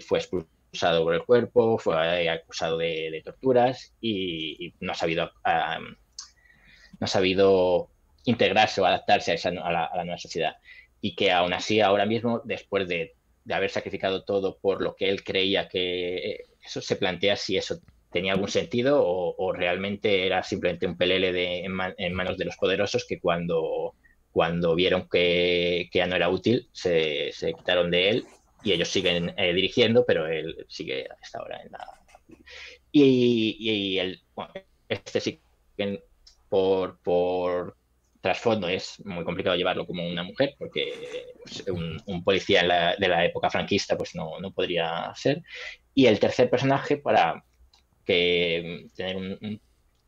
fue 0.03 0.19
expulsado 0.19 1.05
por 1.05 1.15
el 1.15 1.25
cuerpo, 1.25 1.79
fue 1.79 2.29
acusado 2.29 2.79
de, 2.79 3.23
torturas 3.25 3.95
y, 4.01 4.75
no 4.81 4.93
ha 4.93 4.95
sabido... 4.95 5.31
no 5.45 7.05
ha 7.05 7.07
sabido 7.07 7.91
integrarse 8.25 8.81
o 8.81 8.85
adaptarse 8.85 9.33
a, 9.33 9.35
esa, 9.35 9.49
a, 9.49 9.73
la, 9.73 10.05
nueva 10.05 10.19
sociedad. 10.19 10.57
Y 11.01 11.15
que 11.15 11.33
aún 11.33 11.53
así, 11.53 11.81
ahora 11.81 12.05
mismo, 12.05 12.43
después 12.45 12.89
de, 12.89 13.15
haber 13.51 13.71
sacrificado 13.71 14.25
todo 14.25 14.59
por 14.59 14.83
lo 14.83 14.95
que 14.95 15.09
él 15.09 15.25
creía 15.25 15.69
que 15.69 16.45
eso 16.63 16.83
se 16.83 16.97
plantea 16.97 17.35
si 17.37 17.57
eso 17.57 17.81
tenía 18.13 18.35
algún 18.35 18.49
sentido 18.49 19.03
o, 19.03 19.53
realmente 19.55 20.27
era 20.27 20.43
simplemente 20.43 20.87
un 20.87 20.99
pelele 20.99 21.33
de, 21.33 21.65
en, 21.65 22.15
manos 22.15 22.37
de 22.37 22.45
los 22.45 22.57
poderosos 22.57 23.07
que 23.07 23.19
cuando, 23.21 23.95
cuando 24.33 24.75
vieron 24.75 25.09
que, 25.09 25.89
ya 25.93 26.07
no 26.07 26.17
era 26.17 26.29
útil 26.29 26.69
se, 26.73 27.33
quitaron 27.57 27.91
de 27.91 28.11
él 28.11 28.27
y 28.63 28.73
ellos 28.73 28.89
siguen 28.89 29.35
eh, 29.37 29.53
dirigiendo, 29.53 30.05
pero 30.07 30.27
él 30.27 30.67
sigue 30.69 31.07
hasta 31.23 31.39
ahora 31.39 31.63
en 31.63 31.73
la... 31.73 31.87
Y, 32.91 33.99
el, 33.99 34.21
este 34.89 35.21
sí 35.21 35.41
por, 36.49 37.77
trasfondo 38.21 38.69
es 38.69 39.05
muy 39.05 39.25
complicado 39.25 39.57
llevarlo 39.57 39.87
como 39.87 40.07
una 40.07 40.23
mujer, 40.23 40.55
porque 40.59 40.93
pues, 41.43 41.65
un, 41.69 42.25
policía 42.25 42.95
de 42.99 43.09
la 43.09 43.25
época 43.25 43.51
franquista 43.51 43.97
pues 43.97 44.15
no, 44.15 44.41
no, 44.41 44.53
podría 44.53 45.13
ser. 45.15 45.43
Y 45.95 46.07
el 46.07 46.19
tercer 46.19 46.51
personaje, 46.51 46.97
para 46.97 47.45
que 48.05 48.87
tener 48.97 49.17
un, 49.17 49.61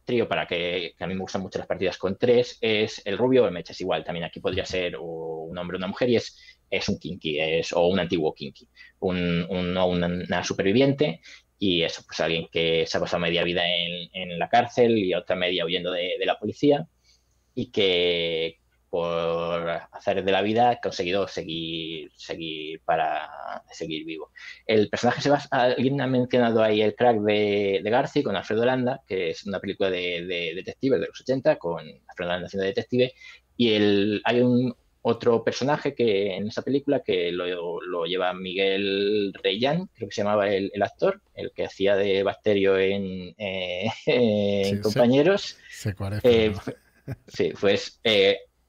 trío, 0.05 0.27
para 0.29 0.47
que, 0.47 0.95
a 0.99 1.07
mí 1.07 1.15
me 1.15 1.21
gustan 1.21 1.43
mucho 1.43 1.59
las 1.59 1.69
partidas 1.69 1.97
con 1.99 2.17
tres, 2.17 2.59
es 2.61 3.01
el 3.05 3.17
rubio 3.17 3.45
o 3.45 3.47
el 3.47 3.53
mecha. 3.53 3.73
Es 3.73 3.81
igual, 3.81 4.05
también 4.05 4.25
aquí 4.25 4.41
podría 4.41 4.65
ser 4.65 4.97
un 4.99 5.57
hombre 5.57 5.77
o 5.77 5.79
una 5.79 5.87
mujer 5.87 6.09
y 6.09 6.17
es, 6.17 6.37
es 6.71 6.89
un 6.89 6.99
kinky, 6.99 7.39
es, 7.41 7.73
o 7.73 7.87
un 7.87 7.99
antiguo 7.99 8.35
kinky, 8.35 8.69
un, 9.01 9.47
una, 9.51 10.45
superviviente 10.45 11.21
y 11.59 11.83
eso, 11.83 12.03
pues 12.07 12.21
alguien 12.21 12.47
que 12.51 12.87
se 12.87 12.97
ha 12.97 13.01
pasado 13.01 13.21
media 13.21 13.45
vida 13.45 13.63
en, 13.67 14.39
la 14.39 14.49
cárcel 14.49 14.97
y 14.97 15.13
otra 15.15 15.37
media 15.37 15.65
huyendo 15.67 15.91
de, 15.93 16.17
la 16.25 16.39
policía 16.39 16.87
y 17.55 17.71
que 17.71 18.59
por 18.89 19.69
hacer 19.93 20.25
de 20.25 20.33
la 20.33 20.43
vida 20.43 20.71
ha 20.71 20.81
conseguido 20.81 21.29
seguir, 21.29 22.11
seguir 22.17 22.81
para 22.85 23.63
seguir 23.71 24.05
vivo. 24.05 24.33
El 24.67 24.89
personaje 24.89 25.21
se 25.21 25.31
va, 25.31 25.41
alguien 25.51 26.01
ha 26.01 26.07
mencionado 26.07 26.63
ahí 26.63 26.81
el 26.83 26.97
crack 26.97 27.21
de, 27.21 27.81
de 27.85 27.91
Garci 27.91 28.23
con 28.23 28.35
Alfredo 28.35 28.65
Landa, 28.65 29.03
que 29.07 29.31
es 29.31 29.45
una 29.47 29.61
película 29.61 29.91
de, 29.91 30.25
de 30.27 30.55
detectives 30.57 31.01
de 31.01 31.07
los 31.07 31.21
80 31.21 31.57
con 31.57 31.81
Alfredo 32.09 32.31
Landa 32.31 32.47
haciendo 32.47 32.67
detective, 32.67 33.13
y 33.57 33.75
el, 33.75 34.23
hay 34.25 34.41
un, 34.41 34.75
otro 35.03 35.43
personaje 35.43 35.95
que 35.95 36.35
en 36.35 36.49
esa 36.49 36.63
película 36.63 37.01
que 37.01 37.33
lo, 37.33 38.05
lleva 38.05 38.35
Miguel 38.35 39.33
Reyán, 39.43 39.89
creo 39.95 40.09
que 40.09 40.15
se 40.15 40.23
llamaba 40.23 40.49
el, 40.49 40.71
actor, 40.83 41.23
el 41.35 41.53
que 41.53 41.65
hacía 41.65 41.97
de 41.97 42.23
Bacterio 42.23 42.79
en, 42.79 43.35
Compañeros. 44.83 45.57
sí, 47.27 47.53
pues 47.59 48.01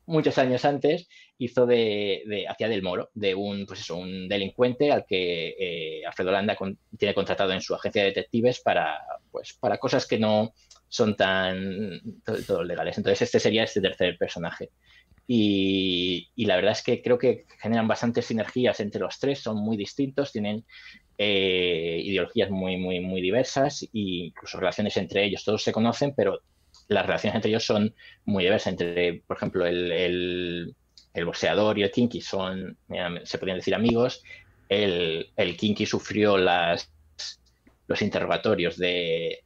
muchos 0.06 0.38
años 0.38 0.66
antes 0.66 1.08
hizo 1.38 1.66
de, 1.66 2.46
hacía 2.48 2.70
del 2.70 2.84
moro, 2.84 3.10
de 3.16 3.34
un, 3.34 3.66
pues 3.66 3.80
eso, 3.80 3.96
un 3.96 4.28
delincuente 4.28 4.92
al 4.92 5.06
que 5.06 5.56
eh, 5.60 6.06
Alfredo 6.06 6.32
Landa 6.32 6.56
tiene 6.98 7.16
contratado 7.16 7.52
en 7.52 7.62
su 7.62 7.74
agencia 7.74 8.04
de 8.04 8.10
detectives 8.10 8.60
para, 8.60 9.00
pues, 9.32 9.54
para 9.54 9.78
cosas 9.80 10.06
que 10.06 10.20
no 10.20 10.54
son 10.88 11.16
tan 11.16 12.22
todos 12.24 12.66
legales. 12.66 12.98
Entonces 12.98 13.24
este 13.24 13.40
sería 13.40 13.64
este 13.64 13.82
tercer 13.82 14.18
personaje. 14.18 14.70
Y, 15.28 16.30
la 16.36 16.56
verdad 16.56 16.74
es 16.74 16.84
que 16.84 17.02
creo 17.02 17.18
que 17.18 17.46
generan 17.60 17.88
bastantes 17.88 18.26
sinergias 18.26 18.80
entre 18.80 19.02
los 19.02 19.20
tres, 19.20 19.40
son 19.40 19.58
muy 19.58 19.78
distintos, 19.78 20.32
tienen 20.32 20.66
eh, 21.18 22.02
ideologías 22.04 22.50
muy, 22.50 22.78
muy, 22.78 23.00
muy 23.00 23.22
diversas 23.22 23.84
e 23.84 23.90
incluso 23.94 24.60
relaciones 24.60 24.98
entre 24.98 25.24
ellos. 25.24 25.44
Todos 25.46 25.64
se 25.64 25.72
conocen, 25.72 26.14
pero 26.16 26.42
las 26.88 27.06
relaciones 27.06 27.36
entre 27.36 27.52
ellos 27.52 27.66
son 27.66 27.96
muy 28.26 28.44
diversas. 28.44 28.74
Entre, 28.74 29.22
por 29.26 29.38
ejemplo, 29.38 29.66
el 29.66 30.76
el 31.14 31.26
boxeador 31.26 31.78
y 31.78 31.84
el 31.84 31.92
Kinky 31.92 32.22
son, 32.22 32.78
se 33.24 33.38
podrían 33.38 33.58
decir 33.58 33.76
amigos, 33.76 34.24
el, 34.70 35.30
el 35.36 35.58
Kinky 35.58 35.86
sufrió 35.86 36.38
las, 36.38 36.90
los 37.88 38.02
interrogatorios 38.02 38.78
de, 38.78 39.40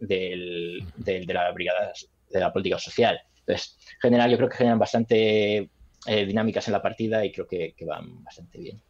la 1.28 1.52
brigada 1.52 1.94
de 2.30 2.40
la 2.40 2.54
política 2.54 2.78
social. 2.78 3.20
Entonces, 3.48 3.78
en 3.96 4.02
general, 4.02 4.32
yo 4.32 4.38
creo 4.38 4.50
que 4.50 4.58
generan 4.58 4.80
bastante 4.80 5.70
eh, 6.08 6.26
dinámicas 6.26 6.68
en 6.68 6.74
la 6.74 6.82
partida 6.82 7.26
y 7.26 7.32
creo 7.32 7.48
que, 7.48 7.76
van 7.86 8.24
bastante 8.24 8.60
bien. 8.60 8.82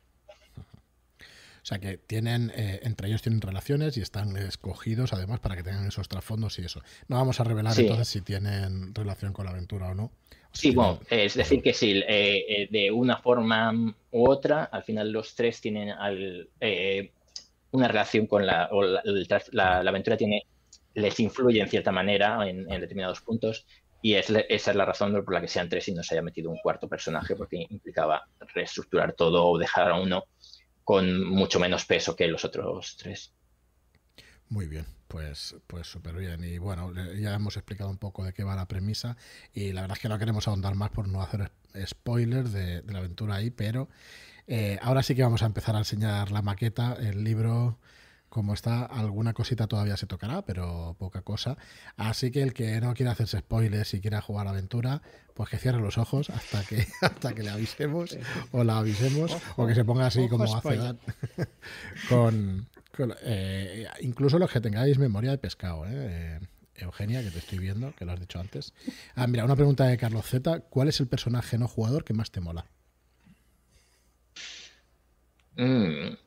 O 1.18 1.68
sea 1.68 1.80
que 1.80 1.98
tienen, 1.98 2.52
eh, 2.56 2.82
entre 2.84 3.08
ellos 3.08 3.24
tienen 3.24 3.42
relaciones 3.42 3.98
y 3.98 4.02
están 4.02 4.38
escogidos 4.38 5.14
además 5.14 5.40
para 5.40 5.56
que 5.56 5.64
tengan 5.64 5.88
esos 5.88 6.08
trasfondos 6.08 6.60
y 6.60 6.66
eso. 6.66 6.82
No 7.08 7.16
vamos 7.16 7.40
a 7.40 7.44
revelar 7.44 7.74
entonces 7.80 8.08
si 8.08 8.22
tienen 8.22 8.94
relación 8.94 9.34
con 9.34 9.46
la 9.46 9.52
aventura 9.52 9.88
o 9.88 9.96
no. 9.96 10.12
Sí, 10.56 10.72
bueno, 10.72 11.00
es 11.10 11.34
decir 11.34 11.62
que 11.62 11.74
sí, 11.74 12.02
eh, 12.08 12.46
eh, 12.48 12.68
de 12.72 12.90
una 12.90 13.18
forma 13.18 13.74
u 14.12 14.30
otra, 14.30 14.64
al 14.64 14.84
final 14.84 15.12
los 15.12 15.36
tres 15.36 15.60
tienen 15.60 15.94
eh, 16.62 17.12
una 17.72 17.90
relación 17.90 18.26
con 18.26 18.48
la, 18.48 18.70
o 18.72 18.82
la, 18.82 19.80
aventura 19.80 20.16
tiene, 20.16 20.46
les 20.94 21.20
influye 21.20 21.60
en 21.60 21.68
cierta 21.68 21.92
manera 21.92 22.48
en, 22.48 22.66
determinados 22.68 23.20
puntos 23.20 23.66
y 24.06 24.14
es, 24.14 24.30
esa 24.30 24.70
es 24.70 24.78
la 24.78 24.86
razón 24.86 25.14
por 25.26 25.34
la 25.34 25.42
que 25.42 25.48
sean 25.48 25.68
tres 25.68 25.88
y 25.88 25.92
no 25.96 26.04
se 26.04 26.14
haya 26.14 26.22
metido 26.22 26.52
un 26.52 26.60
cuarto 26.60 26.88
personaje 26.88 27.36
porque 27.36 27.66
implicaba 27.68 28.24
reestructurar 28.54 29.14
todo 29.14 29.44
o 29.44 29.58
dejar 29.58 29.90
a 29.90 30.00
uno 30.00 30.26
con 30.84 31.26
mucho 31.26 31.60
menos 31.60 31.86
peso 31.86 32.16
que 32.16 32.28
los 32.28 32.46
otros 32.46 32.98
tres. 32.98 33.34
Muy 34.48 34.68
bien, 34.68 34.86
pues 35.08 35.56
pues 35.66 35.88
súper 35.88 36.18
bien. 36.18 36.44
Y 36.44 36.60
bueno, 36.60 36.94
ya 37.16 37.34
hemos 37.34 37.58
explicado 37.58 37.90
un 37.90 37.98
poco 37.98 38.24
de 38.24 38.32
qué 38.32 38.44
va 38.44 38.56
la 38.56 38.68
premisa 38.68 39.18
y 39.52 39.72
la 39.72 39.82
verdad 39.82 39.98
es 39.98 40.04
que 40.04 40.10
no 40.10 40.20
queremos 40.20 40.48
ahondar 40.48 40.76
más 40.76 40.92
por 40.92 41.08
no 41.08 41.24
hacer 41.24 41.52
spoilers 41.84 42.54
de, 42.54 42.84
la 42.84 43.00
aventura 43.00 43.38
ahí, 43.38 43.50
pero 43.50 43.90
eh, 44.46 44.78
ahora 44.84 45.02
sí 45.02 45.16
que 45.16 45.24
vamos 45.24 45.42
a 45.42 45.48
empezar 45.48 45.74
a 45.76 45.80
enseñar 45.80 46.30
la 46.30 46.44
maqueta, 46.44 46.96
el 47.00 47.24
libro 47.24 47.80
como 48.36 48.54
está, 48.54 48.84
alguna 48.84 49.34
cosita 49.34 49.66
todavía 49.66 49.96
se 49.96 50.08
tocará, 50.08 50.42
pero 50.42 50.94
poca 51.00 51.22
cosa. 51.22 51.58
Así 51.96 52.32
que 52.32 52.44
el 52.44 52.54
que 52.54 52.82
no 52.82 52.94
quiera 52.94 53.14
hacerse 53.14 53.40
spoilers 53.40 53.94
y 53.94 54.02
quiera 54.02 54.20
jugar 54.20 54.46
aventura, 54.50 55.02
pues 55.34 55.50
que 55.50 55.58
cierre 55.58 55.80
los 55.80 55.98
ojos 55.98 56.30
hasta 56.30 56.62
que, 56.66 56.86
hasta 57.02 57.34
que 57.34 57.44
le 57.44 57.52
avisemos 57.52 58.18
o 58.52 58.66
la 58.66 58.80
avisemos, 58.80 59.32
o 59.56 59.66
que 59.66 59.74
se 59.74 59.86
ponga 59.86 60.08
así 60.08 60.28
como 60.28 60.54
hace 60.54 60.78
con, 62.10 62.68
eh, 63.24 63.88
incluso 64.02 64.38
los 64.38 64.52
que 64.52 64.60
tengáis 64.60 65.00
memoria 65.00 65.32
de 65.32 65.38
pescado, 65.38 65.86
¿eh? 65.86 65.92
¿eh? 65.94 66.40
Eugenia, 66.76 67.24
que 67.24 67.32
te 67.32 67.40
estoy 67.40 67.60
viendo, 67.60 67.96
que 67.96 68.04
lo 68.04 68.12
has 68.12 68.20
dicho 68.20 68.38
antes. 68.38 68.74
Ah, 69.16 69.28
mira, 69.28 69.46
una 69.46 69.56
pregunta 69.56 69.86
de 69.86 69.96
Carlos 69.96 70.26
Z. 70.26 70.60
¿Cuál 70.70 70.90
es 70.90 71.00
el 71.00 71.08
personaje 71.08 71.58
no 71.58 71.70
jugador 71.70 72.04
que 72.04 72.14
más 72.14 72.32
te 72.32 72.42
mola? 72.42 72.66
Mm. 75.56 76.25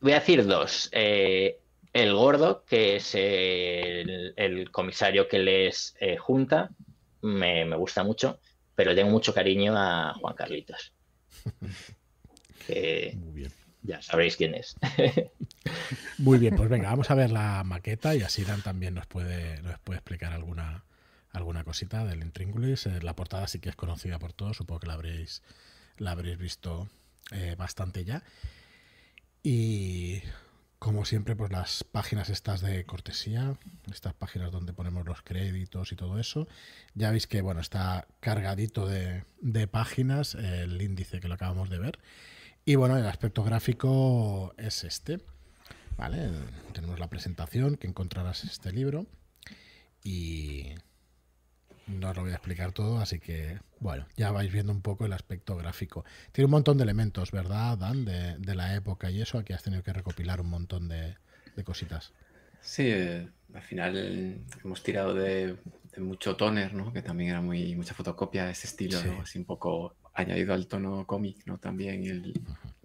Voy 0.00 0.12
a 0.12 0.20
decir 0.20 0.44
dos. 0.46 0.88
Eh, 0.92 1.58
el 1.92 2.14
gordo, 2.14 2.64
que 2.64 2.96
es 2.96 3.14
el, 3.14 4.68
comisario 4.70 5.28
que 5.28 5.38
les 5.38 5.94
junta, 6.18 6.70
me, 7.22 7.64
me, 7.64 7.76
gusta 7.76 8.04
mucho, 8.04 8.38
pero 8.74 8.94
tengo 8.94 9.10
mucho 9.10 9.32
cariño 9.32 9.72
a 9.76 10.14
Juan 10.14 10.34
Carlitos. 10.34 10.92
Muy 12.68 13.32
bien 13.32 13.52
ya 13.86 14.02
sabréis 14.02 14.36
quién 14.36 14.54
es. 14.54 14.76
Muy 16.18 16.38
bien, 16.38 16.56
pues 16.56 16.68
venga, 16.68 16.90
vamos 16.90 17.10
a 17.10 17.14
ver 17.14 17.30
la 17.30 17.62
maqueta 17.64 18.14
y 18.14 18.22
así 18.22 18.44
Dan 18.44 18.62
también 18.62 18.94
nos 18.94 19.06
puede, 19.06 19.62
nos 19.62 19.78
puede 19.78 19.98
explicar 19.98 20.32
alguna, 20.32 20.84
alguna 21.30 21.64
cosita 21.64 22.04
del 22.04 22.22
Intríngulis. 22.22 22.86
Eh, 22.86 23.00
la 23.02 23.14
portada 23.14 23.46
sí 23.46 23.60
que 23.60 23.68
es 23.68 23.76
conocida 23.76 24.18
por 24.18 24.32
todos, 24.32 24.56
supongo 24.56 24.80
que 24.80 24.86
la 24.88 24.94
habréis, 24.94 25.42
la 25.98 26.10
habréis 26.10 26.38
visto 26.38 26.88
eh, 27.30 27.54
bastante 27.56 28.04
ya. 28.04 28.22
Y 29.48 30.22
como 30.80 31.04
siempre, 31.04 31.36
pues 31.36 31.52
las 31.52 31.84
páginas 31.84 32.30
estas 32.30 32.60
de 32.62 32.84
cortesía, 32.84 33.54
estas 33.88 34.12
páginas 34.12 34.50
donde 34.50 34.72
ponemos 34.72 35.06
los 35.06 35.22
créditos 35.22 35.92
y 35.92 35.94
todo 35.94 36.18
eso. 36.18 36.48
Ya 36.96 37.12
veis 37.12 37.28
que 37.28 37.42
bueno, 37.42 37.60
está 37.60 38.08
cargadito 38.18 38.88
de, 38.88 39.22
de 39.40 39.68
páginas 39.68 40.34
el 40.34 40.82
índice 40.82 41.20
que 41.20 41.28
lo 41.28 41.34
acabamos 41.34 41.70
de 41.70 41.78
ver. 41.78 42.00
Y 42.64 42.74
bueno, 42.74 42.98
el 42.98 43.06
aspecto 43.06 43.44
gráfico 43.44 44.52
es 44.58 44.82
este. 44.82 45.20
Vale, 45.96 46.28
tenemos 46.72 46.98
la 46.98 47.08
presentación 47.08 47.76
que 47.76 47.86
encontrarás 47.86 48.42
en 48.42 48.50
este 48.50 48.72
libro. 48.72 49.06
Y 50.02 50.74
no 51.86 52.10
os 52.10 52.16
lo 52.16 52.22
voy 52.22 52.32
a 52.32 52.34
explicar 52.34 52.72
todo, 52.72 52.98
así 52.98 53.18
que 53.20 53.58
bueno, 53.78 54.06
ya 54.16 54.30
vais 54.30 54.50
viendo 54.50 54.72
un 54.72 54.80
poco 54.80 55.04
el 55.06 55.12
aspecto 55.12 55.56
gráfico. 55.56 56.04
Tiene 56.32 56.46
un 56.46 56.52
montón 56.52 56.78
de 56.78 56.84
elementos, 56.84 57.30
¿verdad, 57.30 57.76
Dan? 57.78 58.04
De, 58.04 58.54
la 58.54 58.74
época 58.74 59.10
y 59.10 59.20
eso. 59.20 59.38
Aquí 59.38 59.52
has 59.52 59.62
tenido 59.62 59.82
que 59.82 59.92
recopilar 59.92 60.40
un 60.40 60.48
montón 60.48 60.88
de, 60.88 61.16
cositas. 61.64 62.12
Sí, 62.60 62.84
eh, 62.86 63.28
al 63.54 63.62
final 63.62 64.38
hemos 64.64 64.82
tirado 64.82 65.14
de, 65.14 65.56
mucho 65.98 66.36
toner, 66.36 66.74
¿no? 66.74 66.92
Que 66.92 67.02
también 67.02 67.30
era 67.30 67.40
muy 67.40 67.74
mucha 67.76 67.94
fotocopia 67.94 68.46
de 68.46 68.52
ese 68.52 68.66
estilo, 68.66 68.98
Así 69.22 69.38
un 69.38 69.44
poco 69.44 69.94
añadido 70.14 70.54
al 70.54 70.66
tono 70.66 71.06
cómic, 71.06 71.46
¿no? 71.46 71.58
También 71.58 72.04
el, 72.04 72.40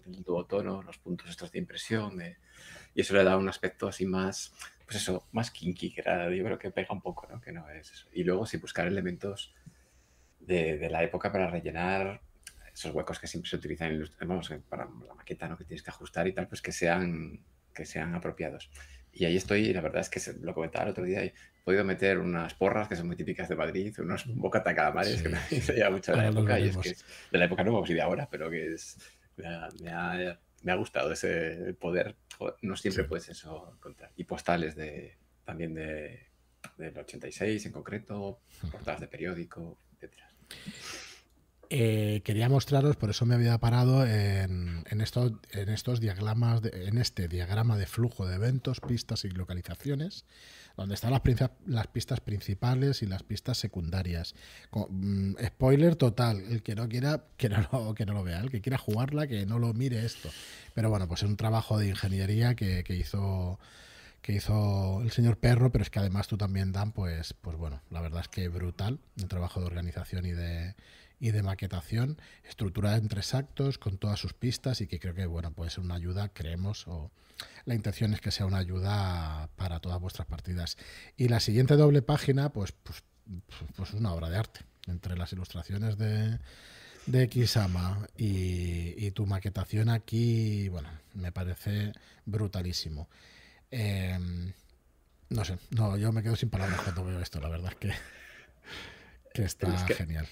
el 0.06 0.22
duotono, 0.22 0.82
los 0.82 0.98
puntos 0.98 1.28
estos 1.28 1.50
de 1.52 1.58
impresión, 1.58 2.20
y 2.94 3.00
eso 3.00 3.14
le 3.14 3.24
da 3.24 3.36
un 3.36 3.48
aspecto 3.48 3.88
así 3.88 4.06
más, 4.06 4.52
pues 4.84 4.96
eso, 4.96 5.26
más 5.32 5.50
kinky, 5.50 5.92
que 5.92 6.00
era, 6.00 6.32
yo 6.34 6.44
creo 6.44 6.58
que 6.58 6.70
pega 6.70 6.92
un 6.92 7.00
poco, 7.00 7.26
¿no? 7.30 7.40
Que 7.40 7.52
no 7.52 7.68
es 7.70 7.90
eso. 7.90 8.08
Y 8.12 8.24
luego 8.24 8.46
sí 8.46 8.58
buscar 8.58 8.86
elementos 8.86 9.54
de, 10.40 10.78
de 10.78 10.90
la 10.90 11.02
época 11.02 11.32
para 11.32 11.48
rellenar 11.48 12.20
esos 12.74 12.94
huecos 12.94 13.18
que 13.18 13.26
siempre 13.26 13.50
se 13.50 13.56
utilizan 13.56 14.08
vamos, 14.20 14.52
para 14.68 14.84
la 15.06 15.14
maqueta, 15.14 15.48
¿no? 15.48 15.56
Que 15.56 15.64
tienes 15.64 15.82
que 15.82 15.90
ajustar 15.90 16.26
y 16.26 16.32
tal, 16.32 16.48
pues 16.48 16.62
que 16.62 16.72
sean, 16.72 17.44
que 17.74 17.84
sean 17.84 18.14
apropiados. 18.14 18.70
Y 19.12 19.26
ahí 19.26 19.36
estoy, 19.36 19.66
y 19.66 19.74
la 19.74 19.82
verdad 19.82 20.00
es 20.00 20.08
que 20.08 20.20
lo 20.40 20.54
comentaba 20.54 20.86
el 20.86 20.92
otro 20.92 21.04
día, 21.04 21.22
he 21.22 21.34
podido 21.64 21.84
meter 21.84 22.18
unas 22.18 22.54
porras 22.54 22.88
que 22.88 22.96
son 22.96 23.06
muy 23.06 23.16
típicas 23.16 23.48
de 23.48 23.56
Madrid, 23.56 23.94
unos 23.98 24.26
bocata 24.26 24.74
calamares 24.74 25.22
que 25.22 25.28
me 25.28 25.38
lleva 25.74 25.90
mucho 25.90 26.12
de 26.12 26.18
la 26.18 26.28
época, 26.28 26.58
y 26.58 26.68
es 26.68 26.76
que 26.78 26.96
de 27.30 27.38
la 27.38 27.44
época 27.44 27.62
no 27.62 27.72
vamos 27.74 27.90
ir 27.90 27.96
de 27.96 28.02
ahora, 28.02 28.26
pero 28.30 28.48
que 28.48 28.72
es, 28.72 28.96
me 29.36 29.46
ha, 29.46 29.68
me 29.82 29.90
ha, 29.90 30.40
gustado 30.62 31.12
ese 31.12 31.74
poder, 31.78 32.16
no 32.62 32.76
siempre 32.76 33.04
puedes 33.04 33.28
eso 33.28 33.72
encontrar. 33.76 34.10
Y 34.16 34.24
postales 34.24 34.76
de 34.76 35.16
también 35.44 35.74
de, 35.74 36.26
del 36.76 36.96
86 36.96 37.66
en 37.66 37.72
concreto, 37.72 38.40
portadas 38.70 39.00
de 39.00 39.08
periódico, 39.08 39.78
etcétera. 39.94 40.28
Eh, 41.74 42.20
quería 42.22 42.50
mostraros, 42.50 42.96
por 42.96 43.08
eso 43.08 43.24
me 43.24 43.34
había 43.34 43.56
parado 43.56 44.04
en, 44.06 44.84
estos, 45.00 45.32
en 45.52 45.70
estos 45.70 46.00
diagramas, 46.00 46.60
en 46.64 46.98
este 46.98 47.28
diagrama 47.28 47.78
de 47.78 47.86
flujo 47.86 48.26
de 48.26 48.34
eventos, 48.34 48.80
pistas 48.80 49.24
y 49.24 49.30
localizaciones, 49.30 50.26
donde 50.76 50.94
están 50.94 51.10
las, 51.10 51.22
las 51.66 51.86
pistas 51.88 52.20
principales 52.20 53.02
y 53.02 53.06
las 53.06 53.22
pistas 53.22 53.58
secundarias. 53.58 54.34
Mm, 54.72 55.34
spoiler 55.44 55.96
total, 55.96 56.40
el 56.50 56.62
que 56.62 56.74
no 56.74 56.88
quiera, 56.88 57.24
que 57.36 57.48
no, 57.48 57.68
lo, 57.72 57.94
que 57.94 58.06
no 58.06 58.12
lo 58.12 58.24
vea, 58.24 58.40
el 58.40 58.50
que 58.50 58.60
quiera 58.60 58.78
jugarla, 58.78 59.26
que 59.26 59.46
no 59.46 59.58
lo 59.58 59.72
mire 59.74 60.04
esto. 60.04 60.30
Pero 60.74 60.90
bueno, 60.90 61.08
pues 61.08 61.22
es 61.22 61.28
un 61.28 61.36
trabajo 61.36 61.78
de 61.78 61.88
ingeniería 61.88 62.54
que, 62.54 62.84
que 62.84 62.96
hizo 62.96 63.58
que 64.22 64.32
hizo 64.32 65.02
el 65.02 65.10
señor 65.10 65.36
Perro, 65.36 65.72
pero 65.72 65.82
es 65.82 65.90
que 65.90 65.98
además 65.98 66.28
tú 66.28 66.38
también, 66.38 66.70
Dan, 66.70 66.92
pues, 66.92 67.34
pues 67.34 67.56
bueno, 67.56 67.82
la 67.90 68.00
verdad 68.00 68.20
es 68.20 68.28
que 68.28 68.48
brutal, 68.48 69.00
un 69.20 69.26
trabajo 69.28 69.58
de 69.58 69.66
organización 69.66 70.24
y 70.24 70.30
de, 70.30 70.76
y 71.18 71.32
de 71.32 71.42
maquetación, 71.42 72.18
estructurada 72.48 72.96
en 72.96 73.08
tres 73.08 73.34
actos, 73.34 73.78
con 73.78 73.98
todas 73.98 74.20
sus 74.20 74.32
pistas 74.32 74.80
y 74.80 74.86
que 74.86 75.00
creo 75.00 75.14
que 75.14 75.26
bueno, 75.26 75.52
puede 75.52 75.70
ser 75.70 75.84
una 75.84 75.96
ayuda, 75.96 76.28
creemos, 76.28 76.86
o 76.86 77.10
la 77.64 77.74
intención 77.74 78.12
es 78.14 78.20
que 78.20 78.30
sea 78.30 78.46
una 78.46 78.58
ayuda 78.58 79.48
para 79.56 79.80
todas 79.80 80.00
vuestras 80.00 80.26
partidas. 80.26 80.76
Y 81.16 81.28
la 81.28 81.40
siguiente 81.40 81.76
doble 81.76 82.02
página, 82.02 82.52
pues, 82.52 82.72
pues, 82.72 83.02
pues, 83.24 83.70
pues 83.76 83.88
es 83.90 83.94
una 83.94 84.12
obra 84.12 84.30
de 84.30 84.38
arte. 84.38 84.60
Entre 84.88 85.16
las 85.16 85.32
ilustraciones 85.32 85.96
de, 85.96 86.38
de 87.06 87.28
Kisama 87.28 88.06
y, 88.16 89.10
tu 89.12 89.26
maquetación 89.26 89.88
aquí, 89.88 90.68
bueno, 90.68 90.88
me 91.14 91.32
parece 91.32 91.92
brutalísimo. 92.24 93.08
Em, 93.70 94.52
no 95.28 95.44
sé, 95.44 95.58
no, 95.70 95.96
yo 95.96 96.12
me 96.12 96.22
quedo 96.22 96.36
sin 96.36 96.50
palabras 96.50 96.80
cuando 96.80 97.04
veo 97.04 97.20
esto, 97.20 97.40
la 97.40 97.48
verdad 97.48 97.72
es 97.72 97.78
que, 97.78 97.92
que 99.34 99.44
está 99.44 99.76
genial. 99.86 100.26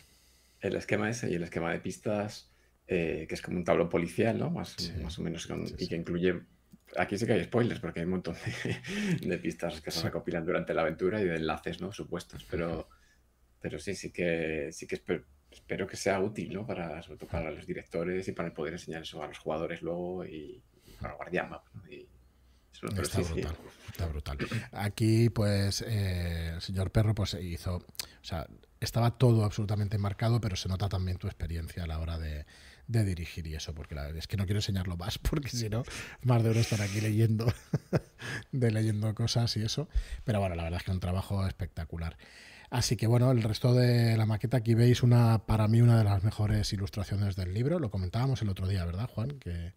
El 0.60 0.76
esquema 0.76 1.08
ese 1.08 1.30
y 1.30 1.34
el 1.34 1.42
esquema 1.42 1.72
de 1.72 1.80
pistas, 1.80 2.50
eh, 2.86 3.26
que 3.28 3.34
es 3.34 3.42
como 3.42 3.56
un 3.56 3.64
tablón 3.64 3.88
policial, 3.88 4.38
¿no? 4.38 4.50
Más, 4.50 4.92
más 5.02 5.18
o 5.18 5.22
menos, 5.22 5.48
y 5.78 5.88
que 5.88 5.96
incluye 5.96 6.40
Aquí 6.96 7.16
sí 7.18 7.26
que 7.26 7.34
hay 7.34 7.44
spoilers 7.44 7.80
porque 7.80 8.00
hay 8.00 8.04
un 8.04 8.12
montón 8.12 8.36
de, 9.20 9.38
pistas 9.38 9.80
que 9.80 9.90
se 9.90 10.02
recopilan 10.02 10.44
durante 10.44 10.74
la 10.74 10.82
aventura 10.82 11.20
y 11.20 11.24
de 11.24 11.36
enlaces, 11.36 11.80
¿no? 11.80 11.92
Supuestos, 11.92 12.46
pero, 12.50 12.88
pero 13.60 13.78
sí, 13.78 13.94
sí 13.94 14.10
que, 14.10 14.70
sí 14.72 14.86
que 14.86 14.96
espero, 14.96 15.86
que 15.86 15.96
sea 15.96 16.20
útil, 16.20 16.52
¿no? 16.52 16.66
Para, 16.66 17.02
sobre 17.02 17.18
todo 17.18 17.30
para 17.30 17.50
los 17.50 17.66
directores 17.66 18.26
y 18.28 18.32
para 18.32 18.52
poder 18.52 18.74
enseñar 18.74 19.02
eso 19.02 19.22
a 19.22 19.28
los 19.28 19.38
jugadores 19.38 19.82
luego 19.82 20.24
y, 20.24 20.62
para 21.00 21.14
Guardian 21.14 21.50
¿no? 21.50 21.62
está 23.02 23.20
brutal, 23.20 23.56
está 23.90 24.06
brutal. 24.06 24.38
Aquí, 24.72 25.30
pues, 25.30 25.82
eh, 25.86 26.52
el 26.54 26.60
señor 26.60 26.90
Perro, 26.90 27.14
pues 27.14 27.34
hizo, 27.34 27.76
o 27.76 27.84
sea, 28.24 28.46
estaba 28.80 29.16
todo 29.18 29.44
absolutamente 29.44 29.98
marcado, 29.98 30.40
pero 30.40 30.56
se 30.56 30.68
nota 30.68 30.88
también 30.88 31.18
tu 31.18 31.26
experiencia 31.26 31.84
a 31.84 31.86
la 31.86 31.98
hora 31.98 32.18
de, 32.18 32.46
de 32.90 33.04
dirigir 33.04 33.46
y 33.46 33.54
eso, 33.54 33.72
porque 33.74 33.94
la 33.94 34.02
verdad 34.02 34.18
es 34.18 34.26
que 34.26 34.36
no 34.36 34.44
quiero 34.44 34.58
enseñarlo 34.58 34.96
más, 34.96 35.18
porque 35.30 35.48
si 35.48 35.68
no, 35.68 35.84
más 36.22 36.42
de 36.42 36.50
uno 36.50 36.60
estar 36.60 36.80
aquí 36.82 37.00
leyendo, 37.00 37.52
de 38.52 38.70
leyendo 38.70 39.14
cosas 39.14 39.56
y 39.56 39.62
eso. 39.62 39.88
Pero 40.24 40.40
bueno, 40.40 40.56
la 40.56 40.64
verdad 40.64 40.78
es 40.80 40.84
que 40.84 40.90
un 40.90 41.00
trabajo 41.00 41.46
espectacular. 41.46 42.16
Así 42.70 42.96
que 42.96 43.06
bueno, 43.06 43.32
el 43.32 43.42
resto 43.42 43.74
de 43.74 44.16
la 44.16 44.26
maqueta, 44.26 44.58
aquí 44.58 44.74
veis 44.74 45.02
una, 45.02 45.44
para 45.44 45.66
mí, 45.66 45.80
una 45.80 45.98
de 45.98 46.04
las 46.04 46.22
mejores 46.22 46.72
ilustraciones 46.72 47.34
del 47.34 47.52
libro. 47.52 47.78
Lo 47.80 47.90
comentábamos 47.90 48.42
el 48.42 48.48
otro 48.48 48.68
día, 48.68 48.84
¿verdad, 48.84 49.08
Juan? 49.08 49.30
Que, 49.40 49.72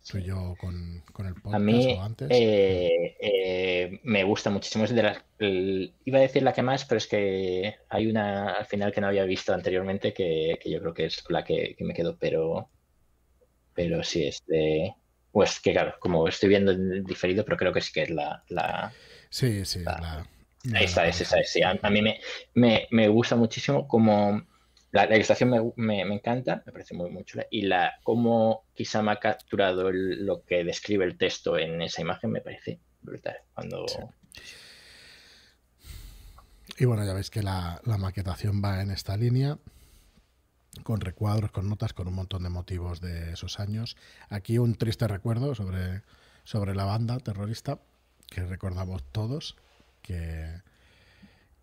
soy 0.00 0.24
yo 0.24 0.54
con, 0.58 1.02
el 1.26 1.34
podcast 1.34 1.54
a 1.54 1.58
mí, 1.58 1.98
antes. 2.00 2.28
Eh, 2.30 3.16
eh, 3.20 4.00
me 4.04 4.24
gusta 4.24 4.50
muchísimo. 4.50 4.84
Es 4.84 4.94
de 4.94 5.02
las, 5.02 5.18
iba 5.38 6.18
a 6.18 6.22
decir 6.22 6.42
la 6.42 6.52
que 6.52 6.62
más, 6.62 6.84
pero 6.84 6.98
es 6.98 7.06
que 7.06 7.76
hay 7.88 8.06
una 8.06 8.54
al 8.54 8.66
final 8.66 8.92
que 8.92 9.00
no 9.00 9.08
había 9.08 9.24
visto 9.24 9.52
anteriormente 9.52 10.14
que, 10.14 10.58
yo 10.64 10.80
creo 10.80 10.94
que 10.94 11.06
es 11.06 11.24
la 11.28 11.44
que, 11.44 11.76
me 11.80 11.94
quedo, 11.94 12.16
pero, 12.16 12.70
pero 13.74 14.02
sí 14.02 14.26
es 14.26 14.42
de. 14.46 14.94
Pues 15.30 15.60
que 15.60 15.72
claro, 15.72 15.94
como 16.00 16.26
estoy 16.26 16.48
viendo 16.48 16.74
diferido, 17.02 17.44
pero 17.44 17.58
creo 17.58 17.72
que 17.72 17.82
sí 17.82 17.92
que 17.92 18.04
es 18.04 18.10
la. 18.10 18.42
la 18.48 18.92
sí, 19.28 19.64
sí, 19.66 19.80
la, 19.84 20.26
esa 20.80 21.06
es, 21.06 21.20
esa 21.20 21.38
es. 21.38 21.52
Sí. 21.52 21.60
A, 21.62 21.90
mí 21.90 22.02
me, 22.02 22.18
me, 22.54 22.88
me 22.90 23.08
gusta 23.08 23.36
muchísimo 23.36 23.86
como 23.86 24.42
la, 24.90 25.04
ilustración 25.14 25.72
me, 25.76 26.00
encanta, 26.00 26.62
me 26.64 26.72
parece 26.72 26.94
muy, 26.94 27.10
muy 27.10 27.24
chula. 27.24 27.46
Y 27.50 27.62
la 27.62 27.94
cómo 28.02 28.64
me 28.76 29.10
ha 29.10 29.16
capturado 29.16 29.90
lo 29.92 30.44
que 30.44 30.64
describe 30.64 31.04
el 31.04 31.18
texto 31.18 31.58
en 31.58 31.82
esa 31.82 32.00
imagen 32.00 32.30
me 32.30 32.40
parece 32.40 32.80
brutal. 33.02 33.36
Cuando... 33.54 33.86
Y 36.78 36.84
bueno, 36.84 37.04
ya 37.04 37.12
veis 37.12 37.30
que 37.30 37.42
la, 37.42 37.80
maquetación 37.84 38.62
va 38.64 38.80
en 38.80 38.90
esta 38.90 39.16
línea, 39.16 39.58
con 40.84 41.00
recuadros, 41.00 41.50
con 41.50 41.68
notas, 41.68 41.92
con 41.92 42.06
un 42.06 42.14
montón 42.14 42.44
de 42.44 42.50
motivos 42.50 43.00
de 43.00 43.32
esos 43.32 43.58
años. 43.58 43.96
Aquí 44.28 44.58
un 44.58 44.76
triste 44.76 45.08
recuerdo 45.08 45.54
sobre, 45.54 46.02
sobre 46.44 46.74
la 46.74 46.84
banda 46.84 47.18
terrorista 47.18 47.80
que 48.30 48.44
recordamos 48.44 49.02
todos, 49.10 49.56
que 50.02 50.62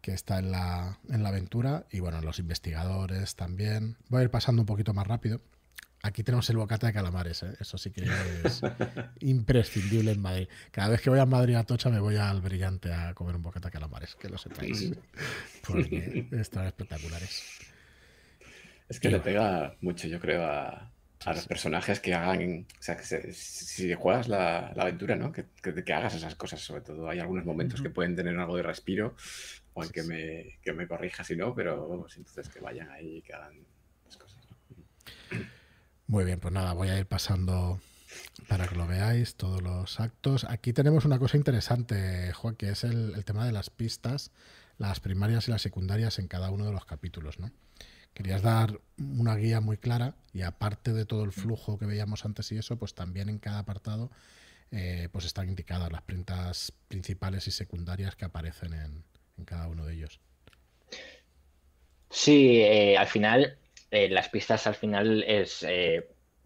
que 0.05 0.13
está 0.13 0.37
en 0.37 0.51
la, 0.51 0.99
en 1.09 1.23
la 1.23 1.29
aventura 1.29 1.87
y 1.91 1.99
bueno, 1.99 2.21
los 2.21 2.37
investigadores 2.37 3.35
también. 3.35 3.97
Voy 4.07 4.19
a 4.21 4.23
ir 4.25 4.29
pasando 4.29 4.61
un 4.61 4.67
poquito 4.67 4.93
más 4.93 5.07
rápido. 5.07 5.41
Aquí 6.03 6.21
tenemos 6.21 6.47
el 6.51 6.57
bocata 6.57 6.85
de 6.85 6.93
calamares, 6.93 7.41
¿eh? 7.41 7.55
eso 7.59 7.79
sí 7.79 7.89
que 7.89 8.03
es 8.43 8.61
imprescindible 9.21 10.11
en 10.11 10.21
Madrid. 10.21 10.47
Cada 10.69 10.89
vez 10.89 11.01
que 11.01 11.09
voy 11.09 11.17
a 11.17 11.25
Madrid 11.25 11.55
a 11.55 11.63
Tocha 11.63 11.89
me 11.89 11.99
voy 11.99 12.17
al 12.17 12.39
brillante 12.41 12.93
a 12.93 13.15
comer 13.15 13.35
un 13.35 13.41
bocata 13.41 13.69
de 13.69 13.71
calamares, 13.71 14.13
que 14.13 14.29
lo 14.29 14.37
sepáis. 14.37 14.91
Porque 15.67 16.27
están 16.33 16.67
espectaculares. 16.67 17.41
Es 18.87 18.99
que 18.99 19.09
le 19.09 19.19
pega 19.21 19.75
mucho, 19.81 20.07
yo 20.07 20.19
creo, 20.19 20.45
a, 20.45 20.91
a 21.25 21.33
los 21.33 21.47
personajes 21.47 21.99
que 21.99 22.13
hagan, 22.13 22.67
o 22.79 22.83
sea, 22.83 22.95
que 22.95 23.33
si 23.33 23.91
juegas 23.95 24.27
la, 24.27 24.67
aventura, 24.77 25.15
¿no? 25.15 25.31
Que, 25.31 25.45
que, 25.63 25.93
hagas 25.93 26.13
esas 26.13 26.35
cosas, 26.35 26.61
sobre 26.61 26.81
todo. 26.81 27.09
Hay 27.09 27.17
algunos 27.17 27.43
momentos 27.43 27.81
que 27.81 27.89
pueden 27.89 28.15
tener 28.15 28.37
algo 28.37 28.55
de 28.55 28.61
respiro, 28.61 29.15
en 29.83 29.89
que 29.89 30.03
me, 30.03 30.59
que 30.61 30.73
me 30.73 30.87
corrija 30.87 31.23
si 31.23 31.35
no, 31.35 31.53
pero 31.53 31.87
vamos, 31.87 32.15
entonces 32.17 32.49
que 32.49 32.59
vayan 32.59 32.89
ahí 32.89 33.17
y 33.17 33.21
que 33.21 33.33
hagan 33.33 33.65
las 34.05 34.17
cosas. 34.17 34.47
Muy 36.07 36.25
bien, 36.25 36.39
pues 36.39 36.53
nada, 36.53 36.73
voy 36.73 36.89
a 36.89 36.99
ir 36.99 37.05
pasando 37.05 37.79
para 38.47 38.67
que 38.67 38.75
lo 38.75 38.87
veáis, 38.87 39.35
todos 39.35 39.61
los 39.61 39.99
actos. 39.99 40.45
Aquí 40.45 40.71
tenemos 40.71 41.05
una 41.05 41.19
cosa 41.19 41.37
interesante, 41.37 42.31
Juan, 42.33 42.55
que 42.55 42.69
es 42.69 42.83
el, 42.83 43.13
el 43.15 43.25
tema 43.25 43.45
de 43.45 43.51
las 43.51 43.69
pistas, 43.69 44.31
las 44.77 44.99
primarias 44.99 45.47
y 45.47 45.51
las 45.51 45.61
secundarias 45.61 46.19
en 46.19 46.27
cada 46.27 46.49
uno 46.51 46.65
de 46.65 46.71
los 46.71 46.85
capítulos, 46.85 47.39
¿no? 47.39 47.51
querías 48.15 48.41
dar 48.41 48.79
una 48.97 49.35
guía 49.35 49.59
muy 49.59 49.77
clara 49.77 50.15
y 50.33 50.41
aparte 50.41 50.93
de 50.93 51.05
todo 51.05 51.25
el 51.25 51.33
flujo 51.33 51.77
que 51.77 51.85
veíamos 51.85 52.25
antes 52.25 52.51
y 52.53 52.57
eso, 52.57 52.77
pues 52.79 52.95
también 52.95 53.27
en 53.29 53.37
cada 53.39 53.59
apartado 53.59 54.09
eh, 54.71 55.09
pues 55.11 55.25
están 55.25 55.49
indicadas 55.49 55.91
las 55.91 56.01
prendas 56.01 56.73
principales 56.87 57.47
y 57.47 57.51
secundarias 57.51 58.15
que 58.15 58.25
aparecen 58.25 58.73
en, 58.73 59.03
cada 59.43 59.67
uno 59.67 59.85
de 59.85 59.93
ellos. 59.95 60.19
Sí, 62.09 62.61
eh, 62.61 62.97
al 62.97 63.07
final, 63.07 63.57
eh, 63.91 64.09
las 64.09 64.29
pistas 64.29 64.67
al 64.67 64.75
final 64.75 65.23
es 65.23 65.65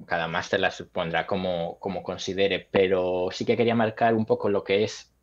cada 0.05 0.27
máster 0.27 0.61
las 0.61 0.81
pondrá 0.93 1.27
como, 1.27 1.77
como 1.79 2.01
considere, 2.01 2.67
pero 2.71 3.29
sí 3.31 3.45
que 3.45 3.57
quería 3.57 3.75
marcar 3.75 4.15
un 4.15 4.25
poco 4.25 4.49
lo 4.49 4.63
que 4.63 4.83
es, 4.85 5.13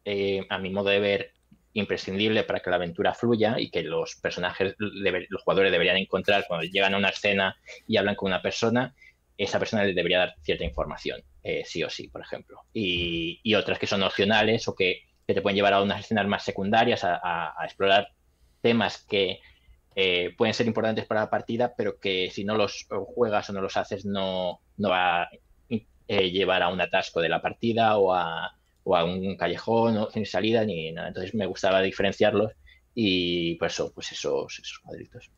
a 0.49 0.59
mi 0.59 0.71
modo 0.71 0.91
de 0.91 1.01
ver, 1.01 1.33
imprescindible 1.79 2.45
para 2.45 2.61
que 2.61 2.71
la 2.71 2.77
aventura 2.77 3.15
fluya 3.15 3.57
y 3.59 3.71
que 3.71 3.83
los 3.83 4.17
personajes, 4.17 4.75
los 4.79 5.43
jugadores 5.43 5.73
deberían 5.73 5.97
encontrar 5.97 6.45
cuando 6.49 6.67
llegan 6.67 6.95
a 6.95 6.99
una 6.99 7.11
escena 7.11 7.57
y 7.87 7.97
hablan 7.97 8.15
con 8.15 8.29
una 8.29 8.43
persona, 8.43 8.95
esa 9.37 9.59
persona 9.59 9.85
les 9.85 9.95
debería 9.95 10.19
dar 10.19 10.35
cierta 10.43 10.65
información, 10.65 11.23
eh, 11.43 11.63
sí 11.67 11.83
o 11.83 11.91
sí, 11.91 12.09
por 12.09 12.23
ejemplo. 12.23 12.63
Y, 12.73 13.55
otras 13.55 13.79
que 13.79 13.87
son 13.87 14.03
opcionales 14.03 14.67
o 14.69 14.75
que, 14.75 15.03
te 15.35 15.43
pueden 15.43 15.57
llevar 15.57 15.75
a 15.75 15.83
unas 15.83 16.01
escenas 16.01 16.27
más 16.27 16.45
secundarias, 16.45 17.03
a, 17.05 17.55
explorar 17.65 18.09
temas 18.61 19.05
que 19.05 19.41
eh, 19.95 20.35
pueden 20.37 20.55
ser 20.55 20.67
importantes 20.67 21.07
para 21.07 21.23
la 21.23 21.31
partida, 21.31 21.75
pero 21.77 21.99
que 21.99 22.31
si 22.31 22.45
no 22.45 22.57
los 22.57 22.87
juegas 22.89 23.51
o 23.51 23.53
no 23.53 23.61
los 23.61 23.77
haces 23.77 24.05
no, 24.05 24.61
no 24.77 24.91
va 24.91 25.23
a 25.23 25.31
eh, 25.69 26.31
llevar 26.31 26.63
a 26.63 26.69
un 26.69 26.81
atasco 26.81 27.21
de 27.21 27.29
la 27.29 27.43
partida 27.43 27.99
o 27.99 28.15
a, 28.15 28.53
un 28.85 29.37
callejón 29.37 30.09
sin 30.13 30.27
salida 30.27 30.65
ni 30.65 30.93
nada. 30.93 31.09
Entonces 31.09 31.35
me 31.35 31.47
gustaba 31.47 31.83
diferenciarlos 31.83 32.53
y 32.95 33.57
por 33.57 33.69
eso, 33.69 33.93
pues 33.93 34.13
esos, 34.13 34.61
esos 34.61 34.79
cuadritos. 34.79 35.31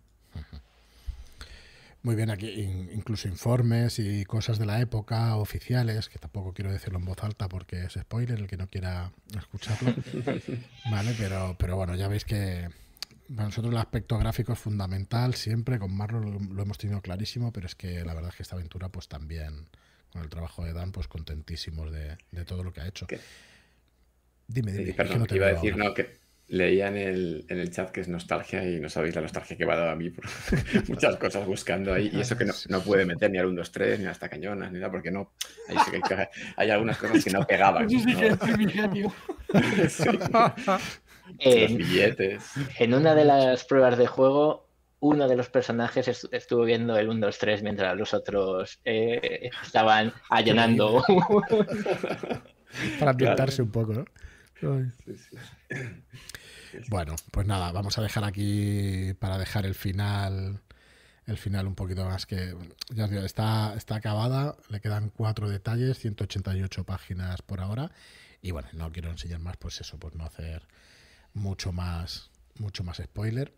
Muy 2.03 2.15
bien, 2.15 2.31
aquí 2.31 2.49
incluso 2.93 3.29
informes 3.29 3.99
y 3.99 4.25
cosas 4.25 4.59
de 4.59 4.67
la 4.67 4.81
época 4.81 5.37
oficiales, 5.37 6.09
que 6.09 6.19
tampoco 6.19 6.53
quiero 6.53 6.71
decirlo 6.71 6.99
en 6.99 7.05
voz 7.05 7.23
alta 7.25 7.49
porque 7.49 7.85
es 7.85 7.95
spoiler 7.95 8.39
el 8.39 8.47
que 8.47 8.57
no 8.57 8.69
quiera 8.69 9.13
escucharlo. 9.37 9.95
vale, 10.91 11.15
pero, 11.19 11.57
pero 11.59 11.77
bueno, 11.77 11.97
ya 11.97 12.07
veis 12.07 12.25
que 12.25 12.69
para 13.35 13.49
nosotros 13.49 13.73
el 13.73 13.79
aspecto 13.79 14.17
gráfico 14.17 14.53
es 14.53 14.59
fundamental 14.59 15.35
siempre, 15.35 15.79
con 15.79 15.95
Marro 15.95 16.21
lo, 16.21 16.63
hemos 16.63 16.79
tenido 16.79 17.01
clarísimo, 17.03 17.53
pero 17.53 17.67
es 17.67 17.75
que 17.75 18.05
la 18.05 18.15
verdad 18.15 18.31
es 18.31 18.37
que 18.37 18.43
esta 18.43 18.55
aventura 18.55 18.89
pues 18.89 19.09
también 19.09 19.69
con 20.13 20.23
el 20.23 20.29
trabajo 20.29 20.65
de 20.65 20.73
Dan, 20.73 20.93
pues 20.93 21.09
contentísimos 21.09 21.93
de, 21.93 22.17
todo 22.47 22.63
lo 22.63 22.73
que 22.73 22.81
ha 22.81 22.87
hecho. 22.87 23.07
Dime, 24.47 24.73
dime. 24.73 24.95
perdón, 24.95 25.27
iba 25.31 25.49
a 25.49 25.53
decir, 25.53 25.77
no, 25.77 25.93
que 25.93 26.17
leía 26.49 26.89
en 26.89 26.97
el, 26.97 27.45
en 27.49 27.59
el 27.59 27.71
chat 27.71 27.91
que 27.91 28.01
es 28.01 28.09
nostalgia 28.09 28.65
y 28.65 28.81
no 28.81 28.89
sabéis 28.89 29.15
la 29.15 29.21
nostalgia 29.21 29.57
que 29.57 29.67
me 29.67 29.73
ha 29.75 29.77
dado 29.77 29.91
a 29.91 29.97
mí 29.97 30.11
por 30.11 30.25
muchas 30.89 31.17
cosas 31.17 31.47
buscando 31.47 31.93
ahí. 31.93 32.11
Y 32.13 32.21
eso 32.21 32.37
que 32.37 32.45
no, 32.45 32.55
no 32.69 32.81
puede 32.81 33.05
meter 33.05 33.31
ni 33.31 33.39
al 33.39 33.47
1, 33.47 33.57
2, 33.57 33.73
3, 33.73 34.01
ni 34.01 34.07
hasta 34.07 34.29
cañonas, 34.29 34.73
ni 34.73 34.79
nada, 34.79 34.91
porque 34.91 35.11
no. 35.11 35.33
Ahí 35.69 35.77
sí 35.85 35.91
que 35.91 36.29
hay, 36.57 36.71
algunas 36.71 36.99
cosas 36.99 37.23
que 37.23 37.31
no 37.31 37.47
pegaban. 37.47 37.89
Sí, 37.89 38.03
Los 41.45 41.77
billetes. 41.77 42.43
En 42.79 42.95
una 42.95 43.15
de 43.15 43.27
las 43.27 43.65
pruebas 43.65 43.99
de 43.99 44.07
juego 44.07 44.67
uno 45.01 45.29
de 45.29 45.37
los 45.37 45.49
personajes 45.49 46.27
estuvo 46.33 46.65
viendo 46.65 46.97
el 46.97 47.09
1, 47.09 47.27
2, 47.27 47.39
3 47.39 47.63
mientras 47.63 47.97
los 47.97 48.15
otros 48.15 48.81
eh, 48.85 49.51
estaban 49.63 50.13
allanando. 50.29 51.05
Para 52.99 53.13
ambientarse 53.13 53.63
un 53.63 53.71
poco, 53.71 53.93
¿no? 53.93 54.05
Bueno, 56.89 57.17
pues 57.31 57.47
nada, 57.47 57.73
vamos 57.73 57.99
a 57.99 58.03
dejar 58.03 58.25
aquí 58.25 59.15
para 59.19 59.39
dejar 59.39 59.67
el 59.67 59.75
final 59.75 60.61
el 61.27 61.37
final 61.37 61.67
un 61.67 61.75
poquito 61.75 62.07
más 62.07 62.25
que 62.25 62.57
ya 62.95 63.05
os 63.05 63.11
digo, 63.11 63.23
está, 63.23 63.75
está 63.77 63.97
acabada, 63.97 64.57
le 64.71 64.81
quedan 64.81 65.11
cuatro 65.11 65.51
detalles, 65.51 65.99
188 65.99 66.85
páginas 66.85 67.43
por 67.43 67.61
ahora 67.61 67.91
y 68.41 68.51
bueno, 68.51 68.69
no 68.73 68.91
quiero 68.91 69.11
enseñar 69.11 69.41
más, 69.41 69.59
pues 69.59 69.81
eso, 69.81 69.99
pues 69.99 70.15
no 70.15 70.25
hacer 70.25 70.67
mucho 71.35 71.71
más 71.71 72.31
mucho 72.59 72.83
más 72.85 72.99
spoiler. 72.99 73.53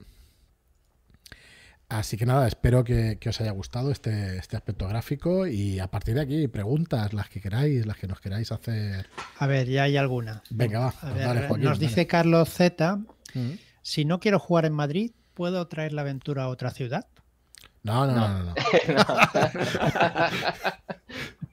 Así 1.90 2.16
que 2.16 2.24
nada, 2.24 2.46
espero 2.46 2.84
que, 2.84 3.18
os 3.26 3.40
haya 3.40 3.50
gustado 3.50 3.90
este, 3.90 4.38
este, 4.38 4.56
aspecto 4.56 4.86
gráfico 4.86 5.48
y 5.48 5.80
a 5.80 5.88
partir 5.88 6.14
de 6.14 6.20
aquí, 6.20 6.46
preguntas, 6.46 7.12
las 7.12 7.28
que 7.28 7.40
queráis, 7.40 7.84
las 7.84 7.96
que 7.96 8.06
nos 8.06 8.20
queráis 8.20 8.52
hacer. 8.52 9.08
A 9.38 9.48
ver, 9.48 9.68
ya 9.68 9.82
hay 9.82 9.96
alguna. 9.96 10.40
Venga, 10.50 10.78
va. 10.78 10.94
Nos 11.58 11.80
dice 11.80 12.06
Carlos 12.06 12.48
Z, 12.50 13.00
mm. 13.34 13.50
si 13.82 14.04
no 14.04 14.20
quiero 14.20 14.38
jugar 14.38 14.66
en 14.66 14.72
Madrid, 14.72 15.10
¿puedo 15.34 15.66
traer 15.66 15.92
la 15.92 16.02
aventura 16.02 16.44
a 16.44 16.48
otra 16.48 16.70
ciudad? 16.70 17.08
No, 17.82 18.06
no, 18.06 18.14
no. 18.14 18.44
no, 18.44 18.54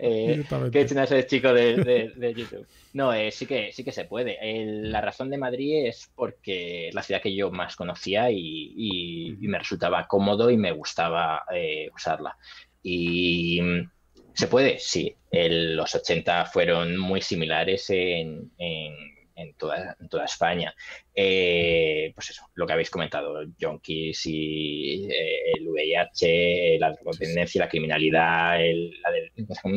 eh, 0.07 0.45
que 0.71 0.79
a 0.79 1.03
ese 1.03 1.25
chico 1.27 1.53
de, 1.53 2.33
YouTube. 2.35 2.65
No, 2.93 3.13
eh, 3.13 3.31
sí, 3.31 3.45
que, 3.45 3.71
sí 3.71 3.83
que 3.83 3.91
se 3.91 4.05
puede. 4.05 4.37
la 4.83 5.01
razón 5.01 5.29
de 5.29 5.37
Madrid 5.37 5.87
es 5.87 6.11
porque 6.15 6.89
es 6.89 6.95
la 6.95 7.03
ciudad 7.03 7.21
que 7.21 7.35
yo 7.35 7.51
más 7.51 7.75
conocía 7.75 8.31
y, 8.31 9.37
me 9.41 9.59
resultaba 9.59 10.07
cómodo 10.07 10.49
y 10.49 10.57
me 10.57 10.71
gustaba 10.71 11.43
eh, 11.53 11.89
usarla. 11.95 12.37
Y 12.83 13.61
mm, 13.61 13.89
se 14.33 14.47
puede, 14.47 14.79
sí. 14.79 15.15
los 15.31 15.93
80 15.93 16.45
fueron 16.45 16.97
muy 16.97 17.21
similares 17.21 17.89
en 17.89 18.51
en 18.57 19.16
toda, 19.57 19.95
toda 20.09 20.25
España. 20.25 20.73
Eh, 21.13 22.11
pues 22.15 22.31
eso, 22.31 22.49
lo 22.55 22.65
que 22.65 22.73
habéis 22.73 22.89
comentado, 22.89 23.43
yonkis 23.57 24.25
y 24.25 25.05
eh, 25.05 25.53
el 25.55 25.67
VIH, 25.67 26.77
la 26.79 26.91
drogodependencia, 26.91 27.61
la 27.61 27.69
criminalidad, 27.69 28.59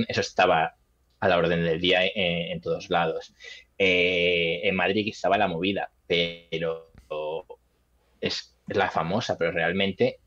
eso 0.09 0.21
estaba 0.21 0.75
a 1.21 1.29
la 1.29 1.37
orden 1.37 1.63
del 1.63 1.81
día 1.81 2.01
en, 2.07 2.61
todos 2.61 2.89
lados. 2.91 3.35
Eh, 3.77 4.61
en 4.65 4.75
Madrid 4.75 5.09
estaba 5.09 5.37
la 5.37 5.49
movida, 5.49 5.91
pero 6.07 6.93
es, 8.21 8.57
la 8.69 8.91
famosa, 8.91 9.37
pero 9.37 9.53
realmente 9.53 10.21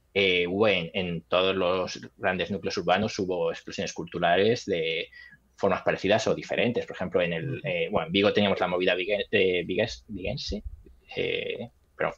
hubo 0.47 0.67
en, 0.67 0.91
en, 0.93 1.21
todos 1.21 1.55
los 1.55 1.99
grandes 2.17 2.51
núcleos 2.51 2.77
urbanos 2.77 3.17
hubo 3.17 3.51
explosiones 3.51 3.93
culturales 3.93 4.65
de 4.65 5.09
formas 5.55 5.81
parecidas 5.81 6.27
o 6.27 6.35
diferentes. 6.35 6.85
Por 6.85 6.95
ejemplo, 6.95 7.21
en 7.21 7.33
el 7.33 7.61
eh, 7.63 7.87
bueno, 7.91 8.07
en 8.07 8.13
Vigo 8.13 8.33
teníamos 8.33 8.59
la 8.59 8.67
movida 8.67 8.95
eh, 8.97 9.63
viguense, 9.65 10.63
eh, 11.15 11.69
pero 11.95 12.13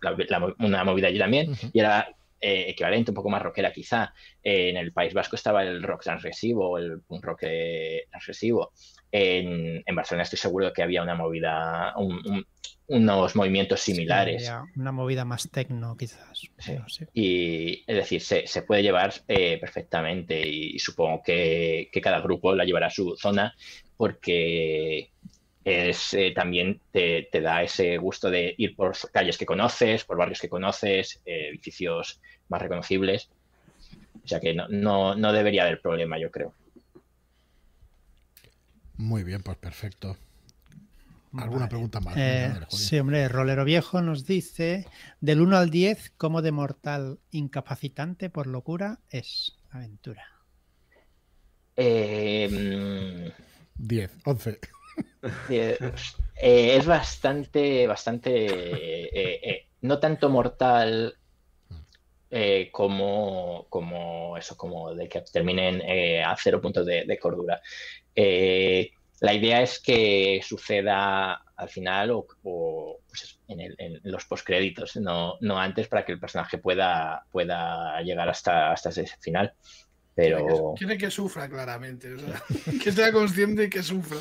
una 0.59 0.83
movida 0.83 1.07
allí 1.07 1.19
también, 1.19 1.53
y 1.73 1.79
era 1.79 2.09
equivalente, 2.47 3.09
un 3.09 3.15
poco 3.15 3.29
más 3.29 3.41
rockera 3.41 3.73
quizá. 3.73 4.13
en 4.43 4.77
el 4.77 4.93
País 4.93 5.15
Vasco 5.15 5.35
estaba 5.35 5.63
el 5.63 5.81
rock 5.81 6.03
transgresivo, 6.03 6.77
el 6.77 7.01
punk 7.01 7.25
rock 7.25 7.45
transgresivo. 8.09 8.71
En, 9.11 9.83
en, 9.85 9.95
Barcelona 9.95 10.23
estoy 10.23 10.39
seguro 10.39 10.65
de 10.65 10.73
que 10.73 10.83
había 10.83 11.01
una 11.01 11.15
movida, 11.15 11.93
unos 12.87 13.35
movimientos 13.35 13.81
similares. 13.81 14.51
una 14.75 14.91
movida 14.91 15.25
más 15.25 15.49
tecno, 15.49 15.95
quizás. 15.97 16.49
Y 17.13 17.83
es 17.87 17.95
decir, 17.95 18.21
se, 18.21 18.61
puede 18.61 18.83
llevar 18.83 19.13
eh, 19.27 19.57
perfectamente 19.59 20.47
y, 20.47 20.77
supongo 20.79 21.21
que, 21.23 21.89
cada 22.01 22.19
grupo 22.19 22.53
la 22.53 22.65
llevará 22.65 22.87
a 22.87 22.91
su 22.91 23.15
zona 23.17 23.55
porque 23.97 25.09
es, 25.63 26.13
eh, 26.13 26.31
también 26.35 26.79
te, 26.91 27.27
da 27.31 27.63
ese 27.63 27.97
gusto 27.97 28.29
de 28.29 28.53
ir 28.57 28.75
por 28.75 28.93
calles 29.11 29.37
que 29.37 29.45
conoces, 29.45 30.03
por 30.03 30.17
barrios 30.17 30.39
que 30.41 30.49
conoces, 30.49 31.21
eh, 31.25 31.47
edificios 31.49 32.19
más 32.49 32.61
reconocibles. 32.61 33.29
O 34.23 34.27
sea 34.27 34.39
que 34.39 34.53
no, 34.53 35.15
no 35.15 35.33
debería 35.33 35.63
haber 35.63 35.81
problema, 35.81 36.19
yo 36.19 36.29
creo. 36.31 36.53
Muy 38.97 39.23
bien, 39.23 39.41
pues 39.43 39.57
perfecto. 39.57 40.17
¿Alguna 41.37 41.67
pregunta 41.67 41.99
más? 41.99 42.15
Eh, 42.17 42.53
sí, 42.69 42.97
hombre, 42.97 43.27
Rolero 43.27 43.65
Viejo 43.65 44.01
nos 44.01 44.25
dice, 44.25 44.87
del 45.19 45.41
1 45.41 45.57
al 45.57 45.69
10, 45.69 46.13
¿cómo 46.17 46.41
de 46.41 46.53
mortal 46.53 47.19
incapacitante 47.31 48.29
por 48.29 48.47
locura 48.47 48.99
es 49.09 49.57
aventura? 49.69 50.23
10, 53.75 54.11
11. 54.23 54.59
es 56.37 56.85
bastante, 56.85 57.85
bastante, 57.85 58.45
eh, 58.47 59.67
no 59.81 59.99
tanto 59.99 60.29
mortal 60.29 61.17
eh, 62.37 62.69
como, 62.69 63.65
como 63.69 64.37
eso, 64.37 64.57
como 64.57 64.93
de 64.93 65.07
que 65.07 65.21
terminen 65.21 65.81
a 66.21 66.35
cero 66.37 66.59
puntos 66.59 66.85
de, 66.85 67.05
de 67.05 67.17
cordura. 67.17 67.61
Eh, 68.13 68.91
la 69.21 69.33
idea 69.33 69.61
es 69.61 69.79
que 69.79 70.41
suceda 70.43 71.41
al 71.55 71.69
final 71.69 72.11
o, 72.11 72.27
pues 73.07 73.39
en, 73.47 74.01
los 74.03 74.25
postcréditos, 74.25 74.97
no, 74.97 75.37
no 75.39 75.57
antes 75.57 75.87
para 75.87 76.03
que 76.03 76.11
el 76.11 76.19
personaje 76.19 76.57
pueda, 76.57 77.25
pueda 77.31 78.01
llegar 78.01 78.27
hasta, 78.27 78.71
hasta 78.71 78.89
ese 78.89 79.07
final. 79.19 79.53
Pero... 80.13 80.73
Quiere 80.77 80.97
que, 80.97 81.09
sufra 81.09 81.49
claramente, 81.49 82.13
que 82.83 82.91
sea 82.91 83.11
consciente 83.11 83.65
y 83.65 83.69
que 83.69 83.83
sufra. 83.83 84.19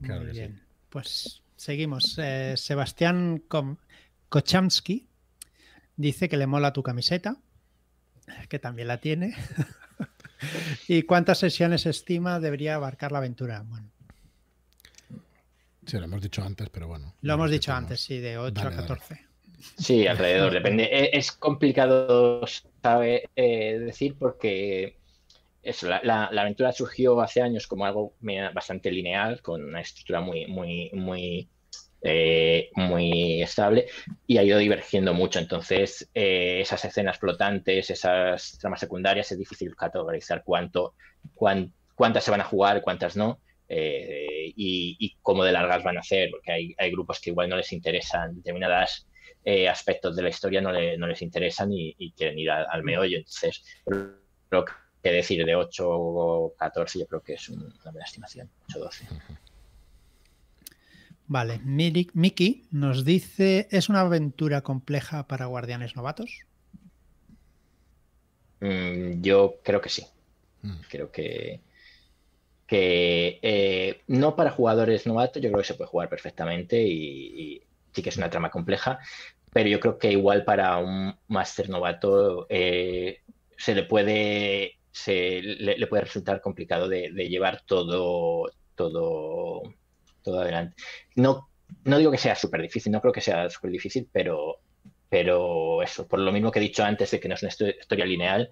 Muy 0.00 0.26
bien. 0.26 0.62
Pues 0.90 1.42
seguimos. 1.56 2.18
Eh, 2.18 2.54
Sebastián 2.56 3.42
Kochamsky 4.32 5.06
dice 5.94 6.30
que 6.30 6.38
le 6.38 6.46
mola 6.46 6.72
tu 6.72 6.82
camiseta, 6.82 7.36
que 8.48 8.58
también 8.58 8.88
la 8.88 8.96
tiene. 8.96 9.34
¿Y 10.88 11.02
cuántas 11.02 11.38
sesiones 11.38 11.84
estima 11.84 12.40
debería 12.40 12.76
abarcar 12.76 13.12
la 13.12 13.18
aventura? 13.18 13.62
Bueno. 13.68 13.90
Sí, 15.84 15.98
lo 15.98 16.04
hemos 16.04 16.22
dicho 16.22 16.42
antes, 16.42 16.70
pero 16.70 16.88
bueno. 16.88 17.14
Lo 17.20 17.34
hemos 17.34 17.50
dicho 17.50 17.74
antes, 17.74 18.00
sí, 18.00 18.20
de 18.20 18.38
8 18.38 18.68
a 18.68 18.70
14. 18.70 19.20
Sí, 19.76 20.06
alrededor, 20.06 20.54
depende. 20.54 21.10
Es 21.12 21.32
complicado 21.32 22.42
sabe, 22.82 23.28
eh, 23.36 23.78
decir 23.80 24.16
porque 24.18 24.96
eso, 25.62 25.88
la, 25.88 26.24
aventura 26.24 26.72
surgió 26.72 27.20
hace 27.20 27.42
años 27.42 27.66
como 27.66 27.84
algo 27.84 28.14
bastante 28.54 28.90
lineal, 28.90 29.42
con 29.42 29.62
una 29.62 29.82
estructura 29.82 30.22
muy, 30.22 30.46
muy, 30.46 30.90
muy 30.94 31.50
eh, 32.04 32.70
muy 32.74 33.42
estable 33.42 33.86
y 34.26 34.38
ha 34.38 34.42
ido 34.42 34.58
divergiendo 34.58 35.14
mucho. 35.14 35.38
Entonces, 35.38 36.10
eh, 36.14 36.60
esas 36.60 36.84
escenas 36.84 37.18
flotantes, 37.18 37.90
esas 37.90 38.58
tramas 38.58 38.80
secundarias, 38.80 39.30
es 39.30 39.38
difícil 39.38 39.76
categorizar 39.76 40.42
cuánto, 40.44 40.94
cuántas 41.34 42.24
se 42.24 42.30
van 42.32 42.40
a 42.40 42.44
jugar, 42.44 42.82
cuántas 42.82 43.16
no. 43.16 43.40
Eh, 43.68 44.52
y, 44.56 45.16
cómo 45.22 45.44
de 45.44 45.52
largas 45.52 45.82
van 45.82 45.96
a 45.96 46.02
ser, 46.02 46.30
porque 46.30 46.74
hay, 46.76 46.90
grupos 46.90 47.20
que 47.20 47.30
igual 47.30 47.48
no 47.48 47.56
les 47.56 47.72
interesan 47.72 48.34
determinados 48.34 49.06
aspectos 49.68 50.14
de 50.14 50.22
la 50.22 50.28
historia, 50.28 50.60
no, 50.60 50.72
no 50.72 51.06
les 51.06 51.22
interesan 51.22 51.72
y, 51.72 52.12
quieren 52.16 52.38
ir 52.38 52.50
al, 52.50 52.82
meollo. 52.82 53.16
Entonces, 53.18 53.64
creo 54.48 54.64
que 55.02 55.12
decir 55.12 55.44
de 55.46 55.54
8 55.54 55.88
o 55.88 56.54
14, 56.58 56.98
yo 56.98 57.06
creo 57.06 57.22
que 57.22 57.34
es 57.34 57.48
una 57.48 57.72
buena 57.84 58.04
estimación, 58.04 58.50
8 58.68 58.78
o 58.78 58.82
12. 58.82 59.06
Vale, 61.26 61.60
Miki 61.64 62.66
nos 62.70 63.04
dice, 63.04 63.68
¿es 63.70 63.88
una 63.88 64.00
aventura 64.00 64.60
compleja 64.62 65.26
para 65.26 65.46
guardianes 65.46 65.96
novatos? 65.96 66.44
Mm, 68.60 69.22
yo 69.22 69.56
creo 69.62 69.80
que 69.80 69.88
sí. 69.88 70.06
Mm. 70.62 70.80
Creo 70.88 71.10
que, 71.10 71.60
que 72.66 73.38
eh, 73.42 74.02
no 74.06 74.36
para 74.36 74.50
jugadores 74.50 75.06
novatos, 75.06 75.42
yo 75.42 75.50
creo 75.50 75.62
que 75.62 75.68
se 75.68 75.74
puede 75.74 75.90
jugar 75.90 76.08
perfectamente 76.08 76.82
y, 76.82 77.62
sí 77.92 78.02
que 78.02 78.08
es 78.08 78.16
una 78.16 78.30
trama 78.30 78.50
compleja, 78.50 78.98
pero 79.52 79.68
yo 79.68 79.80
creo 79.80 79.98
que 79.98 80.12
igual 80.12 80.44
para 80.44 80.78
un 80.78 81.14
máster 81.28 81.68
novato 81.68 82.46
eh, 82.48 83.20
se 83.56 83.74
le 83.74 83.84
puede 83.84 84.78
se 84.90 85.40
le, 85.42 85.86
puede 85.86 86.04
resultar 86.04 86.40
complicado 86.40 86.88
de, 86.88 87.10
de 87.12 87.28
llevar 87.28 87.62
todo 87.66 88.50
todo 88.74 89.62
todo 90.22 90.40
adelante. 90.40 90.76
No, 91.16 91.48
no 91.84 91.98
digo 91.98 92.10
que 92.10 92.18
sea 92.18 92.34
súper 92.34 92.62
difícil, 92.62 92.92
no 92.92 93.00
creo 93.00 93.12
que 93.12 93.20
sea 93.20 93.48
súper 93.50 93.70
difícil, 93.70 94.08
pero, 94.12 94.60
pero 95.08 95.82
eso, 95.82 96.06
por 96.06 96.18
lo 96.20 96.32
mismo 96.32 96.50
que 96.50 96.58
he 96.58 96.62
dicho 96.62 96.84
antes 96.84 97.10
de 97.10 97.20
que 97.20 97.28
no 97.28 97.34
es 97.34 97.42
una 97.42 97.50
historia 97.50 98.06
lineal, 98.06 98.50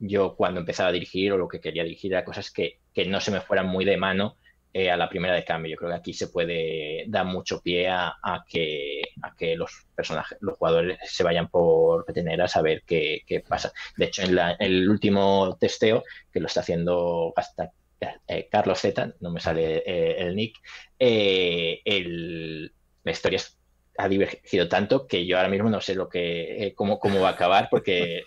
yo 0.00 0.34
cuando 0.34 0.60
empezaba 0.60 0.88
a 0.88 0.92
dirigir 0.92 1.32
o 1.32 1.38
lo 1.38 1.46
que 1.46 1.60
quería 1.60 1.84
dirigir 1.84 2.12
era 2.12 2.24
cosas 2.24 2.50
que, 2.50 2.80
no 3.06 3.20
se 3.20 3.30
me 3.30 3.40
fueran 3.40 3.66
muy 3.66 3.84
de 3.84 3.96
mano 3.96 4.36
eh, 4.72 4.90
a 4.90 4.96
la 4.96 5.08
primera 5.08 5.34
de 5.34 5.44
cambio. 5.44 5.72
Yo 5.72 5.76
creo 5.76 5.90
que 5.90 5.96
aquí 5.96 6.12
se 6.14 6.28
puede 6.28 7.04
dar 7.08 7.26
mucho 7.26 7.60
pie 7.60 7.88
a, 7.88 8.14
que, 8.48 9.02
a 9.22 9.34
que 9.34 9.56
los 9.56 9.86
personajes, 9.94 10.38
los 10.40 10.56
jugadores 10.56 10.98
se 11.04 11.22
vayan 11.22 11.48
por 11.48 12.04
petenera 12.04 12.44
a 12.44 12.48
saber 12.48 12.82
qué, 12.86 13.44
pasa. 13.46 13.72
De 13.96 14.06
hecho, 14.06 14.22
en, 14.22 14.38
el 14.58 14.88
último 14.88 15.56
testeo, 15.60 16.02
que 16.32 16.40
lo 16.40 16.46
está 16.46 16.60
haciendo 16.60 17.32
hasta 17.36 17.70
eh, 18.26 18.48
Carlos 18.50 18.80
Z, 18.80 19.14
no 19.20 19.30
me 19.30 19.40
sale 19.40 19.82
eh, 19.86 20.16
el 20.18 20.34
nick, 20.34 20.56
eh, 20.98 21.82
la 23.02 23.12
historia 23.12 23.40
ha 23.98 24.08
divergido 24.08 24.68
tanto 24.68 25.06
que 25.06 25.26
yo 25.26 25.36
ahora 25.36 25.50
mismo 25.50 25.68
no 25.68 25.80
sé 25.80 25.94
lo 25.94 26.08
que 26.08 26.72
cómo, 26.74 26.98
cómo 26.98 27.20
va 27.20 27.30
a 27.30 27.32
acabar 27.32 27.68
porque 27.70 28.22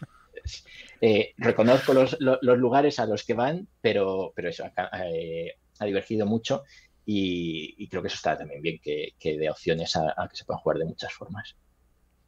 reconozco 1.38 1.94
los, 1.94 2.18
lugares 2.20 3.00
a 3.00 3.08
los 3.08 3.24
que 3.24 3.34
van, 3.34 3.68
pero, 3.82 4.34
pero 4.36 4.50
eso 4.50 4.66
ha, 4.76 5.86
divergido 5.86 6.26
mucho 6.26 6.64
y, 7.06 7.88
creo 7.88 8.02
que 8.02 8.08
eso 8.08 8.16
está 8.16 8.38
también 8.38 8.62
bien, 8.62 8.80
que, 8.82 9.16
que 9.20 9.38
dé 9.38 9.50
opciones 9.50 9.96
a, 9.96 10.28
que 10.30 10.36
se 10.36 10.46
puedan 10.46 10.62
jugar 10.62 10.78
de 10.78 10.86
muchas 10.86 11.12
formas. 11.14 11.56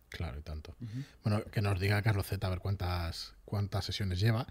Claro, 0.09 0.39
y 0.39 0.41
tanto. 0.41 0.75
Bueno, 1.23 1.43
que 1.51 1.61
nos 1.61 1.79
diga 1.79 2.01
Carlos 2.01 2.25
Z 2.27 2.45
a 2.45 2.49
ver 2.49 2.59
cuántas, 2.59 3.35
cuántas 3.43 3.85
sesiones 3.85 4.19
lleva. 4.19 4.47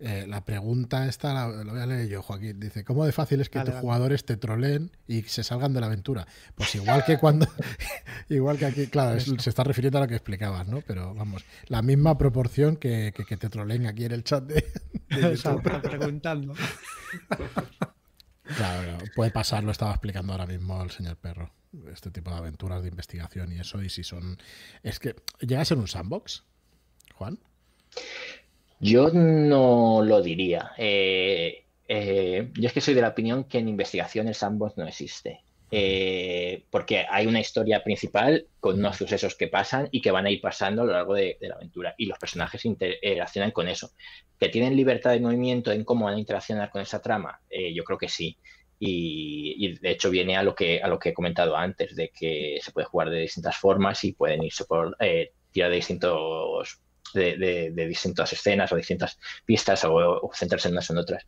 Eh, 0.00 0.26
la 0.28 0.44
pregunta 0.44 1.06
esta 1.06 1.32
la, 1.32 1.46
voy 1.46 1.80
a 1.80 1.86
leer 1.86 2.08
yo, 2.08 2.22
Joaquín. 2.22 2.58
Dice, 2.58 2.84
¿cómo 2.84 3.06
de 3.06 3.12
fácil 3.12 3.40
es 3.40 3.48
que 3.48 3.60
tus 3.60 3.74
jugadores 3.74 4.24
te 4.24 4.36
troleen 4.36 4.90
y 5.06 5.22
se 5.22 5.44
salgan 5.44 5.72
de 5.72 5.80
la 5.80 5.86
aventura? 5.86 6.26
Pues 6.54 6.74
igual 6.74 7.04
que 7.04 7.18
cuando... 7.18 7.46
igual 8.28 8.58
que 8.58 8.66
aquí, 8.66 8.86
claro, 8.88 9.18
se 9.20 9.50
está 9.50 9.62
refiriendo 9.62 9.98
a 9.98 10.02
lo 10.02 10.08
que 10.08 10.16
explicabas, 10.16 10.66
¿no? 10.66 10.80
Pero 10.80 11.14
vamos, 11.14 11.44
la 11.68 11.82
misma 11.82 12.18
proporción 12.18 12.76
que, 12.76 13.14
que, 13.14 13.36
te 13.36 13.48
troleen 13.48 13.86
aquí 13.86 14.04
en 14.04 14.12
el 14.12 14.24
chat 14.24 14.44
de... 14.44 14.64
preguntando. 15.82 16.54
Claro, 18.56 18.98
puede 19.14 19.30
pasar, 19.30 19.62
lo 19.62 19.70
estaba 19.70 19.92
explicando 19.92 20.32
ahora 20.32 20.46
mismo 20.46 20.82
el 20.82 20.90
señor 20.90 21.16
Perro. 21.16 21.52
Este 21.92 22.10
tipo 22.10 22.30
de 22.30 22.36
aventuras 22.36 22.82
de 22.82 22.88
investigación 22.88 23.52
y 23.52 23.60
eso, 23.60 23.80
y 23.82 23.88
si 23.88 24.02
son... 24.04 24.38
Es 24.82 24.98
que, 24.98 25.16
¿llega 25.40 25.62
a 25.62 25.64
ser 25.64 25.78
un 25.78 25.88
sandbox, 25.88 26.44
Juan? 27.14 27.38
Yo 28.84 29.08
no 29.10 30.02
lo 30.04 30.20
diría. 30.20 30.72
Eh, 30.76 31.64
eh, 31.88 32.50
yo 32.52 32.66
es 32.66 32.72
que 32.74 32.82
soy 32.82 32.92
de 32.92 33.00
la 33.00 33.08
opinión 33.08 33.44
que 33.44 33.56
en 33.56 33.68
investigación 33.68 34.28
el 34.28 34.34
sandbox 34.34 34.76
no 34.76 34.86
existe. 34.86 35.40
Eh, 35.70 36.66
porque 36.70 37.06
hay 37.08 37.26
una 37.26 37.40
historia 37.40 37.82
principal 37.82 38.46
con 38.60 38.78
unos 38.78 38.96
sucesos 38.98 39.36
que 39.36 39.48
pasan 39.48 39.88
y 39.90 40.02
que 40.02 40.10
van 40.10 40.26
a 40.26 40.30
ir 40.30 40.42
pasando 40.42 40.82
a 40.82 40.84
lo 40.84 40.92
largo 40.92 41.14
de, 41.14 41.38
la 41.40 41.54
aventura. 41.54 41.94
Y 41.96 42.04
los 42.04 42.18
personajes 42.18 42.62
interaccionan 42.66 43.52
con 43.52 43.68
eso. 43.68 43.92
¿Que 44.38 44.50
tienen 44.50 44.76
libertad 44.76 45.12
de 45.12 45.20
movimiento 45.20 45.72
en 45.72 45.82
cómo 45.82 46.04
van 46.04 46.16
a 46.16 46.20
interaccionar 46.20 46.68
con 46.68 46.82
esa 46.82 47.00
trama? 47.00 47.40
yo 47.72 47.84
creo 47.84 47.96
que 47.96 48.10
sí. 48.10 48.36
Y, 48.78 49.78
de 49.78 49.92
hecho 49.92 50.10
viene 50.10 50.36
a 50.36 50.42
lo, 50.42 50.54
que, 50.54 50.82
a 50.82 50.88
lo 50.88 50.98
que 50.98 51.08
he 51.08 51.14
comentado 51.14 51.56
antes, 51.56 51.96
de 51.96 52.10
que 52.10 52.58
se 52.60 52.70
puede 52.70 52.86
jugar 52.86 53.08
de 53.08 53.20
distintas 53.20 53.56
formas 53.56 54.04
y 54.04 54.12
pueden 54.12 54.42
irse 54.42 54.66
por 54.66 54.94
tirar 55.52 55.70
de 55.70 55.76
distintos 55.76 56.84
de, 57.12 57.72
distintas 57.88 58.32
escenas 58.32 58.72
o 58.72 58.76
distintas 58.76 59.18
pistas 59.44 59.84
o, 59.84 60.30
centrarse 60.34 60.68
en 60.68 60.74
unas 60.74 60.90
o 60.90 60.92
en 60.92 60.98
otras. 60.98 61.26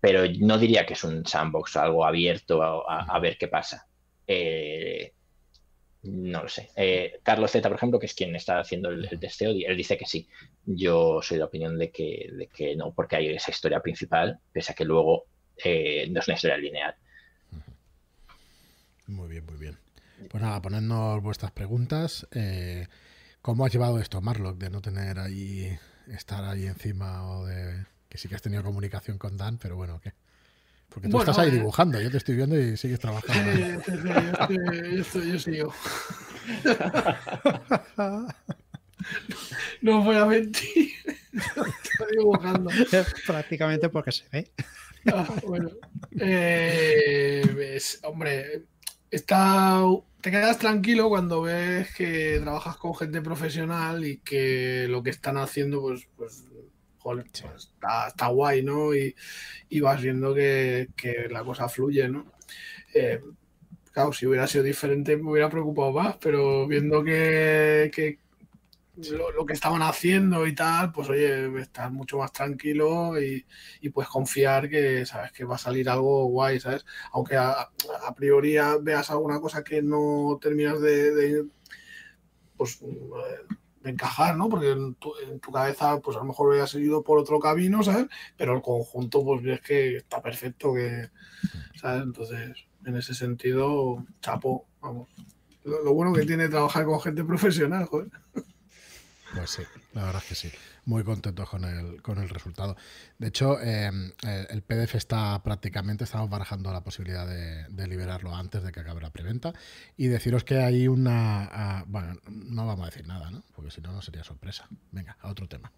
Pero 0.00 0.22
no 0.40 0.58
diría 0.58 0.86
que 0.86 0.94
es 0.94 1.04
un 1.04 1.26
sandbox, 1.26 1.76
algo 1.76 2.04
abierto 2.04 2.62
a, 2.62 3.18
ver 3.18 3.36
qué 3.38 3.48
pasa. 3.48 3.86
Eh, 4.26 5.12
no 6.02 6.42
lo 6.42 6.48
sé. 6.48 6.70
Eh, 6.76 7.20
Carlos 7.22 7.50
Z, 7.50 7.68
por 7.68 7.76
ejemplo, 7.76 7.98
que 7.98 8.06
es 8.06 8.14
quien 8.14 8.34
está 8.34 8.60
haciendo 8.60 8.88
el, 8.88 9.08
testeo, 9.20 9.50
él 9.50 9.76
dice 9.76 9.98
que 9.98 10.06
sí. 10.06 10.26
Yo 10.64 11.20
soy 11.22 11.36
de 11.36 11.44
opinión 11.44 11.78
de 11.78 11.90
que, 11.90 12.30
de 12.32 12.46
que 12.46 12.74
no, 12.76 12.92
porque 12.92 13.16
hay 13.16 13.28
esa 13.28 13.50
historia 13.50 13.80
principal, 13.80 14.38
pese 14.52 14.72
a 14.72 14.74
que 14.74 14.86
luego 14.86 15.24
eh, 15.62 16.08
no 16.10 16.20
es 16.20 16.28
una 16.28 16.34
historia 16.36 16.56
lineal. 16.56 16.94
Muy 19.06 19.28
bien, 19.28 19.44
muy 19.44 19.56
bien. 19.56 19.76
Pues 20.30 20.42
nada, 20.42 20.62
ponednos 20.62 21.22
vuestras 21.22 21.50
preguntas. 21.52 22.26
¿Cómo 23.42 23.64
has 23.64 23.72
llevado 23.72 23.98
esto, 23.98 24.20
Marlock, 24.20 24.58
de 24.58 24.70
no 24.70 24.82
tener 24.82 25.18
ahí, 25.18 25.78
estar 26.08 26.44
ahí 26.44 26.66
encima 26.66 27.26
o 27.30 27.46
de 27.46 27.86
que 28.08 28.18
sí 28.18 28.28
que 28.28 28.34
has 28.34 28.42
tenido 28.42 28.62
comunicación 28.62 29.16
con 29.16 29.36
Dan, 29.36 29.56
pero 29.58 29.76
bueno, 29.76 30.00
¿qué? 30.00 30.12
Porque 30.90 31.08
tú 31.08 31.20
estás 31.20 31.38
ahí 31.38 31.48
eh, 31.48 31.52
dibujando, 31.52 32.00
yo 32.00 32.10
te 32.10 32.16
estoy 32.16 32.34
viendo 32.34 32.58
y 32.58 32.76
sigues 32.76 32.98
trabajando. 32.98 33.52
Sí, 33.86 33.92
sí, 34.02 34.08
yo, 34.96 35.00
estoy, 35.00 35.32
yo, 35.32 35.38
sigo. 35.38 35.74
No 39.80 40.04
voy 40.04 40.16
a 40.16 40.26
mentir. 40.26 40.90
Estoy 41.32 42.16
dibujando. 42.18 42.70
Prácticamente 43.26 43.88
porque 43.88 44.12
se 44.12 44.24
ve. 44.30 44.50
Ah, 45.10 45.26
bueno. 45.46 45.70
Eh, 46.18 47.78
hombre, 48.02 48.64
está 49.10 49.80
te 50.20 50.30
quedas 50.30 50.58
tranquilo 50.58 51.08
cuando 51.08 51.42
ves 51.42 51.94
que 51.94 52.38
trabajas 52.42 52.76
con 52.76 52.94
gente 52.94 53.22
profesional 53.22 54.04
y 54.04 54.18
que 54.18 54.86
lo 54.88 55.02
que 55.02 55.10
están 55.10 55.36
haciendo, 55.38 55.80
pues, 55.80 56.08
pues, 56.16 56.44
joder, 56.98 57.26
pues 57.42 57.72
está, 58.08 58.26
guay, 58.28 58.62
¿no? 58.62 58.94
Y, 58.94 59.14
vas 59.80 60.02
viendo 60.02 60.34
que, 60.34 60.88
la 61.30 61.42
cosa 61.44 61.68
fluye, 61.68 62.08
¿no? 62.08 62.26
Eh, 62.94 63.20
claro, 63.92 64.12
si 64.12 64.26
hubiera 64.26 64.46
sido 64.46 64.64
diferente 64.64 65.16
me 65.16 65.30
hubiera 65.30 65.48
preocupado 65.48 65.92
más, 65.92 66.16
pero 66.18 66.66
viendo 66.66 67.02
que, 67.02 68.18
lo, 69.08 69.46
que 69.46 69.52
estaban 69.52 69.82
haciendo 69.82 70.46
y 70.46 70.54
tal, 70.54 70.92
pues 70.92 71.08
oye, 71.08 71.60
estás 71.60 71.90
mucho 71.92 72.18
más 72.18 72.32
tranquilo 72.32 73.20
y, 73.20 73.44
puedes 73.90 74.08
confiar 74.08 74.68
que 74.68 75.04
sabes 75.06 75.32
que 75.32 75.44
va 75.44 75.56
a 75.56 75.58
salir 75.58 75.88
algo 75.88 76.26
guay, 76.26 76.60
¿sabes? 76.60 76.84
Aunque 77.12 77.36
a, 77.36 77.70
priori 78.16 78.56
veas 78.82 79.10
alguna 79.10 79.40
cosa 79.40 79.64
que 79.64 79.82
no 79.82 80.38
terminas 80.40 80.80
de, 80.80 81.46
pues 82.56 82.80
de 83.82 83.90
encajar, 83.90 84.36
¿no? 84.36 84.48
Porque 84.48 84.70
en 84.70 84.94
tu, 84.94 85.12
cabeza, 85.52 86.00
pues 86.00 86.16
a 86.16 86.20
lo 86.20 86.26
mejor 86.26 86.48
hubiera 86.48 86.66
seguido 86.66 87.02
por 87.02 87.18
otro 87.18 87.38
camino, 87.40 87.82
¿sabes? 87.82 88.06
Pero 88.36 88.54
el 88.54 88.62
conjunto, 88.62 89.24
pues 89.24 89.42
ves 89.42 89.60
que 89.60 89.96
está 89.96 90.20
perfecto, 90.20 90.74
que, 90.74 91.10
¿sabes? 91.80 92.02
Entonces, 92.02 92.66
en 92.84 92.96
ese 92.96 93.14
sentido, 93.14 94.04
chapo, 94.20 94.66
vamos. 94.80 95.08
Lo, 95.64 95.82
lo 95.82 95.94
bueno 95.94 96.12
que 96.12 96.24
tiene 96.24 96.48
trabajar 96.48 96.84
con 96.84 97.00
gente 97.00 97.24
profesional, 97.24 97.86
joder. 97.86 98.08
Pues 99.34 99.50
sí, 99.50 99.62
la 99.92 100.04
verdad 100.04 100.22
es 100.22 100.28
que 100.28 100.34
sí. 100.34 100.50
Muy 100.86 101.04
contentos 101.04 101.48
con 101.48 101.64
el, 101.64 102.02
con 102.02 102.18
el 102.18 102.28
resultado. 102.28 102.76
De 103.18 103.28
hecho, 103.28 103.60
em, 103.60 104.12
eh, 104.26 104.46
el 104.50 104.62
PDF 104.62 104.96
está 104.96 105.40
prácticamente, 105.42 106.04
estamos 106.04 106.28
barajando 106.28 106.72
la 106.72 106.82
posibilidad 106.82 107.26
de, 107.26 107.86
liberarlo 107.86 108.34
antes 108.34 108.62
de 108.62 108.72
que 108.72 108.80
acabe 108.80 109.00
la 109.00 109.10
preventa. 109.10 109.52
Y 109.96 110.08
deciros 110.08 110.44
que 110.44 110.58
hay 110.58 110.88
una... 110.88 111.48
Ah, 111.52 111.84
bueno, 111.86 112.16
no 112.28 112.66
vamos 112.66 112.86
a 112.86 112.90
decir 112.90 113.06
nada, 113.06 113.30
¿no? 113.30 113.42
Porque 113.54 113.70
si 113.70 113.80
no, 113.80 113.92
no 113.92 114.02
sería 114.02 114.24
sorpresa. 114.24 114.66
Venga, 114.90 115.16
a 115.20 115.28
otro 115.28 115.48
tema. 115.48 115.72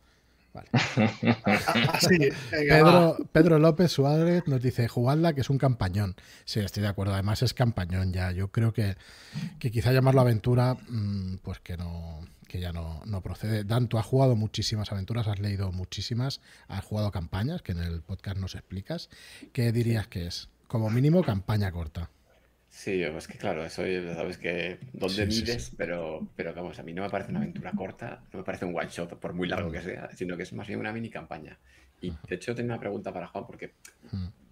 Vale. 0.53 0.69
Pedro, 2.51 3.17
Pedro, 3.33 3.59
López 3.59 3.91
Suárez 3.91 4.47
nos 4.47 4.61
dice, 4.61 4.87
jugadla 4.87 5.33
que 5.33 5.41
es 5.41 5.49
un 5.49 5.57
campañón. 5.57 6.15
Sí, 6.45 6.61
estoy 6.61 6.83
de 6.83 6.89
acuerdo. 6.89 7.15
Además 7.15 7.43
es 7.43 7.55
campañón 7.55 8.13
ya. 8.13 8.33
Yo 8.33 8.49
creo 8.49 8.73
que, 8.73 8.97
que 9.59 9.71
quizá 9.71 9.93
llamarlo 9.93 10.21
aventura, 10.21 10.77
mm, 10.89 11.37
pues 11.43 11.61
que 11.61 11.79
no, 11.79 12.21
que 12.53 12.61
ya 12.61 12.71
no, 12.71 13.01
no, 13.07 13.23
procede. 13.23 13.65
Dan, 13.65 13.89
tú 13.89 13.97
has 13.97 14.05
jugado 14.05 14.37
muchísimas 14.37 14.93
aventuras, 14.93 15.27
has 15.27 15.41
leído 15.41 15.73
muchísimas, 15.73 16.43
has 16.69 16.85
jugado 16.85 17.11
campañas, 17.11 17.63
que 17.63 17.73
en 17.73 17.79
el 17.79 18.03
podcast 18.03 18.37
nos 18.37 18.55
explicas. 18.55 19.09
¿Qué 19.55 19.73
dirías 19.73 20.07
que 20.07 20.27
es? 20.27 20.51
Como 20.69 20.91
mínimo, 20.91 21.25
campaña 21.25 21.73
corta. 21.73 22.11
Sí, 22.69 23.03
es 23.03 23.27
que 23.27 23.39
claro, 23.39 23.65
eso 23.65 23.83
sabes 24.15 24.37
que 24.37 24.79
dónde 24.93 25.27
mides, 25.27 25.73
pero, 25.79 26.29
pero 26.37 26.53
vamos, 26.55 26.79
a 26.79 26.83
mí 26.83 26.93
no 26.93 27.03
me 27.03 27.09
parece 27.09 27.31
una 27.31 27.41
aventura 27.41 27.73
corta, 27.73 28.23
no 28.33 28.41
me 28.41 28.45
parece 28.45 28.67
un 28.67 28.77
one 28.77 28.89
shot, 28.91 29.19
por 29.19 29.33
muy 29.33 29.49
largo 29.49 29.71
que 29.71 29.81
sea, 29.81 30.11
sino 30.15 30.37
que 30.37 30.43
es 30.43 30.53
más 30.53 30.69
bien 30.69 30.79
una 30.79 30.93
mini 30.93 31.09
campaña. 31.09 31.59
Y 32.03 32.11
de 32.11 32.35
hecho 32.35 32.55
tengo 32.55 32.67
una 32.67 32.81
pregunta 32.81 33.15
para 33.15 33.29
Juan, 33.29 33.47
porque 33.47 33.73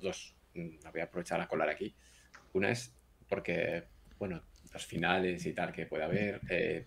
dos, 0.01 0.35
mm, 0.55 0.85
la 0.85 0.91
voy 0.91 1.03
a 1.03 1.05
aprovechar 1.05 1.39
a 1.41 1.49
colar 1.49 1.69
aquí. 1.69 1.95
Una 2.55 2.71
es 2.71 2.95
porque, 3.29 3.85
bueno, 4.19 4.43
los 4.73 4.87
finales 4.87 5.45
y 5.45 5.53
tal 5.53 5.73
que 5.73 5.85
puede 5.85 6.05
haber, 6.05 6.41
eh, 6.49 6.87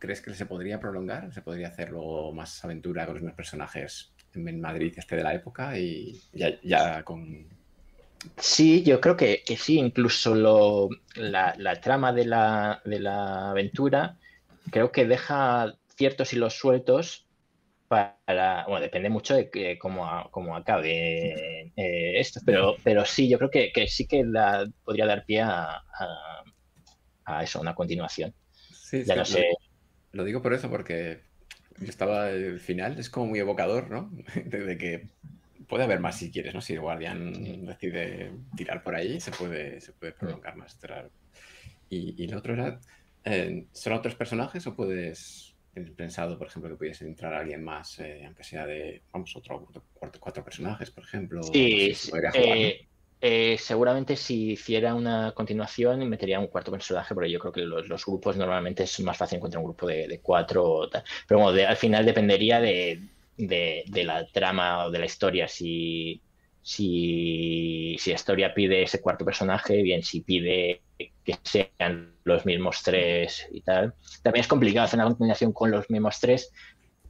¿Crees 0.00 0.22
que 0.22 0.34
se 0.34 0.46
podría 0.46 0.80
prolongar? 0.80 1.30
¿Se 1.32 1.42
podría 1.42 1.68
hacer 1.68 1.90
luego 1.90 2.32
más 2.32 2.64
aventura 2.64 3.04
con 3.04 3.14
los 3.14 3.22
mismos 3.22 3.36
personajes 3.36 4.14
en 4.34 4.60
Madrid 4.60 4.94
este 4.96 5.16
de 5.16 5.22
la 5.22 5.34
época 5.34 5.78
y 5.78 6.18
ya, 6.32 7.04
con... 7.04 7.46
Sí, 8.38 8.82
yo 8.82 8.98
creo 8.98 9.14
que, 9.14 9.42
sí, 9.58 9.78
incluso 9.78 10.34
lo, 10.34 10.88
la, 11.16 11.80
trama 11.82 12.14
de 12.14 12.24
la, 12.24 12.80
de 12.84 12.98
la 12.98 13.50
aventura 13.50 14.16
creo 14.70 14.90
que 14.90 15.04
deja 15.06 15.74
ciertos 15.96 16.32
hilos 16.32 16.54
sueltos 16.54 17.26
para, 17.88 18.64
bueno, 18.68 18.80
depende 18.80 19.10
mucho 19.10 19.34
de 19.34 19.50
que, 19.50 19.78
cómo, 19.78 20.28
cómo 20.30 20.56
acabe 20.56 21.72
eh, 21.76 22.20
esto, 22.20 22.40
pero, 22.46 22.76
pero 22.82 23.04
sí, 23.04 23.28
yo 23.28 23.36
creo 23.36 23.50
que, 23.50 23.86
sí 23.86 24.06
que 24.06 24.24
la, 24.24 24.66
podría 24.82 25.04
dar 25.04 25.26
pie 25.26 25.42
a, 25.42 25.82
a, 27.26 27.42
eso, 27.42 27.60
una 27.60 27.74
continuación. 27.74 28.34
Sí, 28.72 29.04
ya 29.04 29.14
no 29.14 29.26
sé. 29.26 29.44
Lo 30.12 30.24
digo 30.24 30.42
por 30.42 30.52
eso, 30.52 30.68
porque 30.70 31.20
estaba 31.86 32.30
el 32.30 32.60
final, 32.60 32.98
es 32.98 33.10
como 33.10 33.26
muy 33.26 33.38
evocador, 33.38 33.90
¿no? 33.90 34.10
De, 34.44 34.76
que 34.76 35.08
puede 35.68 35.84
haber 35.84 36.00
más 36.00 36.18
si 36.18 36.30
quieres, 36.30 36.54
¿no? 36.54 36.60
Si 36.60 36.74
el 36.74 36.80
guardián 36.80 37.66
decide 37.66 38.32
tirar 38.56 38.82
por 38.82 38.94
ahí, 38.94 39.20
se 39.20 39.30
puede, 39.30 39.80
se 39.80 39.92
puede 39.92 40.12
prolongar 40.12 40.56
más. 40.56 40.78
Y, 41.88 42.22
y 42.22 42.26
lo 42.26 42.38
otro 42.38 42.54
era, 42.54 42.80
eh, 43.24 43.66
¿son 43.72 43.92
otros 43.92 44.14
personajes 44.14 44.66
o 44.66 44.74
puedes 44.74 45.50
pensado, 45.96 46.36
por 46.36 46.48
ejemplo, 46.48 46.70
que 46.70 46.76
pudiese 46.76 47.06
entrar 47.06 47.32
alguien 47.32 47.62
más, 47.62 47.98
eh, 48.00 48.22
aunque 48.26 48.44
sea 48.44 48.66
de, 48.66 49.02
vamos, 49.12 49.34
otro, 49.36 49.68
cuatro, 49.94 50.20
cuatro 50.20 50.44
personajes, 50.44 50.90
por 50.90 51.04
ejemplo? 51.04 51.42
Sí, 51.42 51.92
eh, 52.34 52.88
eh, 53.20 53.56
seguramente 53.58 54.16
si 54.16 54.52
hiciera 54.52 54.94
una 54.94 55.32
continuación 55.32 56.08
metería 56.08 56.40
un 56.40 56.46
cuarto 56.46 56.70
personaje, 56.70 57.14
porque 57.14 57.30
yo 57.30 57.38
creo 57.38 57.52
que 57.52 57.60
los, 57.62 58.06
grupos 58.06 58.36
normalmente 58.36 58.84
es 58.84 59.00
más 59.00 59.16
fácil 59.16 59.36
encontrar 59.36 59.60
un 59.60 59.66
grupo 59.66 59.86
de, 59.86 60.20
cuatro. 60.22 60.88
Pero 61.26 61.40
bueno, 61.40 61.68
al 61.68 61.76
final 61.76 62.06
dependería 62.06 62.60
de, 62.60 63.00
la 63.36 64.26
trama 64.26 64.86
o 64.86 64.90
de 64.90 64.98
la 64.98 65.04
historia. 65.04 65.48
Si, 65.48 66.20
si, 66.62 67.96
si 67.98 68.10
la 68.10 68.16
historia 68.16 68.54
pide 68.54 68.82
ese 68.82 69.00
cuarto 69.00 69.24
personaje, 69.24 69.82
bien 69.82 70.02
si 70.02 70.22
pide 70.22 70.82
que 71.24 71.36
sean 71.42 72.14
los 72.24 72.46
mismos 72.46 72.82
tres 72.82 73.46
y 73.52 73.60
tal. 73.60 73.94
También 74.22 74.42
es 74.42 74.48
complicado 74.48 74.86
hacer 74.86 74.98
una 74.98 75.08
continuación 75.08 75.52
con 75.52 75.70
los 75.70 75.88
mismos 75.90 76.18
tres 76.20 76.52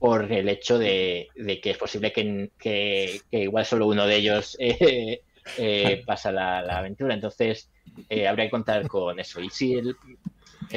por 0.01 0.33
el 0.33 0.49
hecho 0.49 0.79
de, 0.79 1.29
que 1.63 1.71
es 1.71 1.79
posible 1.79 2.13
que, 2.13 3.21
igual 3.31 3.67
solo 3.67 3.87
uno 3.87 4.07
de 4.07 4.17
ellos 4.17 4.57
eh, 4.61 5.23
eh, 5.57 6.03
pasa 6.07 6.33
la, 6.33 6.59
aventura. 6.59 7.15
Entonces, 7.15 7.71
eh, 8.09 8.29
habría 8.29 8.47
que 8.47 8.51
contar 8.51 8.87
con 8.89 9.19
eso. 9.19 9.41
Y 9.41 9.51
sí, 9.51 9.77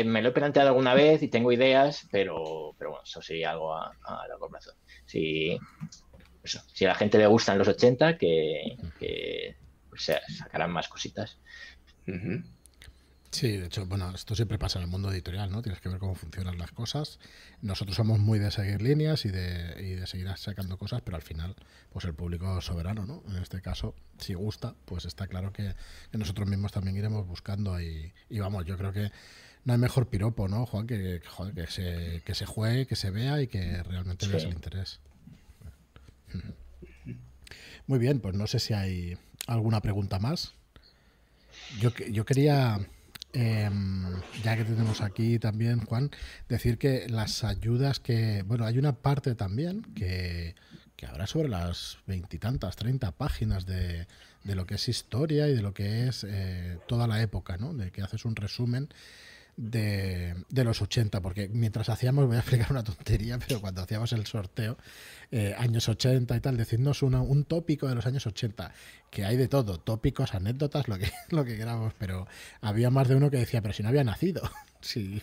me 0.05 0.21
lo 0.21 0.29
he 0.29 0.31
planteado 0.31 0.69
alguna 0.69 0.93
vez 0.93 1.21
y 1.23 1.27
tengo 1.27 1.51
ideas, 1.51 2.07
pero, 2.11 2.75
pero 2.77 2.91
bueno, 2.91 3.03
eso 3.03 3.21
sería 3.21 3.51
algo 3.51 3.75
a, 3.75 3.93
largo 4.27 4.49
plazo. 4.49 4.73
Si, 5.05 5.57
si 6.73 6.85
a 6.85 6.89
la 6.89 6.95
gente 6.95 7.17
le 7.17 7.27
gustan 7.27 7.57
los 7.57 7.67
80, 7.67 8.17
que, 8.17 8.77
que 8.99 9.55
pues, 9.89 10.11
sacarán 10.37 10.71
más 10.71 10.87
cositas. 10.87 11.39
Sí, 13.33 13.57
de 13.57 13.65
hecho, 13.65 13.87
bueno, 13.87 14.13
esto 14.13 14.35
siempre 14.35 14.59
pasa 14.59 14.77
en 14.77 14.83
el 14.83 14.91
mundo 14.91 15.11
editorial, 15.11 15.49
¿no? 15.51 15.63
Tienes 15.63 15.81
que 15.81 15.89
ver 15.89 15.97
cómo 15.97 16.13
funcionan 16.13 16.59
las 16.59 16.71
cosas. 16.71 17.17
Nosotros 17.63 17.97
somos 17.97 18.19
muy 18.19 18.37
de 18.37 18.51
seguir 18.51 18.79
líneas 18.83 19.25
y 19.25 19.29
de, 19.29 19.75
y 19.81 19.95
de 19.95 20.05
seguir 20.05 20.31
sacando 20.37 20.77
cosas, 20.77 21.01
pero 21.01 21.17
al 21.17 21.23
final, 21.23 21.55
pues 21.91 22.05
el 22.05 22.13
público 22.13 22.61
soberano, 22.61 23.07
¿no? 23.07 23.23
En 23.27 23.41
este 23.41 23.59
caso, 23.59 23.95
si 24.19 24.35
gusta, 24.35 24.75
pues 24.85 25.05
está 25.05 25.25
claro 25.25 25.51
que, 25.51 25.73
nosotros 26.11 26.47
mismos 26.47 26.73
también 26.73 26.95
iremos 26.95 27.25
buscando 27.25 27.81
y, 27.81 28.13
y, 28.29 28.37
vamos, 28.37 28.65
yo 28.65 28.77
creo 28.77 28.93
que 28.93 29.11
no 29.65 29.73
hay 29.73 29.79
mejor 29.79 30.09
piropo, 30.09 30.47
¿no, 30.47 30.67
Juan? 30.67 30.85
Que, 30.85 31.19
que, 31.55 31.67
se, 31.67 32.21
que 32.23 32.35
se 32.35 32.45
juegue, 32.45 32.85
que 32.85 32.95
se 32.95 33.09
vea 33.09 33.41
y 33.41 33.47
que 33.47 33.81
realmente 33.81 34.27
veas 34.27 34.43
el 34.43 34.53
interés. 34.53 34.99
Muy 37.87 37.97
bien, 37.97 38.19
pues 38.19 38.35
no 38.35 38.45
sé 38.45 38.59
si 38.59 38.75
hay 38.75 39.17
alguna 39.47 39.81
pregunta 39.81 40.19
más. 40.19 40.53
Yo, 41.79 41.89
yo 42.11 42.25
quería 42.25 42.79
Em, 43.35 44.21
ya 44.43 44.55
que 44.55 44.63
tenemos 44.63 45.01
aquí 45.01 45.39
también, 45.39 45.79
Juan, 45.85 46.11
decir 46.47 46.77
que 46.77 47.09
las 47.09 47.43
ayudas 47.43 47.99
que, 47.99 48.43
bueno, 48.43 48.65
hay 48.65 48.77
una 48.77 48.93
parte 48.93 49.33
también 49.33 49.81
que, 49.95 50.53
que 50.95 51.07
habrá 51.07 51.25
sobre 51.25 51.49
las 51.49 51.97
veintitantas, 52.05 52.75
treinta 52.75 53.11
páginas 53.11 53.65
de, 53.65 54.05
de, 54.43 54.55
lo 54.55 54.67
que 54.67 54.75
es 54.75 54.87
historia 54.87 55.47
y 55.47 55.55
de 55.55 55.63
lo 55.63 55.73
que 55.73 56.07
es 56.07 56.23
eh, 56.29 56.77
toda 56.87 57.07
la 57.07 57.23
época, 57.23 57.57
¿no? 57.57 57.73
De 57.73 57.91
que 57.91 58.03
haces 58.03 58.23
un 58.23 58.35
resumen 58.35 58.89
de, 59.55 60.35
de, 60.49 60.63
los 60.63 60.81
80, 60.81 61.21
porque 61.21 61.49
mientras 61.49 61.89
hacíamos, 61.89 62.25
voy 62.25 62.37
a 62.37 62.39
explicar 62.39 62.71
una 62.71 62.83
tontería, 62.83 63.37
pero 63.39 63.61
cuando 63.61 63.81
hacíamos 63.81 64.11
el 64.13 64.25
sorteo, 64.25 64.77
eh, 65.31 65.55
años 65.57 65.89
80 65.89 66.35
y 66.35 66.39
tal, 66.41 66.57
decirnos 66.57 67.01
un 67.01 67.45
tópico 67.45 67.87
de 67.87 67.95
los 67.95 68.05
años 68.05 68.27
80, 68.27 68.71
que 69.09 69.25
hay 69.25 69.35
de 69.35 69.47
todo, 69.47 69.79
tópicos, 69.79 70.35
anécdotas, 70.35 70.87
lo 70.87 70.97
que, 70.97 71.11
lo 71.29 71.43
que 71.43 71.57
queramos, 71.57 71.93
pero 71.97 72.27
había 72.61 72.89
más 72.89 73.07
de 73.07 73.15
uno 73.15 73.31
que 73.31 73.37
decía, 73.37 73.61
pero 73.61 73.73
si 73.73 73.83
no 73.83 73.89
había 73.89 74.03
nacido. 74.03 74.41
Sí, 74.83 75.21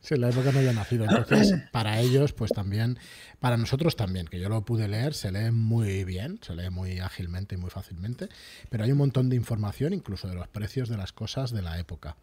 si 0.00 0.14
en 0.14 0.20
la 0.20 0.28
época 0.28 0.52
no 0.52 0.60
había 0.60 0.72
nacido. 0.72 1.06
Entonces, 1.06 1.60
para 1.72 1.98
ellos, 1.98 2.32
pues 2.32 2.52
también, 2.52 3.00
para 3.40 3.56
nosotros 3.56 3.96
también, 3.96 4.28
que 4.28 4.38
yo 4.38 4.48
lo 4.48 4.64
pude 4.64 4.86
leer, 4.86 5.12
se 5.12 5.32
lee 5.32 5.50
muy 5.50 6.04
bien, 6.04 6.38
se 6.40 6.54
lee 6.54 6.70
muy 6.70 7.00
ágilmente 7.00 7.56
y 7.56 7.58
muy 7.58 7.70
fácilmente, 7.70 8.28
pero 8.70 8.84
hay 8.84 8.92
un 8.92 8.98
montón 8.98 9.28
de 9.28 9.34
información, 9.34 9.92
incluso 9.92 10.28
de 10.28 10.36
los 10.36 10.46
precios 10.46 10.88
de 10.88 10.96
las 10.96 11.12
cosas 11.12 11.50
de 11.50 11.62
la 11.62 11.80
época. 11.80 12.16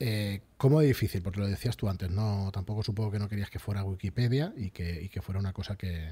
Eh, 0.00 0.40
¿Cómo 0.56 0.80
es 0.80 0.88
difícil? 0.88 1.22
Porque 1.22 1.40
lo 1.40 1.46
decías 1.46 1.76
tú 1.76 1.88
antes, 1.88 2.10
no 2.10 2.50
tampoco 2.52 2.82
supongo 2.82 3.10
que 3.10 3.18
no 3.18 3.28
querías 3.28 3.50
que 3.50 3.58
fuera 3.58 3.84
Wikipedia 3.84 4.52
y 4.56 4.70
que, 4.70 5.08
que 5.08 5.22
fuera 5.22 5.38
una 5.38 5.52
cosa 5.52 5.76
que... 5.76 6.10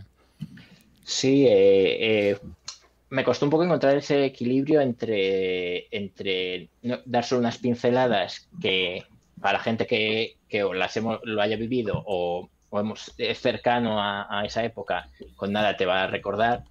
Sí, 1.04 1.46
eh, 1.46 2.30
eh, 2.30 2.38
me 3.10 3.24
costó 3.24 3.46
un 3.46 3.50
poco 3.50 3.64
encontrar 3.64 3.96
ese 3.96 4.24
equilibrio 4.24 4.80
entre, 4.80 5.86
entre 5.90 6.68
dar 7.04 7.24
solo 7.24 7.40
unas 7.40 7.58
pinceladas 7.58 8.48
que 8.60 9.04
para 9.40 9.58
la 9.58 9.64
gente 9.64 9.86
que, 9.86 10.36
que 10.48 10.62
las 10.62 10.96
hemos, 10.96 11.20
lo 11.24 11.42
haya 11.42 11.56
vivido 11.56 12.02
o, 12.06 12.48
hemos, 12.72 13.12
es 13.18 13.40
cercano 13.40 14.00
a, 14.00 14.40
a, 14.40 14.44
esa 14.44 14.64
época, 14.64 15.08
con 15.36 15.52
nada 15.52 15.76
te 15.76 15.84
va 15.84 16.04
a 16.04 16.06
recordar. 16.06 16.64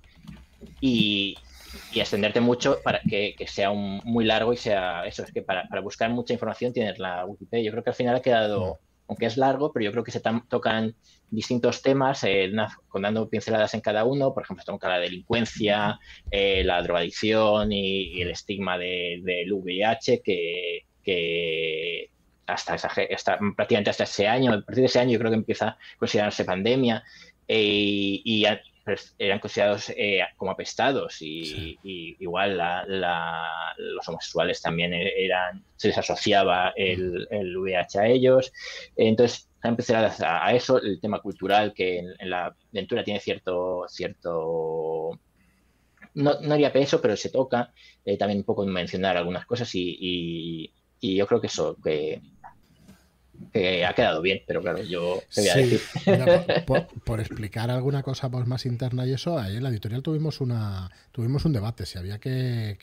Y, 0.80 1.38
y 1.93 1.99
extenderte 1.99 2.41
mucho 2.41 2.80
para 2.84 3.01
que, 3.01 3.36
sea 3.47 3.72
un, 3.72 4.01
muy 4.03 4.26
largo 4.26 4.53
y 4.53 4.57
sea 4.57 5.05
eso, 5.05 5.24
es 5.24 5.32
que 5.32 5.41
para, 5.41 5.67
buscar 5.82 6.09
mucha 6.09 6.34
información 6.34 6.74
tienes 6.74 6.99
la 6.99 7.26
Wikipedia. 7.26 7.65
Yo 7.65 7.72
creo 7.72 7.84
que 7.84 7.89
al 7.91 7.95
final 7.95 8.15
ha 8.15 8.22
quedado, 8.22 8.80
aunque 9.07 9.26
es 9.26 9.38
largo, 9.38 9.72
pero 9.72 9.86
yo 9.86 9.91
creo 9.91 10.03
que 10.03 10.11
se 10.11 10.22
tocan 10.49 10.95
distintos 11.30 11.82
temas, 11.82 12.24
eh, 12.24 12.51
con 12.88 13.01
dando 13.01 13.30
pinceladas 13.30 13.74
en 13.74 13.82
cada 13.82 14.03
uno, 14.03 14.34
por 14.34 14.43
ejemplo, 14.43 14.63
se 14.63 14.72
toca 14.72 14.89
la 14.89 14.99
delincuencia, 14.99 15.99
eh, 16.30 16.63
la 16.63 16.82
drogadicción 16.82 17.72
y, 17.72 18.22
el 18.22 18.32
estigma 18.32 18.78
del 18.78 19.51
VIH 19.51 20.22
que, 20.22 20.86
que 21.03 22.11
hasta, 22.47 22.74
hasta, 22.74 23.39
prácticamente 23.55 23.89
hasta 23.89 24.03
ese 24.03 24.28
año, 24.28 24.51
a 24.51 24.61
partir 24.61 24.82
de 24.82 24.86
ese 24.86 24.99
año 24.99 25.13
yo 25.13 25.19
creo 25.19 25.32
que 25.32 25.38
empieza 25.38 25.69
a 25.69 25.78
considerarse 25.97 26.45
pandemia. 26.45 27.03
Eh, 27.47 28.22
y, 28.24 28.45
eran 29.17 29.39
considerados 29.39 29.89
eh, 29.89 30.21
como 30.37 30.51
apestados 30.51 31.21
y, 31.21 31.77
igual 32.19 32.57
los 33.77 34.07
homosexuales 34.07 34.61
también 34.61 34.93
e-, 34.93 35.25
eran, 35.25 35.63
se 35.75 35.89
les 35.89 35.97
asociaba 35.97 36.73
el, 36.75 37.27
el 37.31 37.57
VIH 37.57 37.99
a 37.99 38.07
ellos. 38.07 38.51
Entonces, 38.95 39.49
a 39.61 39.67
empezar 39.67 40.11
a, 40.21 40.53
eso, 40.53 40.81
el 40.81 40.99
tema 40.99 41.21
cultural 41.21 41.73
que 41.73 41.99
en, 41.99 42.29
la 42.29 42.55
aventura 42.71 43.03
tiene 43.03 43.19
cierto, 43.19 43.85
cierto 43.87 45.19
no, 46.13 46.41
no 46.41 46.53
haría 46.53 46.73
peso, 46.73 47.01
pero 47.01 47.15
se 47.15 47.29
toca. 47.29 47.73
Eh, 48.03 48.17
también 48.17 48.39
un 48.39 48.45
poco 48.45 48.65
mencionar 48.65 49.17
algunas 49.17 49.45
cosas 49.45 49.69
y, 49.75 50.73
y 50.99 51.15
yo 51.15 51.27
creo 51.27 51.41
que 51.41 51.47
eso, 51.47 51.75
que 51.83 52.21
que 53.51 53.85
ha 53.85 53.93
quedado 53.93 54.21
bien, 54.21 54.41
pero 54.45 54.61
claro, 54.61 54.81
yo 54.83 55.21
te 55.33 55.41
voy 55.41 55.49
a 55.49 55.55
decir. 55.55 55.81
por, 57.05 57.19
explicar 57.19 57.69
alguna 57.69 58.03
cosa 58.03 58.29
pues, 58.29 58.47
más 58.47 58.65
interna 58.65 59.05
y 59.05 59.13
eso, 59.13 59.37
ahí 59.37 59.57
en 59.57 59.63
la 59.63 59.69
editorial 59.69 60.01
tuvimos 60.01 60.41
una 60.41 60.89
tuvimos 61.11 61.45
un 61.45 61.53
debate, 61.53 61.85
si 61.85 61.97
había 61.97 62.19
que, 62.19 62.77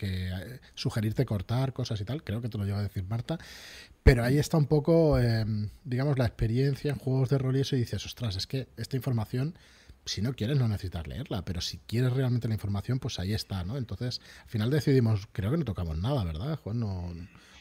sugerirte 0.75 1.25
cortar 1.25 1.73
cosas 1.73 2.01
y 2.01 2.05
tal, 2.05 2.23
creo 2.23 2.41
que 2.41 2.49
te 2.49 2.59
lo 2.59 2.65
lleva 2.65 2.79
a 2.79 2.83
decir 2.83 3.05
Marta, 3.05 3.39
pero 4.03 4.25
ahí 4.25 4.39
está 4.39 4.57
un 4.57 4.67
poco, 4.67 5.19
em, 5.19 5.71
digamos, 5.85 6.19
la 6.19 6.27
experiencia 6.27 6.91
en 6.91 6.99
juegos 6.99 7.29
de 7.29 7.39
rol 7.39 7.57
y 7.57 7.61
eso, 7.61 7.77
y 7.77 7.81
dices, 7.81 8.05
ostras, 8.07 8.37
es 8.37 8.47
que 8.47 8.69
esta 8.77 8.97
información 8.97 9.55
si 10.09 10.23
no 10.23 10.33
quieres 10.33 10.59
no 10.59 10.67
necesitas 10.69 11.07
leerla, 11.07 11.45
pero 11.45 11.61
si 11.61 11.79
quieres 11.87 12.13
realmente 12.13 12.49
la 12.49 12.55
información, 12.55 12.99
pues 12.99 13.19
ahí 13.19 13.35
está, 13.35 13.63
¿no? 13.65 13.77
Entonces, 13.77 14.21
al 14.45 14.49
final 14.49 14.71
decidimos, 14.71 15.29
creo 15.33 15.51
que 15.51 15.59
no 15.59 15.65
tocamos 15.65 15.99
nada, 15.99 16.25
¿verdad, 16.25 16.59
Juan? 16.59 16.81
No, 16.81 17.13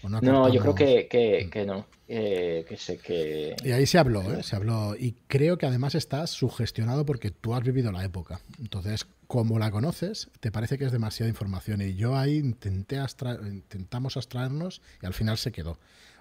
no, 0.04 0.52
yo 0.54 0.62
creo 0.62 0.76
que, 0.76 1.08
que, 1.08 1.64
mm. 1.64 1.68
no. 1.68 1.86
que 2.08 2.76
sé 2.78 2.98
que... 2.98 3.56
Y 3.64 3.72
ahí 3.72 3.86
se 3.86 3.98
habló, 3.98 4.22
¿eh? 4.34 4.44
se 4.44 4.56
habló. 4.56 4.96
Y 4.98 5.16
creo 5.28 5.58
que 5.58 5.66
además 5.66 5.96
estás 5.96 6.30
sugestionado 6.30 7.06
porque 7.06 7.32
tú 7.32 7.54
has 7.54 7.64
vivido 7.64 7.92
la 7.92 8.04
época. 8.04 8.40
Entonces, 8.60 9.08
como 9.28 9.60
la 9.60 9.72
conoces, 9.72 10.30
te 10.40 10.52
parece 10.52 10.78
que 10.78 10.86
es 10.86 10.92
demasiada 10.92 11.30
información. 11.30 11.82
Y 11.82 11.96
yo 11.96 12.18
ahí 12.18 12.38
intenté 12.38 13.00
intentamos 13.46 14.18
abstraernos 14.18 14.82
y 15.02 15.06
al 15.06 15.14
final 15.14 15.38
se 15.38 15.52
quedó. 15.52 15.80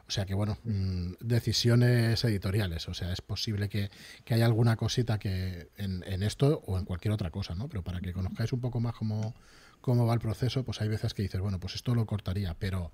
O 0.08 0.10
sea 0.10 0.24
que, 0.24 0.34
bueno, 0.34 0.58
mm, 0.64 1.14
decisiones 1.20 2.24
editoriales. 2.24 2.88
O 2.88 2.94
sea, 2.94 3.12
es 3.12 3.20
posible 3.20 3.68
que, 3.68 3.90
que 4.24 4.34
haya 4.34 4.46
alguna 4.46 4.76
cosita 4.76 5.18
que 5.18 5.68
en, 5.76 6.04
en, 6.06 6.22
esto 6.22 6.62
o 6.66 6.78
en 6.78 6.84
cualquier 6.84 7.12
otra 7.12 7.30
cosa, 7.30 7.54
¿no? 7.54 7.68
Pero 7.68 7.82
para 7.82 8.00
que 8.00 8.12
conozcáis 8.12 8.52
un 8.52 8.60
poco 8.60 8.78
más 8.78 8.94
cómo, 8.94 9.34
cómo 9.80 10.06
va 10.06 10.14
el 10.14 10.20
proceso, 10.20 10.64
pues 10.64 10.80
hay 10.80 10.88
veces 10.88 11.12
que 11.12 11.22
dices, 11.22 11.40
bueno, 11.40 11.58
pues 11.58 11.74
esto 11.74 11.94
lo 11.94 12.06
cortaría, 12.06 12.54
pero 12.58 12.92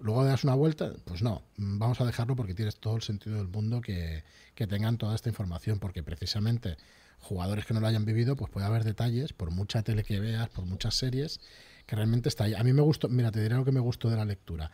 luego 0.00 0.24
das 0.24 0.44
una 0.44 0.54
vuelta, 0.54 0.92
pues 1.04 1.22
no, 1.22 1.42
vamos 1.56 2.00
a 2.00 2.04
dejarlo 2.04 2.36
porque 2.36 2.54
tienes 2.54 2.76
todo 2.76 2.96
el 2.96 3.02
sentido 3.02 3.36
del 3.36 3.48
mundo 3.48 3.80
que, 3.80 4.24
tengan 4.54 4.98
toda 4.98 5.14
esta 5.14 5.30
información, 5.30 5.78
porque 5.78 6.02
precisamente 6.02 6.76
jugadores 7.18 7.64
que 7.64 7.72
no 7.72 7.80
lo 7.80 7.86
hayan 7.86 8.04
vivido, 8.04 8.36
pues 8.36 8.50
puede 8.50 8.66
haber 8.66 8.84
detalles, 8.84 9.32
por 9.32 9.50
mucha 9.50 9.82
tele 9.82 10.04
que 10.04 10.20
veas, 10.20 10.50
por 10.50 10.66
muchas 10.66 10.94
series, 10.96 11.40
que 11.86 11.96
realmente 11.96 12.28
está 12.28 12.44
ahí. 12.44 12.52
A 12.52 12.62
mí 12.62 12.74
me 12.74 12.82
gustó, 12.82 13.08
mira, 13.08 13.30
te 13.30 13.40
diré 13.42 13.54
lo 13.54 13.64
que 13.64 13.72
me 13.72 13.80
gustó 13.80 14.10
de 14.10 14.16
la 14.16 14.26
lectura. 14.26 14.70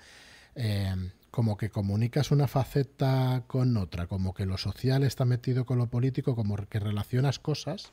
Eh, 0.56 0.92
como 1.30 1.56
que 1.56 1.70
comunicas 1.70 2.30
una 2.30 2.48
faceta 2.48 3.44
con 3.46 3.76
otra, 3.76 4.06
como 4.06 4.34
que 4.34 4.46
lo 4.46 4.58
social 4.58 5.04
está 5.04 5.24
metido 5.24 5.66
con 5.66 5.78
lo 5.78 5.88
político, 5.88 6.34
como 6.34 6.56
que 6.56 6.80
relacionas 6.80 7.38
cosas 7.38 7.92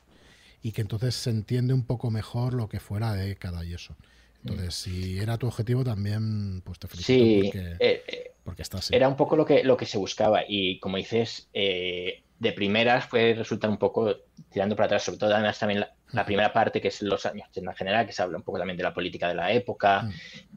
y 0.62 0.72
que 0.72 0.80
entonces 0.80 1.14
se 1.14 1.30
entiende 1.30 1.74
un 1.74 1.84
poco 1.84 2.10
mejor 2.10 2.54
lo 2.54 2.68
que 2.70 2.80
fuera 2.80 3.12
de 3.12 3.26
década 3.26 3.64
y 3.64 3.74
eso. 3.74 3.96
Entonces, 4.44 4.74
si 4.74 5.18
era 5.18 5.38
tu 5.38 5.46
objetivo 5.46 5.82
también, 5.84 6.60
pues 6.62 6.78
te 6.78 6.86
felicito 6.86 7.24
sí, 7.24 7.40
porque, 7.44 7.76
eh, 7.80 8.02
eh, 8.06 8.32
porque 8.44 8.62
estás. 8.62 8.90
Era 8.92 9.08
un 9.08 9.16
poco 9.16 9.36
lo 9.36 9.46
que, 9.46 9.64
lo 9.64 9.76
que 9.76 9.86
se 9.86 9.96
buscaba 9.96 10.42
y 10.46 10.78
como 10.80 10.98
dices, 10.98 11.48
eh, 11.54 12.22
de 12.38 12.52
primeras 12.52 13.06
puede 13.06 13.34
resultar 13.34 13.70
un 13.70 13.78
poco 13.78 14.14
tirando 14.50 14.76
para 14.76 14.86
atrás, 14.86 15.04
sobre 15.04 15.18
todo 15.18 15.34
además 15.34 15.58
también 15.58 15.80
la, 16.12 16.26
primera 16.26 16.52
parte 16.52 16.80
que 16.80 16.88
es 16.88 17.00
los 17.00 17.24
años 17.24 17.48
en 17.54 17.72
general, 17.74 18.06
que 18.06 18.12
se 18.12 18.22
habla 18.22 18.36
un 18.36 18.44
poco 18.44 18.58
también 18.58 18.76
de 18.76 18.82
la 18.82 18.92
política 18.92 19.28
de 19.28 19.34
la 19.34 19.50
época 19.50 20.10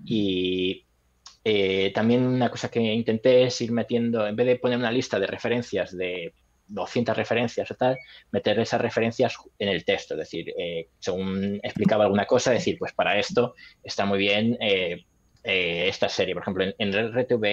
y 0.03 0.83
también 1.93 2.25
una 2.25 2.51
cosa 2.51 2.69
que 2.69 2.81
intenté 2.81 3.43
es 3.43 3.61
ir 3.61 3.71
metiendo, 3.71 4.27
en 4.27 4.35
vez 4.35 4.47
de 4.47 4.57
poner 4.57 4.77
una 4.77 4.91
lista 4.91 5.17
de 5.17 5.27
referencias 5.27 5.95
de 5.95 6.33
200 6.67 7.15
referencias 7.15 7.69
o 7.71 7.75
tal, 7.75 7.97
meter 8.31 8.59
esas 8.59 8.81
referencias 8.81 9.35
en 9.59 9.69
el 9.69 9.85
texto, 9.85 10.13
es 10.13 10.19
decir, 10.19 10.53
eh, 10.57 10.89
según 10.99 11.59
explicaba 11.63 12.03
alguna 12.03 12.25
cosa, 12.25 12.51
decir, 12.51 12.77
pues 12.77 12.93
para 12.93 13.17
esto 13.17 13.55
está 13.83 14.05
muy 14.05 14.19
bien 14.19 14.57
eh, 14.59 15.05
eh, 15.43 15.87
esta 15.87 16.09
serie. 16.09 16.33
Por 16.33 16.43
ejemplo, 16.43 16.63
en, 16.63 16.75
en 16.77 16.91
RTV, 16.91 17.45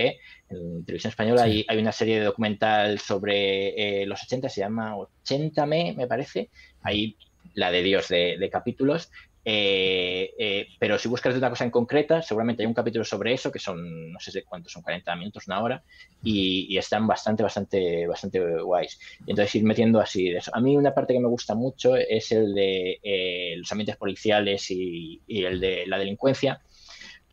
en 0.50 0.84
televisión 0.84 1.10
española, 1.10 1.44
hay, 1.44 1.64
hay, 1.68 1.78
una 1.78 1.92
serie 1.92 2.18
de 2.18 2.24
documental 2.24 2.98
sobre 2.98 4.04
los 4.06 4.22
80, 4.22 4.48
se 4.48 4.60
llama 4.60 4.96
80me, 4.96 5.94
me 5.96 6.06
parece. 6.06 6.50
Ahí 6.82 7.16
la 7.54 7.70
de 7.70 7.82
Dios 7.82 8.08
de, 8.08 8.36
de 8.38 8.50
capítulos 8.50 9.10
eh, 9.46 10.32
eh, 10.38 10.68
pero 10.78 10.98
si 10.98 11.06
buscas 11.08 11.34
de 11.34 11.38
una 11.38 11.50
cosa 11.50 11.64
en 11.64 11.70
concreta, 11.70 12.22
seguramente 12.22 12.62
hay 12.62 12.66
un 12.66 12.74
capítulo 12.74 13.04
sobre 13.04 13.34
eso, 13.34 13.52
que 13.52 13.58
son, 13.58 14.12
no 14.12 14.18
sé 14.18 14.42
cuántos, 14.42 14.72
son 14.72 14.82
40 14.82 15.14
minutos, 15.16 15.46
una 15.46 15.62
hora, 15.62 15.82
y, 16.22 16.76
están 16.78 17.06
bastante, 17.06 17.42
bastante, 17.42 18.06
bastante 18.06 18.40
guays. 18.62 18.98
Y 19.26 19.30
entonces 19.30 19.54
ir 19.56 19.64
metiendo 19.64 20.00
así 20.00 20.30
de 20.30 20.38
eso. 20.38 20.50
A 20.54 20.60
mí 20.60 20.76
una 20.76 20.94
parte 20.94 21.12
que 21.12 21.20
me 21.20 21.28
gusta 21.28 21.54
mucho 21.54 21.94
es 21.96 22.32
el 22.32 22.54
de 22.54 23.00
eh, 23.02 23.54
los 23.58 23.70
ambientes 23.70 23.96
policiales 23.96 24.70
y, 24.70 25.20
el 25.28 25.60
de 25.60 25.86
la 25.86 25.98
delincuencia, 25.98 26.62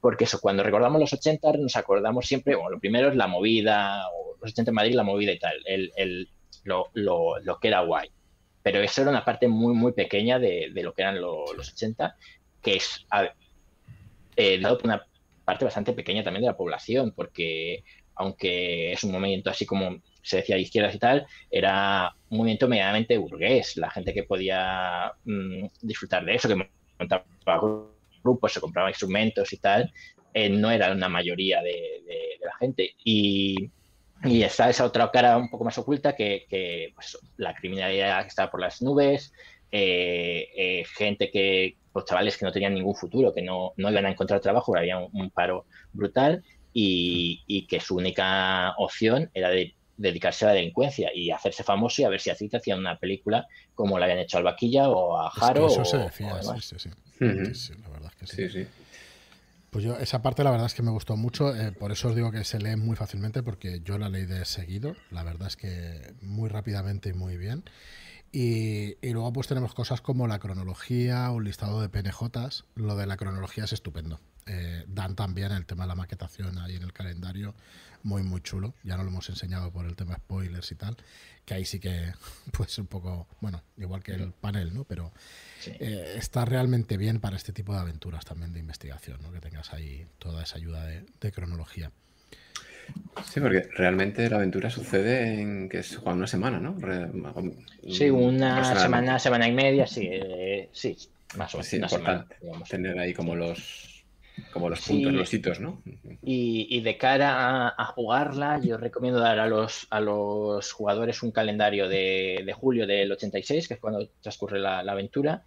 porque 0.02 0.26
eso, 0.26 0.42
cuando 0.42 0.64
recordamos 0.64 1.00
los 1.00 1.14
80 1.14 1.54
nos 1.54 1.76
acordamos 1.78 2.26
siempre, 2.26 2.56
bueno, 2.56 2.72
lo 2.72 2.80
primero 2.80 3.10
es 3.10 3.16
la 3.16 3.28
movida, 3.28 4.08
o 4.10 4.36
los 4.42 4.52
80 4.52 4.72
en 4.72 4.76
Madrid, 4.76 4.96
la 4.96 5.04
movida 5.04 5.32
y 5.32 5.40
tal, 5.40 5.56
el, 5.66 5.92
el, 5.96 6.30
lo, 6.64 6.88
lo, 6.94 7.40
lo 7.40 7.60
que 7.60 7.68
era 7.70 7.82
guay 7.82 8.10
pero 8.64 8.82
eso 8.82 9.02
era 9.02 9.12
una 9.12 9.26
parte 9.26 9.48
muy, 9.48 9.74
muy 9.74 9.94
pequeña 9.94 10.40
de, 10.40 10.72
lo 10.76 10.94
que 10.94 11.02
eran 11.02 11.20
los 11.20 11.74
80, 11.74 12.16
que 12.62 12.76
es 12.76 13.06
eh, 14.36 14.60
dado 14.60 14.78
por 14.78 14.86
una 14.86 15.06
parte 15.44 15.66
bastante 15.66 15.94
pequeña 15.94 16.24
también 16.24 16.42
de 16.42 16.50
la 16.50 16.58
población, 16.58 17.14
porque 17.16 17.84
aunque 18.16 18.92
es 18.92 19.04
un 19.04 19.12
movimiento 19.12 19.50
así 19.50 19.66
como 19.66 20.02
se 20.22 20.38
decía 20.38 20.56
de 20.56 20.62
izquierdas 20.62 20.94
y 20.94 21.00
tal, 21.00 21.26
era 21.50 22.16
un 22.30 22.38
movimiento 22.38 22.68
medianamente 22.68 23.18
burgués, 23.18 23.78
la 23.78 23.90
gente 23.90 24.14
que 24.14 24.24
podía 24.24 25.12
mm, 25.26 25.66
disfrutar 25.82 26.24
de 26.24 26.36
eso, 26.36 26.48
que 26.48 26.70
montaba 27.00 27.26
grupos, 28.24 28.54
se 28.54 28.62
compraba 28.62 28.90
instrumentos 28.90 29.52
y 29.52 29.58
tal, 29.58 29.92
eh, 30.34 30.50
no 30.50 30.70
era 30.70 30.92
una 30.92 31.10
mayoría 31.10 31.62
de, 31.64 32.04
de 32.06 32.46
la 32.46 32.56
gente. 32.58 32.92
Y 33.04 33.72
y 34.24 34.44
está 34.44 34.70
esa 34.70 34.86
otra 34.86 35.10
cara 35.12 35.38
un 35.38 35.50
poco 35.50 35.64
más 35.64 35.78
oculta 35.78 36.16
que, 36.16 36.92
pues, 36.94 37.18
la 37.38 37.56
criminalidad 37.56 38.22
que 38.24 38.28
estaba 38.28 38.52
por 38.52 38.62
las 38.62 38.82
nubes, 38.82 39.34
eh, 39.72 40.50
eh, 40.56 40.84
gente 40.96 41.32
que, 41.32 41.78
pues, 41.92 42.06
chavales 42.06 42.38
que 42.38 42.46
no 42.46 42.52
tenían 42.52 42.74
ningún 42.74 42.96
futuro, 42.96 43.34
que 43.34 43.42
no, 43.42 43.74
no 43.78 43.90
iban 43.90 44.06
a 44.06 44.12
encontrar 44.12 44.40
trabajo, 44.40 44.76
había 44.76 44.98
un, 44.98 45.32
paro 45.32 45.66
brutal 45.94 46.44
y, 46.74 47.66
que 47.68 47.80
su 47.80 47.96
única 47.96 48.74
opción 48.78 49.30
era 49.34 49.50
de 49.50 49.76
dedicarse 49.98 50.46
a 50.46 50.50
la 50.50 50.54
delincuencia 50.56 51.12
y 51.14 51.32
hacerse 51.32 51.64
famoso 51.64 52.02
y 52.02 52.06
a 52.06 52.10
ver 52.10 52.20
si 52.20 52.32
así 52.32 52.50
te 52.50 52.58
hacían 52.58 52.80
una 52.80 52.98
película 52.98 53.46
como 53.76 54.00
la 54.00 54.06
habían 54.06 54.20
hecho 54.20 54.38
al 54.38 54.44
Vaquilla 54.44 54.90
o 54.90 55.16
a 55.18 55.30
Jaro. 55.30 55.68
eso 55.68 55.86
se 55.86 55.98
decía, 55.98 56.42
sí, 56.42 56.76
sí. 56.80 56.90
sí, 57.54 57.74
la 57.82 57.90
verdad 57.90 58.12
es 58.20 58.36
que 58.36 58.50
sí. 58.50 58.68
Pues 59.72 59.86
yo, 59.86 59.98
esa 59.98 60.22
parte 60.22 60.44
la 60.44 60.52
verdad 60.52 60.66
es 60.66 60.74
que 60.74 60.84
me 60.84 60.92
gustó 60.92 61.16
mucho, 61.16 61.56
eh, 61.56 61.72
por 61.72 61.94
eso 61.94 62.10
os 62.10 62.16
digo 62.16 62.30
que 62.30 62.44
se 62.44 62.60
lee 62.60 62.76
muy 62.76 62.98
fácilmente, 62.98 63.42
porque 63.42 63.80
yo 63.86 63.98
la 63.98 64.10
leí 64.10 64.26
de 64.26 64.44
seguido, 64.44 64.98
la 65.12 65.24
verdad 65.24 65.48
es 65.48 65.56
que 65.56 66.14
muy 66.22 66.50
rápidamente 66.50 67.08
y 67.08 67.14
muy 67.14 67.38
bien. 67.38 67.64
Y, 68.34 68.98
luego 69.02 69.32
pues 69.32 69.48
tenemos 69.48 69.74
cosas 69.74 70.02
como 70.02 70.28
la 70.28 70.40
cronología, 70.40 71.32
un 71.32 71.46
listado 71.46 71.80
de 71.82 71.88
PNJs, 71.88 72.66
lo 72.76 72.98
de 72.98 73.08
la 73.08 73.16
cronología 73.16 73.64
es 73.64 73.72
estupendo. 73.72 74.20
Eh, 74.46 74.84
dan 74.90 75.16
también 75.16 75.54
el 75.54 75.66
tema 75.66 75.86
de 75.86 75.88
la 75.88 75.96
maquetación 75.96 76.58
ahí 76.58 76.76
en 76.76 76.84
el 76.84 76.92
calendario, 76.92 77.56
muy 78.04 78.24
muy 78.24 78.42
chulo, 78.42 78.74
ya 78.84 78.98
no 78.98 79.04
lo 79.04 79.10
hemos 79.10 79.30
enseñado 79.30 79.72
por 79.72 79.86
el 79.86 79.96
tema 79.96 80.16
spoilers 80.16 80.72
y 80.72 80.76
tal, 80.76 80.98
que 81.46 81.54
ahí 81.54 81.66
sí 81.66 81.80
que 81.80 82.14
pues 82.52 82.78
un 82.78 82.88
poco, 82.88 83.28
bueno, 83.40 83.62
igual 83.78 84.04
que 84.04 84.14
el 84.14 84.32
panel, 84.32 84.74
¿no? 84.74 84.84
Pero 84.84 85.12
eh, 85.68 86.16
está 86.18 86.46
realmente 86.46 86.98
bien 86.98 87.20
para 87.20 87.36
este 87.36 87.54
tipo 87.54 87.74
de 87.74 87.80
aventuras 87.80 88.26
también 88.26 88.54
de 88.54 88.60
investigación, 88.60 89.20
¿no? 89.22 89.32
que 89.32 89.40
tengas 89.40 89.74
ahí 89.74 90.06
toda 90.20 90.44
esa 90.44 90.58
ayuda 90.58 90.86
de, 90.86 91.32
cronología. 91.32 91.92
Sí, 93.26 93.40
porque 93.40 93.70
realmente 93.76 94.30
la 94.30 94.38
aventura 94.38 94.70
sucede 94.70 95.40
en 95.40 95.70
que 95.70 95.80
es 95.80 95.98
una 96.00 96.28
semana, 96.28 96.60
¿no? 96.60 96.76
sí, 97.90 98.10
una 98.10 98.76
semana, 98.76 99.20
semana 99.20 99.48
y 99.48 99.52
media, 99.54 99.88
sí, 99.88 100.10
eh, 100.12 100.70
sí, 100.74 100.98
más 101.38 101.54
o 101.54 101.60
menos. 101.60 101.68
Sí, 101.68 101.78
importante 101.78 102.36
tener 102.70 103.00
ahí 103.00 103.14
como 103.14 103.36
los 103.36 103.91
como 104.52 104.70
los 104.70 104.82
puntos, 104.82 105.14
los 105.14 105.34
hitos, 105.34 105.60
¿no? 105.60 105.82
Y, 106.22 106.82
de 106.82 106.98
cara 106.98 107.70
a, 107.70 107.86
jugarla, 107.86 108.60
yo 108.62 108.78
recomiendo 108.78 109.20
dar 109.20 109.40
a 109.40 109.48
los, 109.48 109.88
a 109.90 110.00
los 110.00 110.72
jugadores 110.72 111.24
un 111.24 111.32
calendario 111.32 111.88
de, 111.88 112.44
de 112.46 112.54
julio 112.54 112.88
del 112.88 113.12
86, 113.12 113.68
que 113.68 113.74
es 113.76 113.80
cuando 113.80 114.10
transcurre 114.22 114.60
la, 114.60 114.80
aventura, 114.80 115.44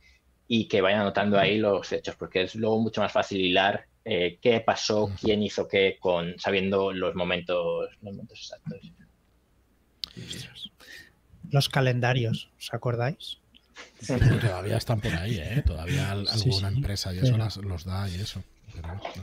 y 0.47 0.68
que 0.68 0.80
vayan 0.80 1.01
anotando 1.01 1.39
ahí 1.39 1.59
los 1.59 1.91
hechos, 1.93 2.16
porque 2.16 2.43
es 2.43 2.55
luego 2.55 2.80
mucho 2.80 3.01
más 3.01 3.12
fácil 3.12 3.41
hilar 3.41 3.87
eh, 4.05 4.39
qué 4.41 4.61
pasó, 4.61 5.11
quién 5.20 5.43
hizo 5.43 5.66
qué, 5.66 5.97
con 5.99 6.39
sabiendo 6.39 6.93
los 6.93 7.14
momentos, 7.14 7.89
los 7.91 8.03
momentos 8.03 8.39
exactos. 8.39 8.93
Los 11.51 11.68
calendarios, 11.68 12.51
¿os 12.59 12.74
acordáis? 12.74 13.39
todavía 14.41 14.76
están 14.76 15.01
por 15.01 15.14
ahí, 15.14 15.39
¿eh? 15.39 15.62
Todavía 15.64 16.11
alguna 16.12 16.68
empresa 16.68 17.14
y 17.14 17.18
eso 17.18 17.37
los 17.62 17.85
da 17.85 18.09
y 18.09 18.16
eso. 18.16 18.43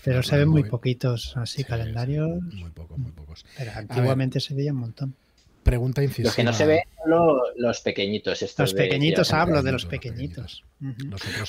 Pero, 0.03 0.23
se 0.23 0.37
ven 0.37 0.49
muy 0.49 0.63
poquitos 0.63 1.35
así 1.37 1.63
calendarios. 1.63 2.41
muy 2.53 2.69
pocos, 2.71 2.97
muy 2.97 3.11
pocos. 3.11 3.45
Pero 3.57 3.71
antiguamente 3.75 4.39
se 4.39 4.53
veía 4.53 4.71
un 4.73 4.79
montón. 4.79 5.15
Pregunta 5.64 6.03
incisiva. 6.03 6.28
Los 6.28 6.36
que 6.36 6.43
no 6.43 6.53
se 6.53 6.66
ven 6.66 6.82
los 7.55 7.82
pequeñitos. 7.82 8.41
los 8.57 8.74
pequeñitos, 8.74 9.34
hablo 9.34 9.62
de 9.62 9.72
los 9.72 9.86
pequeñitos. 9.86 10.64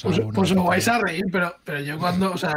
Pues, 0.03 0.21
pues 0.35 0.53
os 0.53 0.65
vais 0.67 0.89
a 0.89 0.99
reír, 0.99 1.25
pero, 1.31 1.55
pero 1.65 1.81
yo 1.81 1.99
cuando, 1.99 2.33
o 2.33 2.39
sea, 2.39 2.55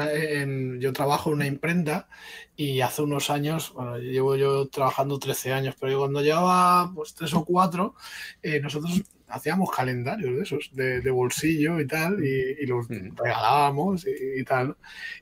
yo 0.80 0.94
trabajo 0.94 1.30
en 1.30 1.36
una 1.36 1.48
imprenta 1.48 2.08
y 2.56 2.82
hace 2.82 3.02
unos 3.02 3.30
años, 3.30 3.74
bueno, 3.74 3.98
llevo 3.98 4.36
yo 4.36 4.68
trabajando 4.68 5.20
13 5.20 5.54
años, 5.54 5.76
pero 5.80 5.92
yo 5.92 6.00
cuando 6.00 6.22
llevaba 6.22 6.92
pues 6.94 7.14
tres 7.14 7.34
o 7.34 7.46
cuatro, 7.46 7.96
eh, 8.42 8.60
nosotros 8.60 9.04
hacíamos 9.28 9.72
calendarios 9.72 10.36
de 10.36 10.44
esos, 10.44 10.70
de, 10.74 11.12
bolsillo 11.12 11.80
y 11.80 11.88
tal, 11.88 12.24
y, 12.24 12.66
los 12.66 12.88
regalábamos 12.88 14.06
y, 14.08 14.44
tal. 14.44 14.76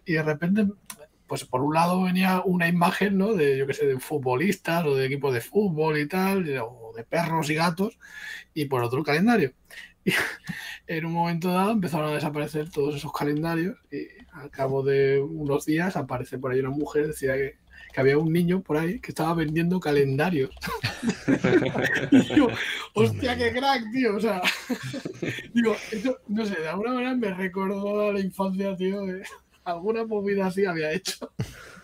Y 0.05 0.13
de 0.13 0.23
repente, 0.23 0.67
pues 1.27 1.45
por 1.45 1.61
un 1.61 1.73
lado 1.73 2.03
venía 2.03 2.41
una 2.45 2.67
imagen, 2.67 3.17
¿no? 3.17 3.33
De, 3.33 3.57
yo 3.57 3.67
qué 3.67 3.73
sé, 3.73 3.85
de 3.85 3.99
futbolistas 3.99 4.85
o 4.85 4.95
de 4.95 5.05
equipos 5.05 5.33
de 5.33 5.41
fútbol 5.41 5.97
y 5.97 6.07
tal, 6.07 6.47
o 6.59 6.91
de 6.95 7.03
perros 7.03 7.49
y 7.49 7.55
gatos, 7.55 7.97
y 8.53 8.65
por 8.65 8.83
otro 8.83 9.03
calendario. 9.03 9.53
Y 10.05 10.11
en 10.97 11.05
un 11.05 11.13
momento 11.13 11.47
dado 11.49 11.71
empezaron 11.71 12.09
a 12.09 12.15
desaparecer 12.15 12.69
todos 12.69 12.93
esos 12.95 13.13
calendarios 13.13 13.77
y 13.89 14.07
al 14.33 14.51
cabo 14.51 14.83
de 14.83 15.21
unos 15.21 15.65
días 15.65 15.95
aparece 15.95 16.37
por 16.37 16.51
ahí 16.51 16.59
una 16.59 16.71
mujer, 16.71 17.07
decía 17.07 17.35
que 17.35 17.55
que 17.93 18.01
había 18.01 18.17
un 18.17 18.33
niño 18.33 18.61
por 18.61 18.77
ahí 18.77 18.99
que 18.99 19.11
estaba 19.11 19.35
vendiendo 19.35 19.79
calendarios. 19.79 20.49
y 22.11 22.35
yo, 22.35 22.47
hostia, 22.93 23.37
qué 23.37 23.51
crack, 23.51 23.91
tío. 23.91 24.15
O 24.15 24.19
sea, 24.19 24.41
digo, 25.53 25.75
eso, 25.91 26.17
no 26.27 26.45
sé, 26.45 26.59
de 26.59 26.69
alguna 26.69 26.93
manera 26.93 27.15
me 27.15 27.33
recordó 27.33 28.09
a 28.09 28.13
la 28.13 28.19
infancia, 28.19 28.75
tío, 28.75 29.01
de 29.01 29.23
alguna 29.63 30.05
movida 30.05 30.47
así 30.47 30.65
había 30.65 30.91
hecho. 30.91 31.31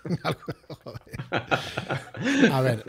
a 2.52 2.62
ver, 2.62 2.84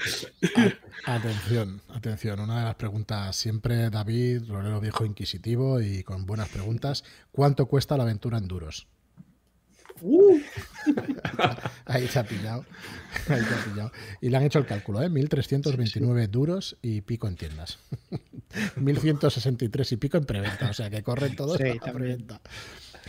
atención, 1.07 1.83
atención. 1.89 2.41
Una 2.41 2.61
de 2.61 2.65
las 2.65 2.75
preguntas 2.77 3.37
siempre, 3.37 3.91
David, 3.91 4.45
rolero 4.49 4.81
viejo 4.81 5.05
inquisitivo 5.05 5.81
y 5.81 6.03
con 6.03 6.27
buenas 6.27 6.49
preguntas. 6.49 7.05
¿Cuánto 7.33 7.67
cuesta 7.67 7.97
la 7.97 8.05
aventura 8.05 8.39
en 8.39 8.49
duros? 8.49 8.89
Uh. 10.03 10.39
Ahí 11.85 12.09
se 12.09 12.19
ha 12.19 12.25
pillado. 12.25 12.65
Ahí 13.29 13.43
se 13.43 13.55
ha 13.55 13.65
pillado. 13.65 13.93
Y 14.21 14.31
le 14.31 14.37
han 14.37 14.45
hecho 14.45 14.59
el 14.59 14.67
cálculo, 14.67 15.03
¿eh? 15.03 15.11
1.329 15.11 16.29
duros 16.29 16.77
y 16.83 17.03
pico 17.03 17.29
en 17.29 17.37
tiendas. 17.37 17.79
1.163 18.77 19.93
y 19.93 19.97
pico 19.97 20.17
en 20.17 20.25
preventa. 20.25 20.71
O 20.71 20.75
sea 20.75 20.91
que 20.91 21.03
corren 21.03 21.37
todos 21.37 21.59
sí, 21.59 21.79
a 21.81 21.93
preventa. 21.93 22.41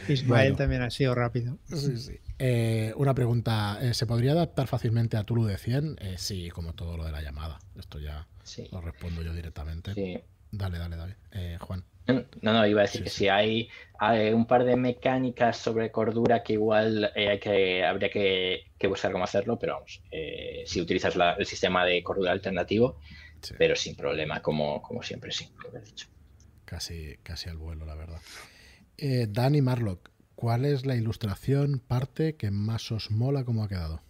Ismael 0.08 0.56
también 0.56 0.82
ha 0.82 0.90
sido 0.90 1.16
rápido. 1.16 1.58
Sí, 1.66 1.98
sí. 1.98 2.20
Eh, 2.40 2.94
una 2.96 3.14
pregunta. 3.14 3.80
¿eh, 3.82 3.94
¿Se 3.94 4.06
podría 4.06 4.32
adaptar 4.32 4.68
fácilmente 4.68 5.18
a 5.18 5.24
Tulu 5.24 5.46
de 5.46 5.58
100? 5.58 5.98
Eh, 6.00 6.16
sí, 6.18 6.50
como 6.50 6.74
todo 6.74 6.98
lo 6.98 7.06
de 7.06 7.12
la 7.12 7.22
llamada. 7.22 7.60
Esto 7.78 8.00
ya 8.00 8.28
lo 8.72 8.82
respondo 8.82 9.22
yo 9.22 9.34
directamente. 9.34 10.26
Dale, 10.52 10.78
dale, 10.78 10.96
dale. 10.96 11.16
Juan. 11.60 11.86
No, 12.08 12.54
no, 12.54 12.68
iba 12.68 12.82
a 12.82 12.84
decir 12.84 13.04
que 13.04 13.10
si 13.10 13.28
hay, 13.30 13.70
un 14.34 14.46
par 14.46 14.64
de 14.64 14.76
mecánicas 14.76 15.58
sobre 15.58 15.92
cordura 15.92 16.44
que 16.44 16.54
igual 16.54 17.12
eh, 17.16 17.30
hay 17.30 17.40
que, 17.40 17.86
habría 17.86 18.10
que, 18.10 18.66
buscar 18.88 19.12
cómo 19.12 19.24
hacerlo, 19.24 19.58
pero 19.60 19.76
vamos, 19.76 20.02
eh, 20.12 20.64
si 20.66 20.82
utilizas 20.82 21.16
el 21.38 21.46
sistema 21.46 21.86
de 21.86 22.02
cordura 22.04 22.32
alternativo, 22.32 23.00
pero 23.58 23.76
sin 23.76 23.96
problema, 23.96 24.42
como, 24.42 24.82
como 24.82 25.02
siempre, 25.04 25.32
sí, 25.32 25.50
lo 25.72 25.78
he 25.78 25.82
dicho. 25.82 26.08
Casi, 26.66 27.18
casi 27.24 27.50
al 27.50 27.58
vuelo, 27.58 27.86
la 27.86 27.96
verdad. 27.96 28.20
Eh, 28.98 29.28
Dani 29.30 29.62
Marlock, 29.62 30.12
¿cuál 30.36 30.66
es 30.66 30.86
la 30.86 30.96
ilustración, 30.96 31.80
parte 31.80 32.36
que 32.36 32.52
más 32.52 32.92
os 32.92 33.12
mola 33.12 33.44
cómo 33.44 33.64
ha 33.64 33.68
quedado? 33.68 34.02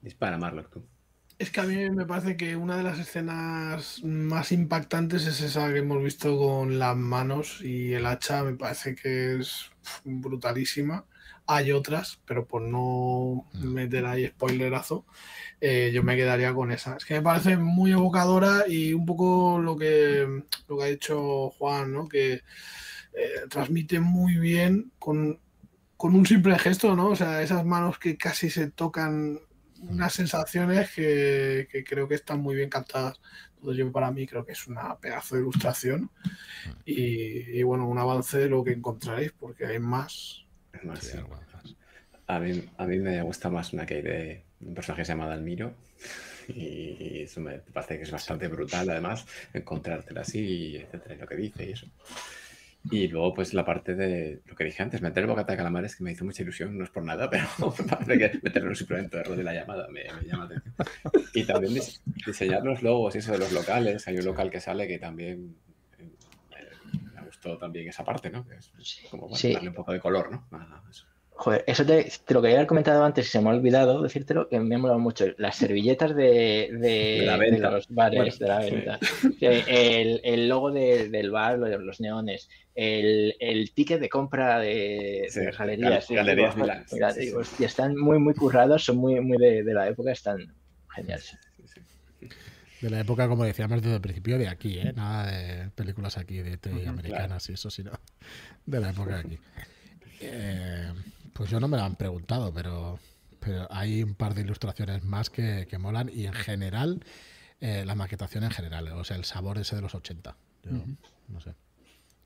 Dispara, 0.00 0.36
Marlock, 0.36 0.70
tú. 0.70 0.84
Es 1.38 1.50
que 1.50 1.60
a 1.60 1.64
mí 1.64 1.90
me 1.90 2.06
parece 2.06 2.36
que 2.36 2.54
una 2.56 2.76
de 2.76 2.84
las 2.84 2.98
escenas 2.98 4.04
más 4.04 4.52
impactantes 4.52 5.26
es 5.26 5.40
esa 5.40 5.72
que 5.72 5.80
hemos 5.80 6.02
visto 6.02 6.38
con 6.38 6.78
las 6.78 6.96
manos 6.96 7.60
y 7.60 7.92
el 7.92 8.06
hacha, 8.06 8.44
me 8.44 8.54
parece 8.54 8.94
que 8.94 9.40
es 9.40 9.70
brutalísima. 10.04 11.06
Hay 11.46 11.72
otras, 11.72 12.20
pero 12.24 12.46
por 12.46 12.62
no 12.62 13.46
mm. 13.52 13.66
meter 13.66 14.06
ahí 14.06 14.28
spoilerazo, 14.28 15.06
eh, 15.60 15.90
yo 15.92 16.02
me 16.02 16.16
quedaría 16.16 16.52
con 16.52 16.70
esa. 16.72 16.96
Es 16.96 17.04
que 17.04 17.14
me 17.14 17.22
parece 17.22 17.56
muy 17.56 17.92
evocadora 17.92 18.64
y 18.68 18.92
un 18.92 19.06
poco 19.06 19.58
lo 19.58 19.76
que, 19.76 20.42
lo 20.68 20.78
que 20.78 20.84
ha 20.84 20.88
dicho 20.88 21.50
Juan, 21.50 21.92
¿no? 21.92 22.08
que 22.08 22.34
eh, 22.34 23.40
transmite 23.48 24.00
muy 24.00 24.36
bien 24.36 24.92
con, 24.98 25.40
con 25.96 26.14
un 26.14 26.26
simple 26.26 26.58
gesto, 26.58 26.96
¿no? 26.96 27.08
O 27.10 27.16
sea, 27.16 27.42
esas 27.42 27.64
manos 27.64 27.98
que 27.98 28.16
casi 28.16 28.50
se 28.50 28.70
tocan 28.70 29.38
unas 29.88 30.12
sensaciones 30.12 30.90
que, 30.92 31.84
creo 31.86 32.08
que 32.08 32.14
están 32.16 32.40
muy 32.40 32.56
bien 32.56 32.68
captadas. 32.68 33.20
Entonces 33.56 33.78
yo 33.78 33.92
para 33.92 34.10
mí 34.10 34.26
creo 34.26 34.44
que 34.44 34.52
es 34.52 34.66
una 34.66 34.98
pedazo 34.98 35.36
de 35.36 35.42
ilustración 35.42 36.10
y, 36.84 37.62
bueno, 37.62 37.88
un 37.88 37.98
avance 37.98 38.38
de 38.38 38.48
lo 38.48 38.62
que 38.62 38.72
encontraréis 38.72 39.32
porque 39.32 39.66
hay 39.66 39.78
más. 39.78 40.44
a, 42.26 42.38
mí, 42.38 42.68
a 42.76 42.86
mí 42.86 42.98
me 42.98 43.22
gusta 43.22 43.48
más 43.48 43.72
una 43.72 43.86
que 43.86 43.94
hay 43.94 44.02
de 44.02 44.44
un 44.66 44.74
personaje 44.74 45.02
que 45.02 45.06
se 45.06 45.12
llama 45.12 45.28
Dalmiro 45.28 45.74
y 46.48 47.22
eso 47.22 47.40
me 47.40 47.58
parece 47.58 47.96
que 47.96 48.02
es 48.02 48.10
bastante 48.10 48.48
brutal 48.48 48.88
además 48.90 49.26
encontrártela 49.52 50.22
así, 50.22 50.76
etcétera, 50.76 51.16
lo 51.16 51.26
que 51.26 51.36
dice 51.36 51.66
y 51.66 51.72
eso. 51.72 51.86
Y 52.90 53.08
luego, 53.08 53.32
pues 53.32 53.54
la 53.54 53.64
parte 53.64 53.94
de 53.94 54.42
lo 54.44 54.54
que 54.54 54.64
dije 54.64 54.82
antes, 54.82 55.00
meter 55.00 55.22
el 55.22 55.28
bocata 55.28 55.52
de 55.52 55.56
calamares, 55.56 55.96
que 55.96 56.04
me 56.04 56.12
hizo 56.12 56.24
mucha 56.26 56.42
ilusión, 56.42 56.76
no 56.76 56.84
es 56.84 56.90
por 56.90 57.02
nada, 57.02 57.30
pero 57.30 57.46
me 57.78 57.84
parece 57.84 58.18
que 58.18 58.40
meterlo 58.42 58.66
en 58.66 58.68
un 58.68 58.76
suplemento 58.76 59.16
de 59.18 59.42
la 59.42 59.54
llamada 59.54 59.88
me, 59.88 60.04
llama 60.26 60.44
la 60.50 60.56
atención. 60.56 60.74
Y 61.32 61.44
también 61.44 61.80
diseñar 62.26 62.62
los 62.62 62.82
logos 62.82 63.14
y 63.14 63.18
eso 63.18 63.32
de 63.32 63.38
los 63.38 63.52
locales. 63.52 64.06
Hay 64.06 64.18
un 64.18 64.26
local 64.26 64.50
que 64.50 64.60
sale 64.60 64.86
que 64.86 64.98
también 64.98 65.56
eh, 65.98 66.10
me 67.14 67.22
gustó 67.22 67.56
también 67.56 67.88
esa 67.88 68.04
parte, 68.04 68.28
¿no? 68.28 68.46
Que 68.46 68.56
es 68.56 69.00
como 69.10 69.30
darle 69.30 69.68
un 69.68 69.74
poco 69.74 69.92
de 69.92 70.00
color, 70.00 70.30
¿no? 70.30 70.46
eso. 70.90 71.06
Joder, 71.36 71.64
eso 71.66 71.84
te, 71.84 72.08
lo 72.28 72.40
quería 72.40 72.58
haber 72.58 72.68
comentado 72.68 73.04
antes 73.04 73.26
y 73.26 73.30
se 73.30 73.40
me 73.40 73.50
ha 73.50 73.52
olvidado 73.54 74.00
decírtelo, 74.02 74.48
que 74.48 74.60
me 74.60 74.76
ha 74.76 74.78
molado 74.78 75.00
mucho. 75.00 75.26
Las 75.36 75.56
servilletas 75.56 76.14
de, 76.14 76.70
de, 76.72 77.58
los 77.58 77.88
bares, 77.88 78.38
de 78.38 78.46
la 78.46 78.60
venta. 78.60 78.98
El, 79.40 80.20
el, 80.22 80.48
logo 80.48 80.70
del 80.70 81.30
bar, 81.32 81.58
los 81.58 82.00
neones, 82.00 82.48
el, 82.76 83.34
el, 83.40 83.72
ticket 83.72 84.00
de 84.00 84.08
compra 84.08 84.60
de, 84.60 85.28
galerías. 85.58 86.08
galerías 86.08 86.54
y 87.58 87.64
están 87.64 87.96
muy, 87.96 88.20
muy 88.20 88.34
currados, 88.34 88.84
son 88.84 88.98
muy, 88.98 89.20
muy 89.20 89.36
de, 89.36 89.74
la 89.74 89.88
época, 89.88 90.12
están 90.12 90.54
geniales. 90.94 91.36
De 92.80 92.90
la 92.90 93.00
época, 93.00 93.26
como 93.26 93.44
decíamos 93.44 93.82
desde 93.82 93.96
el 93.96 94.00
principio, 94.00 94.38
de 94.38 94.46
aquí, 94.46 94.78
¿eh? 94.78 94.92
Nada 94.94 95.32
de 95.32 95.70
películas 95.70 96.16
aquí 96.16 96.38
de 96.38 96.58
TV 96.58 96.86
americanas 96.86 97.48
y 97.48 97.54
eso, 97.54 97.70
sino 97.70 97.90
de 98.66 98.80
la 98.80 98.90
época 98.90 99.16
de 99.16 99.20
aquí. 99.20 99.38
Eh, 100.20 100.92
pues 101.34 101.50
yo 101.50 101.60
no 101.60 101.68
me 101.68 101.76
lo 101.76 101.82
han 101.82 101.96
preguntado, 101.96 102.52
pero, 102.54 102.98
pero 103.40 103.68
hay 103.70 104.02
un 104.02 104.14
par 104.14 104.34
de 104.34 104.40
ilustraciones 104.40 105.04
más 105.04 105.28
que, 105.28 105.66
molan 105.78 106.10
y 106.12 106.24
en 106.26 106.32
general, 106.32 107.04
eh, 107.60 107.84
la 107.84 107.94
maquetación 107.94 108.44
en 108.44 108.50
general, 108.50 108.88
o 108.88 109.04
sea, 109.04 109.16
el 109.16 109.24
sabor 109.24 109.58
ese 109.58 109.76
de 109.76 109.82
los 109.82 109.94
80. 109.94 110.34
Yo, 110.62 110.70
no 111.28 111.40
sé. 111.40 111.54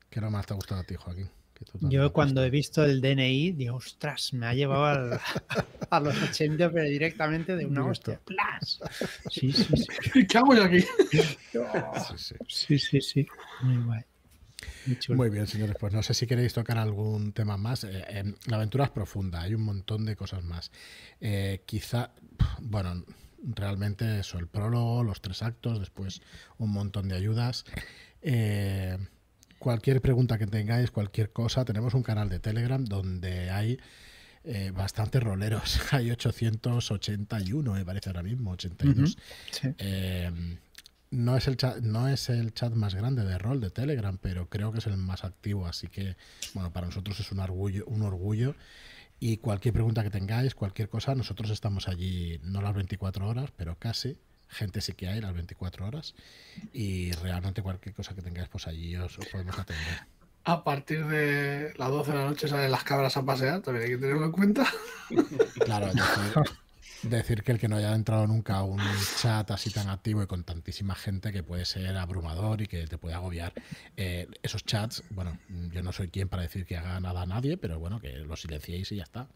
¿Qué 0.09 0.21
lo 0.21 0.31
más 0.31 0.45
te 0.45 0.53
ha 0.53 0.55
gustado 0.55 0.81
a 0.81 0.83
ti, 0.83 0.95
Joaquín? 0.95 1.29
Yo 1.81 2.13
cuando 2.13 2.43
he 2.43 2.49
visto 2.49 2.85
el 2.85 3.01
DNI, 3.01 3.51
digo, 3.51 3.75
ostras, 3.75 4.33
me 4.33 4.45
ha 4.45 4.53
llevado 4.53 5.19
a 5.89 5.99
los 5.99 6.21
80, 6.21 6.71
pero 6.71 6.85
directamente 6.85 7.55
de 7.55 7.65
una 7.65 7.85
hostia. 7.85 8.21
Sí, 9.29 9.51
sí, 9.51 9.65
sí. 9.75 10.25
¿Qué 10.27 10.37
hago 10.37 10.55
yo 10.55 10.63
aquí? 10.63 10.79
sí, 12.47 12.79
sí, 12.79 13.01
sí. 13.01 13.27
Muy 13.61 13.83
guay. 13.83 14.01
Muy, 15.09 15.29
bien, 15.29 15.47
señores. 15.47 15.75
Pues 15.79 15.93
no 15.93 16.03
sé 16.03 16.13
si 16.13 16.27
queréis 16.27 16.53
tocar 16.53 16.77
algún 16.77 17.33
tema 17.33 17.57
más. 17.57 17.83
Eh, 17.83 18.33
la 18.45 18.57
aventura 18.57 18.85
es 18.85 18.91
profunda, 18.91 19.41
hay 19.41 19.53
un 19.53 19.61
montón 19.61 20.05
de 20.05 20.15
cosas 20.15 20.43
más. 20.43 20.71
Eh, 21.21 21.63
quizá, 21.65 22.11
bueno, 22.61 23.05
realmente 23.43 24.19
eso, 24.19 24.37
el 24.39 24.47
prólogo, 24.47 25.03
los 25.03 25.21
tres 25.21 25.43
actos, 25.43 25.79
después 25.79 26.21
un 26.57 26.71
montón 26.71 27.09
de 27.09 27.15
ayudas. 27.15 27.65
Eh, 28.21 28.97
cualquier 29.59 30.01
pregunta 30.01 30.37
que 30.37 30.47
tengáis, 30.47 30.91
cualquier 30.91 31.31
cosa, 31.31 31.65
tenemos 31.65 31.93
un 31.93 32.03
canal 32.03 32.29
de 32.29 32.39
Telegram 32.39 32.83
donde 32.83 33.49
hay 33.49 33.79
bastantes 34.73 35.21
roleros. 35.21 35.79
Hay 35.91 36.09
881, 36.09 37.71
me 37.71 37.85
parece 37.85 38.09
ahora 38.09 38.23
mismo, 38.23 38.51
82. 38.51 39.15
Uh 39.63 40.68
no 41.11 41.37
es 41.37 41.47
el 41.47 41.57
chat, 41.57 41.77
no 41.81 42.07
es 42.07 42.29
el 42.29 42.53
chat 42.53 42.73
más 42.73 42.95
grande 42.95 43.23
de 43.23 43.37
rol 43.37 43.59
de 43.61 43.69
Telegram, 43.69 44.17
pero 44.21 44.49
creo 44.49 44.71
que 44.71 44.79
es 44.79 44.87
el 44.87 44.97
más 44.97 45.23
activo, 45.23 45.65
así 45.65 45.87
que 45.87 46.15
bueno, 46.53 46.71
para 46.71 46.87
nosotros 46.87 47.19
es 47.19 47.31
un 47.31 47.39
orgullo, 47.39 47.85
un 47.87 48.03
orgullo. 48.03 48.55
Y 49.19 49.37
cualquier 49.37 49.73
pregunta 49.73 50.03
que 50.03 50.09
tengáis, 50.09 50.55
cualquier 50.55 50.87
cosa, 50.87 51.13
nosotros 51.13 51.49
estamos 51.49 51.89
allí 51.89 52.39
no 52.43 52.61
las 52.61 52.73
24 52.73 53.27
horas, 53.27 53.51
pero 53.55 53.77
casi. 53.77 54.17
Gente 54.47 54.81
sí 54.81 54.93
que 54.93 55.07
hay 55.07 55.21
las 55.21 55.33
24 55.33 55.85
horas. 55.85 56.15
Y 56.73 57.11
realmente 57.11 57.61
cualquier 57.61 57.93
cosa 57.93 58.15
que 58.15 58.21
tengáis, 58.21 58.47
pues 58.47 58.67
allí 58.67 58.95
os, 58.95 59.17
podemos 59.31 59.59
atender. 59.59 60.07
A 60.45 60.63
partir 60.63 61.05
de 61.05 61.73
las 61.77 61.89
12 61.89 62.11
de 62.11 62.17
la 62.17 62.25
noche 62.25 62.47
salen 62.47 62.71
las 62.71 62.83
cabras 62.83 63.17
a 63.17 63.25
pasear, 63.25 63.61
también 63.61 63.85
hay 63.85 63.91
que 63.91 63.97
tenerlo 63.97 64.25
en 64.25 64.31
cuenta. 64.31 64.65
Claro, 65.65 65.91
decir 67.03 67.43
que 67.43 67.51
el 67.51 67.59
que 67.59 67.67
no 67.67 67.77
haya 67.77 67.93
entrado 67.93 68.27
nunca 68.27 68.57
a 68.57 68.63
un 68.63 68.81
chat 69.21 69.49
así 69.51 69.69
tan 69.69 69.89
activo 69.89 70.23
y 70.23 70.27
con 70.27 70.43
tantísima 70.43 70.95
gente 70.95 71.31
que 71.31 71.43
puede 71.43 71.65
ser 71.65 71.95
abrumador 71.97 72.61
y 72.61 72.67
que 72.67 72.85
te 72.87 72.97
puede 72.97 73.15
agobiar. 73.15 73.53
Eh, 73.95 74.27
esos 74.43 74.65
chats, 74.65 75.03
bueno, 75.09 75.37
yo 75.71 75.81
no 75.81 75.91
soy 75.91 76.09
quien 76.09 76.29
para 76.29 76.43
decir 76.43 76.65
que 76.65 76.77
haga 76.77 76.99
nada 76.99 77.21
a 77.21 77.25
nadie, 77.25 77.57
pero 77.57 77.79
bueno, 77.79 77.99
que 77.99 78.17
lo 78.17 78.35
silenciéis 78.35 78.91
y 78.91 78.97
ya 78.97 79.03
está. 79.03 79.27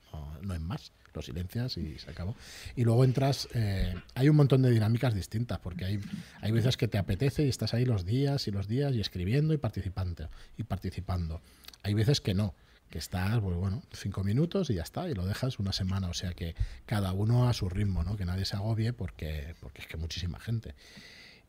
No, 0.42 0.54
es 0.54 0.62
más. 0.62 0.92
Lo 1.14 1.22
silencias 1.22 1.78
y 1.78 2.00
se 2.00 2.10
acabó. 2.10 2.36
Y 2.76 2.84
luego 2.84 3.04
entras, 3.04 3.48
eh, 3.54 3.94
hay 4.16 4.30
un 4.30 4.36
montón 4.36 4.64
de 4.64 4.72
dinámicas 4.72 5.14
distintas, 5.14 5.60
porque 5.60 5.86
hay, 5.86 6.00
hay 6.42 6.52
veces 6.52 6.76
que 6.76 6.88
te 6.88 6.98
apetece 6.98 7.46
y 7.46 7.50
estás 7.50 7.76
ahí 7.76 7.86
los 7.86 8.04
días 8.04 8.48
y 8.48 8.52
los 8.52 8.68
días 8.68 8.96
y 8.96 9.00
escribiendo 9.00 9.54
y 9.54 9.58
participando. 9.58 10.30
Y 10.58 10.64
participando. 10.64 11.42
Hay 11.84 11.94
veces 11.94 12.20
que 12.20 12.34
no 12.34 12.56
que 12.94 13.00
estás, 13.00 13.40
pues 13.42 13.58
bueno, 13.58 13.82
cinco 13.92 14.24
minutos 14.24 14.70
y 14.70 14.76
ya 14.76 14.84
está, 14.84 15.10
y 15.10 15.16
lo 15.16 15.26
dejas 15.26 15.58
una 15.58 15.74
semana. 15.74 16.10
O 16.10 16.14
sea 16.14 16.36
que 16.36 16.54
cada 16.86 17.12
uno 17.12 17.50
a 17.50 17.54
su 17.54 17.68
ritmo, 17.68 18.04
¿no? 18.04 18.16
Que 18.16 18.24
nadie 18.24 18.46
se 18.46 18.56
agobie 18.56 18.94
porque, 18.94 19.56
porque 19.62 19.82
es 19.82 19.88
que 19.88 19.98
muchísima 19.98 20.40
gente. 20.40 20.76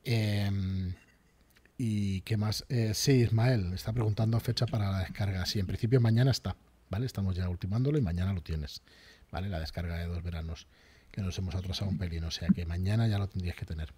Em, 0.05 0.95
¿Y 1.77 2.23
qué 2.23 2.39
más? 2.39 2.65
Eh, 2.71 2.93
sí, 2.95 3.13
Ismael 3.21 3.75
está 3.75 3.93
preguntando 3.93 4.41
fecha 4.41 4.65
para 4.65 4.91
la 4.91 5.01
descarga. 5.01 5.45
Sí, 5.45 5.59
en 5.59 5.67
principio 5.67 6.01
mañana 6.01 6.31
está, 6.31 6.57
¿vale? 6.89 7.05
Estamos 7.05 7.37
ya 7.37 7.47
ultimándolo 7.47 7.99
y 7.99 8.01
mañana 8.01 8.33
lo 8.33 8.41
tienes, 8.41 8.81
¿vale? 9.31 9.51
La 9.51 9.61
descarga 9.61 9.99
de 9.99 10.07
dos 10.07 10.23
veranos, 10.23 10.67
que 11.11 11.21
nos 11.21 11.37
hemos 11.37 11.55
atrasado 11.55 11.91
un 11.91 11.99
pelín, 11.99 12.25
o 12.25 12.31
sea 12.31 12.49
que 12.49 12.65
mañana 12.65 13.07
ya 13.07 13.19
lo 13.19 13.29
tendrías 13.29 13.57
que 13.57 13.67
tener. 13.67 13.93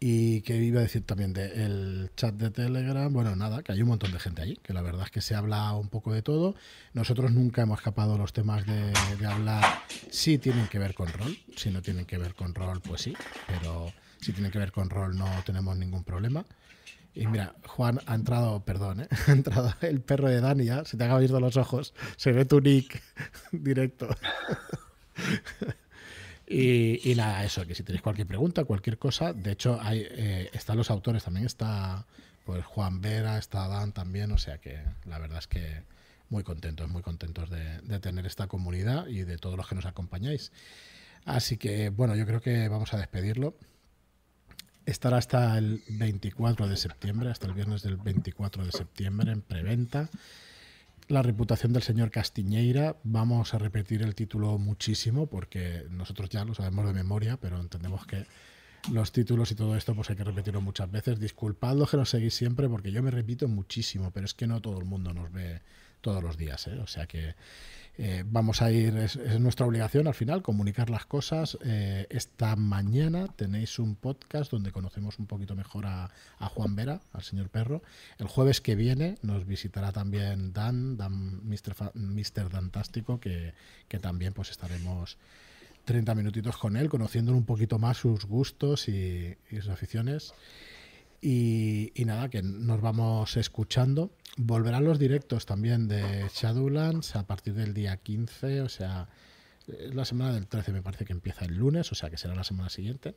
Y 0.00 0.42
que 0.42 0.56
iba 0.56 0.80
a 0.80 0.82
decir 0.82 1.06
también 1.06 1.32
del 1.32 2.10
chat 2.16 2.34
de 2.34 2.50
Telegram, 2.50 3.10
bueno, 3.12 3.34
nada, 3.36 3.62
que 3.62 3.72
hay 3.72 3.80
un 3.80 3.88
montón 3.88 4.12
de 4.12 4.18
gente 4.18 4.42
allí, 4.42 4.56
que 4.62 4.74
la 4.74 4.82
verdad 4.82 5.04
es 5.04 5.10
que 5.10 5.20
se 5.22 5.34
habla 5.34 5.72
un 5.72 5.88
poco 5.88 6.12
de 6.12 6.20
todo. 6.20 6.54
Nosotros 6.92 7.32
nunca 7.32 7.62
hemos 7.62 7.78
escapado 7.78 8.18
los 8.18 8.32
temas 8.32 8.66
de, 8.66 8.92
hablar 9.26 9.64
si 10.10 10.36
tienen 10.38 10.68
que 10.68 10.78
ver 10.78 10.94
con 10.94 11.08
rol, 11.08 11.38
si 11.56 11.70
no 11.70 11.80
tienen 11.80 12.04
que 12.04 12.18
ver 12.18 12.34
con 12.34 12.54
rol, 12.54 12.82
pues 12.82 13.02
sí, 13.02 13.14
pero 13.46 13.92
si 14.20 14.32
tienen 14.32 14.52
que 14.52 14.58
ver 14.58 14.72
con 14.72 14.90
rol 14.90 15.16
no 15.16 15.28
tenemos 15.46 15.76
ningún 15.76 16.04
problema. 16.04 16.44
Y 17.14 17.26
mira, 17.28 17.54
Juan 17.66 18.00
ha 18.06 18.14
entrado, 18.14 18.64
perdón, 18.64 19.02
¿eh? 19.02 19.08
ha 19.28 19.32
entrado 19.32 19.72
el 19.80 20.00
perro 20.00 20.28
de 20.28 20.40
Dani, 20.40 20.64
ya, 20.64 20.84
se 20.84 20.96
te 20.96 21.04
ha 21.04 21.14
abierto 21.14 21.40
los 21.40 21.56
ojos, 21.56 21.94
se 22.16 22.32
ve 22.32 22.44
tu 22.44 22.60
nick 22.60 23.00
directo. 23.52 24.08
Y, 26.46 27.14
nada, 27.16 27.44
eso, 27.44 27.66
que 27.66 27.74
si 27.74 27.82
tenéis 27.82 28.02
cualquier 28.02 28.26
pregunta, 28.26 28.64
cualquier 28.64 28.98
cosa, 28.98 29.32
de 29.32 29.52
hecho, 29.52 29.78
hay, 29.80 30.06
eh, 30.10 30.50
están 30.52 30.76
los 30.76 30.90
autores, 30.90 31.24
también 31.24 31.46
está 31.46 32.06
pues 32.44 32.64
Juan 32.64 33.00
Vera, 33.00 33.38
está 33.38 33.66
Dan 33.68 33.92
también, 33.92 34.30
o 34.32 34.38
sea 34.38 34.58
que 34.58 34.78
la 35.06 35.18
verdad 35.18 35.38
es 35.38 35.46
que 35.46 35.82
muy 36.28 36.42
contentos, 36.42 36.88
muy 36.88 37.02
contentos 37.02 37.48
de, 37.50 37.98
tener 38.00 38.26
esta 38.26 38.46
comunidad 38.46 39.06
y 39.06 39.22
de 39.22 39.38
todos 39.38 39.56
los 39.56 39.66
que 39.66 39.74
nos 39.74 39.86
acompañáis. 39.86 40.52
Así 41.24 41.56
que 41.56 41.88
bueno, 41.88 42.14
yo 42.16 42.26
creo 42.26 42.40
que 42.40 42.68
vamos 42.68 42.92
a 42.92 42.98
despedirlo. 42.98 43.56
Estará 44.84 45.16
hasta 45.16 45.56
el 45.56 45.82
24 45.88 46.68
de 46.68 46.76
septiembre, 46.76 47.30
hasta 47.30 47.46
el 47.46 47.54
viernes 47.54 47.82
del 47.82 47.96
24 47.96 48.66
de 48.66 48.72
septiembre 48.72 49.32
en 49.32 49.40
preventa 49.40 50.10
la 51.08 51.22
reputación 51.22 51.72
del 51.72 51.82
señor 51.82 52.10
Castiñeira. 52.10 52.96
Vamos 53.04 53.54
a 53.54 53.58
repetir 53.58 54.02
el 54.02 54.14
título 54.14 54.58
muchísimo 54.58 55.26
porque 55.26 55.84
nosotros 55.90 56.28
ya 56.28 56.44
lo 56.44 56.54
sabemos 56.54 56.86
de 56.86 56.92
memoria, 56.92 57.36
pero 57.36 57.60
entendemos 57.60 58.06
que 58.06 58.26
los 58.92 59.12
títulos 59.12 59.50
y 59.50 59.54
todo 59.54 59.76
esto 59.76 59.94
pues 59.94 60.10
hay 60.10 60.16
que 60.16 60.24
repetirlo 60.24 60.60
muchas 60.60 60.90
veces. 60.90 61.18
Disculpad 61.18 61.76
que 61.88 61.96
nos 61.96 62.10
seguís 62.10 62.34
siempre 62.34 62.68
porque 62.68 62.92
yo 62.92 63.02
me 63.02 63.10
repito 63.10 63.48
muchísimo, 63.48 64.10
pero 64.12 64.26
es 64.26 64.34
que 64.34 64.46
no 64.46 64.60
todo 64.60 64.78
el 64.78 64.84
mundo 64.84 65.12
nos 65.12 65.32
ve 65.32 65.62
todos 66.04 66.22
los 66.22 66.36
días. 66.36 66.68
¿eh? 66.68 66.78
O 66.78 66.86
sea 66.86 67.06
que 67.06 67.34
Eh, 67.96 68.24
vamos 68.26 68.60
a 68.60 68.72
ir, 68.72 68.96
es, 68.96 69.16
nuestra 69.38 69.66
obligación 69.66 70.08
al 70.08 70.14
final, 70.14 70.42
comunicar 70.42 70.90
las 70.90 71.06
cosas. 71.06 71.56
Eh, 71.64 72.06
esta 72.10 72.56
mañana 72.56 73.28
tenéis 73.36 73.78
un 73.78 73.94
podcast 73.94 74.50
donde 74.50 74.72
conocemos 74.72 75.20
un 75.20 75.26
poquito 75.26 75.54
mejor 75.54 75.86
a, 75.86 76.10
Juan 76.40 76.74
Vera, 76.74 77.00
al 77.12 77.22
señor 77.22 77.50
Perro. 77.50 77.82
El 78.18 78.26
jueves 78.26 78.60
que 78.60 78.74
viene 78.74 79.16
nos 79.22 79.46
visitará 79.46 79.92
también 79.92 80.52
Dan, 80.52 80.96
Dan 80.96 81.40
Mr. 81.48 82.50
Dantástico, 82.50 83.20
que, 83.20 83.54
que 83.86 84.00
también 84.00 84.32
pues 84.32 84.50
estaremos 84.50 85.16
30 85.84 86.14
minutitos 86.16 86.56
con 86.56 86.76
él, 86.76 86.88
conociendo 86.88 87.32
un 87.32 87.44
poquito 87.44 87.78
más 87.78 87.98
sus 87.98 88.24
gustos 88.24 88.88
y, 88.88 89.36
sus 89.50 89.68
aficiones. 89.68 90.34
Y, 91.26 92.04
nada, 92.04 92.28
que 92.28 92.42
nos 92.42 92.82
vamos 92.82 93.38
escuchando. 93.38 94.10
Volverán 94.36 94.84
los 94.84 94.98
directos 94.98 95.46
también 95.46 95.88
de 95.88 96.28
Shadowlands 96.34 97.16
a 97.16 97.26
partir 97.26 97.54
del 97.54 97.72
día 97.72 97.96
15, 97.96 98.60
o 98.60 98.68
sea, 98.68 99.08
la 99.66 100.04
semana 100.04 100.34
del 100.34 100.46
13 100.46 100.72
me 100.72 100.82
parece 100.82 101.06
que 101.06 101.14
empieza 101.14 101.46
el 101.46 101.54
lunes, 101.54 101.90
o 101.92 101.94
sea 101.94 102.10
que 102.10 102.18
será 102.18 102.34
la 102.34 102.44
semana 102.44 102.68
siguiente. 102.68 103.14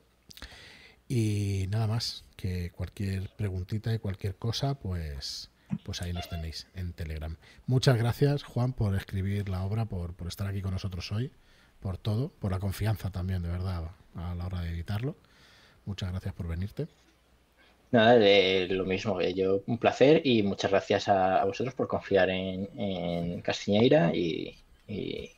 Y 1.09 1.65
nada 1.67 1.85
más, 1.87 2.23
que 2.37 2.71
cualquier 2.71 3.29
preguntita 3.35 3.93
y 3.93 3.99
cualquier 3.99 4.37
cosa, 4.37 4.75
pues, 4.75 5.51
pues 5.83 6.01
ahí 6.01 6.13
nos 6.13 6.29
tenéis 6.29 6.67
en 6.75 6.93
Telegram. 6.93 7.35
Muchas 7.65 7.97
gracias, 7.97 8.43
Juan, 8.43 8.71
por 8.71 8.95
escribir 8.95 9.49
la 9.49 9.65
obra, 9.65 9.83
por, 9.83 10.13
por 10.13 10.29
estar 10.29 10.47
aquí 10.47 10.61
con 10.61 10.71
nosotros 10.71 11.11
hoy, 11.11 11.29
por 11.81 11.97
todo, 11.97 12.29
por 12.29 12.53
la 12.53 12.59
confianza 12.59 13.11
también, 13.11 13.41
de 13.41 13.49
verdad, 13.49 13.91
a 14.15 14.33
la 14.33 14.45
hora 14.45 14.61
de 14.61 14.69
editarlo. 14.69 15.17
Muchas 15.83 16.09
gracias 16.09 16.33
por 16.33 16.47
venirte. 16.47 16.87
Nada, 17.91 18.15
de 18.15 18.67
lo 18.69 18.85
mismo, 18.85 19.21
eh, 19.21 19.33
yo 19.33 19.63
un 19.65 19.77
placer 19.77 20.21
y 20.25 20.43
muchas 20.43 20.71
gracias 20.71 21.07
a, 21.07 21.43
vosotros 21.45 21.73
por 21.73 21.87
confiar 21.87 22.29
en, 22.29 22.69
en 22.77 23.41
Castiñeira 23.41 24.13
y, 24.13 24.57
y, 24.87 25.31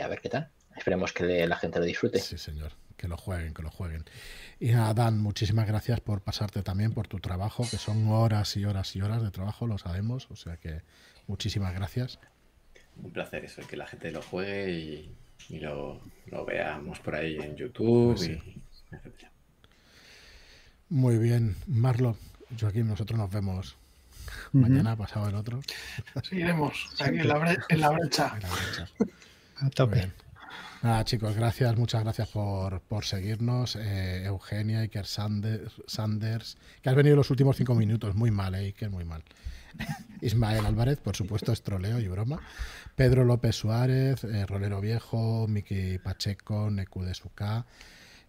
a 0.00 0.08
ver 0.08 0.20
qué 0.20 0.28
tal. 0.28 0.48
Esperemos 0.76 1.12
que 1.12 1.46
la 1.46 1.56
gente 1.56 1.78
lo 1.78 1.84
disfrute. 1.84 2.18
Sí, 2.18 2.38
señor, 2.38 2.72
que 2.96 3.08
lo 3.08 3.16
jueguen, 3.16 3.54
que 3.54 3.62
lo 3.62 3.70
jueguen. 3.70 4.04
Y 4.58 4.72
nada, 4.72 4.94
Dan, 4.94 5.18
muchísimas 5.18 5.66
gracias 5.66 6.00
por 6.00 6.22
pasarte 6.22 6.62
también 6.62 6.92
por 6.92 7.08
tu 7.08 7.18
trabajo, 7.18 7.66
que 7.70 7.76
son 7.76 8.08
horas 8.08 8.56
y 8.56 8.64
horas 8.64 8.94
y 8.96 9.02
horas 9.02 9.22
de 9.22 9.30
trabajo, 9.30 9.66
lo 9.66 9.78
sabemos, 9.78 10.30
o 10.30 10.36
sea 10.36 10.56
que 10.56 10.82
muchísimas 11.26 11.74
gracias. 11.74 12.18
Un 13.02 13.10
placer 13.10 13.44
eso, 13.44 13.66
que 13.66 13.76
la 13.76 13.86
gente 13.86 14.10
lo 14.10 14.22
juegue 14.22 14.70
y, 15.50 15.58
lo, 15.60 16.00
veamos 16.46 17.00
por 17.00 17.14
ahí 17.14 17.36
en 17.36 17.56
YouTube 17.56 18.14
pues 18.16 18.28
y 18.28 18.42
muy 20.88 21.18
bien, 21.18 21.56
Marlo. 21.66 22.16
Joaquín, 22.58 22.88
nosotros 22.88 23.18
nos 23.18 23.30
vemos 23.30 23.76
mañana, 24.52 24.96
pasado 24.96 25.28
el 25.28 25.34
otro. 25.34 25.60
Seguiremos 26.22 26.88
aquí 27.00 27.18
en 27.18 27.28
la, 27.80 27.90
brecha. 27.90 28.38
A 29.56 29.70
tope. 29.70 30.12
Nada, 30.82 31.04
chicos, 31.04 31.34
gracias, 31.34 31.76
muchas 31.76 32.04
gracias 32.04 32.28
por, 32.28 33.04
seguirnos. 33.04 33.76
Eh, 33.76 34.24
Eugenia, 34.26 34.80
Iker 34.80 35.06
Sanders, 35.06 35.72
Sanders, 35.86 36.58
que 36.82 36.90
has 36.90 36.94
venido 36.94 37.16
los 37.16 37.30
últimos 37.30 37.56
cinco 37.56 37.74
minutos. 37.74 38.14
Muy 38.14 38.30
mal, 38.30 38.54
eh, 38.54 38.66
Iker, 38.66 38.90
muy 38.90 39.04
mal. 39.04 39.22
Ismael 40.20 40.64
Álvarez, 40.64 40.98
por 40.98 41.16
supuesto, 41.16 41.52
es 41.52 41.62
troleo 41.62 41.98
y 41.98 42.08
broma. 42.08 42.40
Pedro 42.94 43.24
López 43.24 43.56
Suárez, 43.56 44.24
eh, 44.24 44.46
Rolero 44.46 44.80
Viejo, 44.80 45.46
Miki 45.48 45.98
Pacheco, 45.98 46.70
Neku 46.70 47.02
de 47.02 47.14
Suká. 47.14 47.66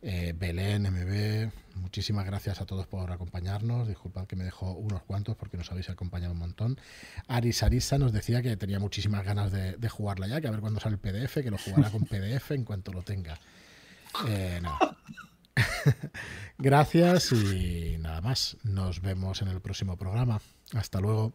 Eh, 0.02 0.34
Belén, 0.38 0.84
MB, 0.84 1.52
muchísimas 1.76 2.26
gracias 2.26 2.62
a 2.62 2.66
todos 2.66 2.86
por 2.88 3.12
acompañarnos. 3.12 3.88
Disculpad 3.88 4.28
que 4.28 4.36
me 4.36 4.44
dejo 4.44 4.72
unos 4.74 5.04
cuantos 5.04 5.36
porque 5.36 5.58
nos 5.58 5.72
habéis 5.72 5.90
acompañado 5.90 6.34
un 6.34 6.40
montón. 6.40 6.80
Aris 7.28 7.64
Arisa 7.64 7.98
nos 7.98 8.14
decía 8.14 8.42
que 8.42 8.56
tenía 8.58 8.80
muchísimas 8.80 9.26
ganas 9.26 9.52
de, 9.52 9.90
jugarla 9.90 10.28
ya, 10.28 10.40
que 10.40 10.48
a 10.48 10.52
ver 10.52 10.60
cuándo 10.60 10.80
sale 10.80 10.96
el 10.96 11.00
PDF, 11.00 11.36
que 11.42 11.50
lo 11.50 11.58
jugará 11.58 11.90
con 11.90 12.04
PDF 12.04 12.52
en 12.52 12.64
cuanto 12.64 12.94
lo 12.94 13.02
tenga. 13.02 13.40
Eh, 14.28 14.62
gracias 16.58 17.32
y 17.32 17.98
nada 18.00 18.22
más. 18.22 18.58
Nos 18.64 19.02
vemos 19.02 19.42
en 19.42 19.48
el 19.48 19.62
próximo 19.62 19.98
programa. 19.98 20.40
Hasta 20.74 21.00
luego. 21.00 21.34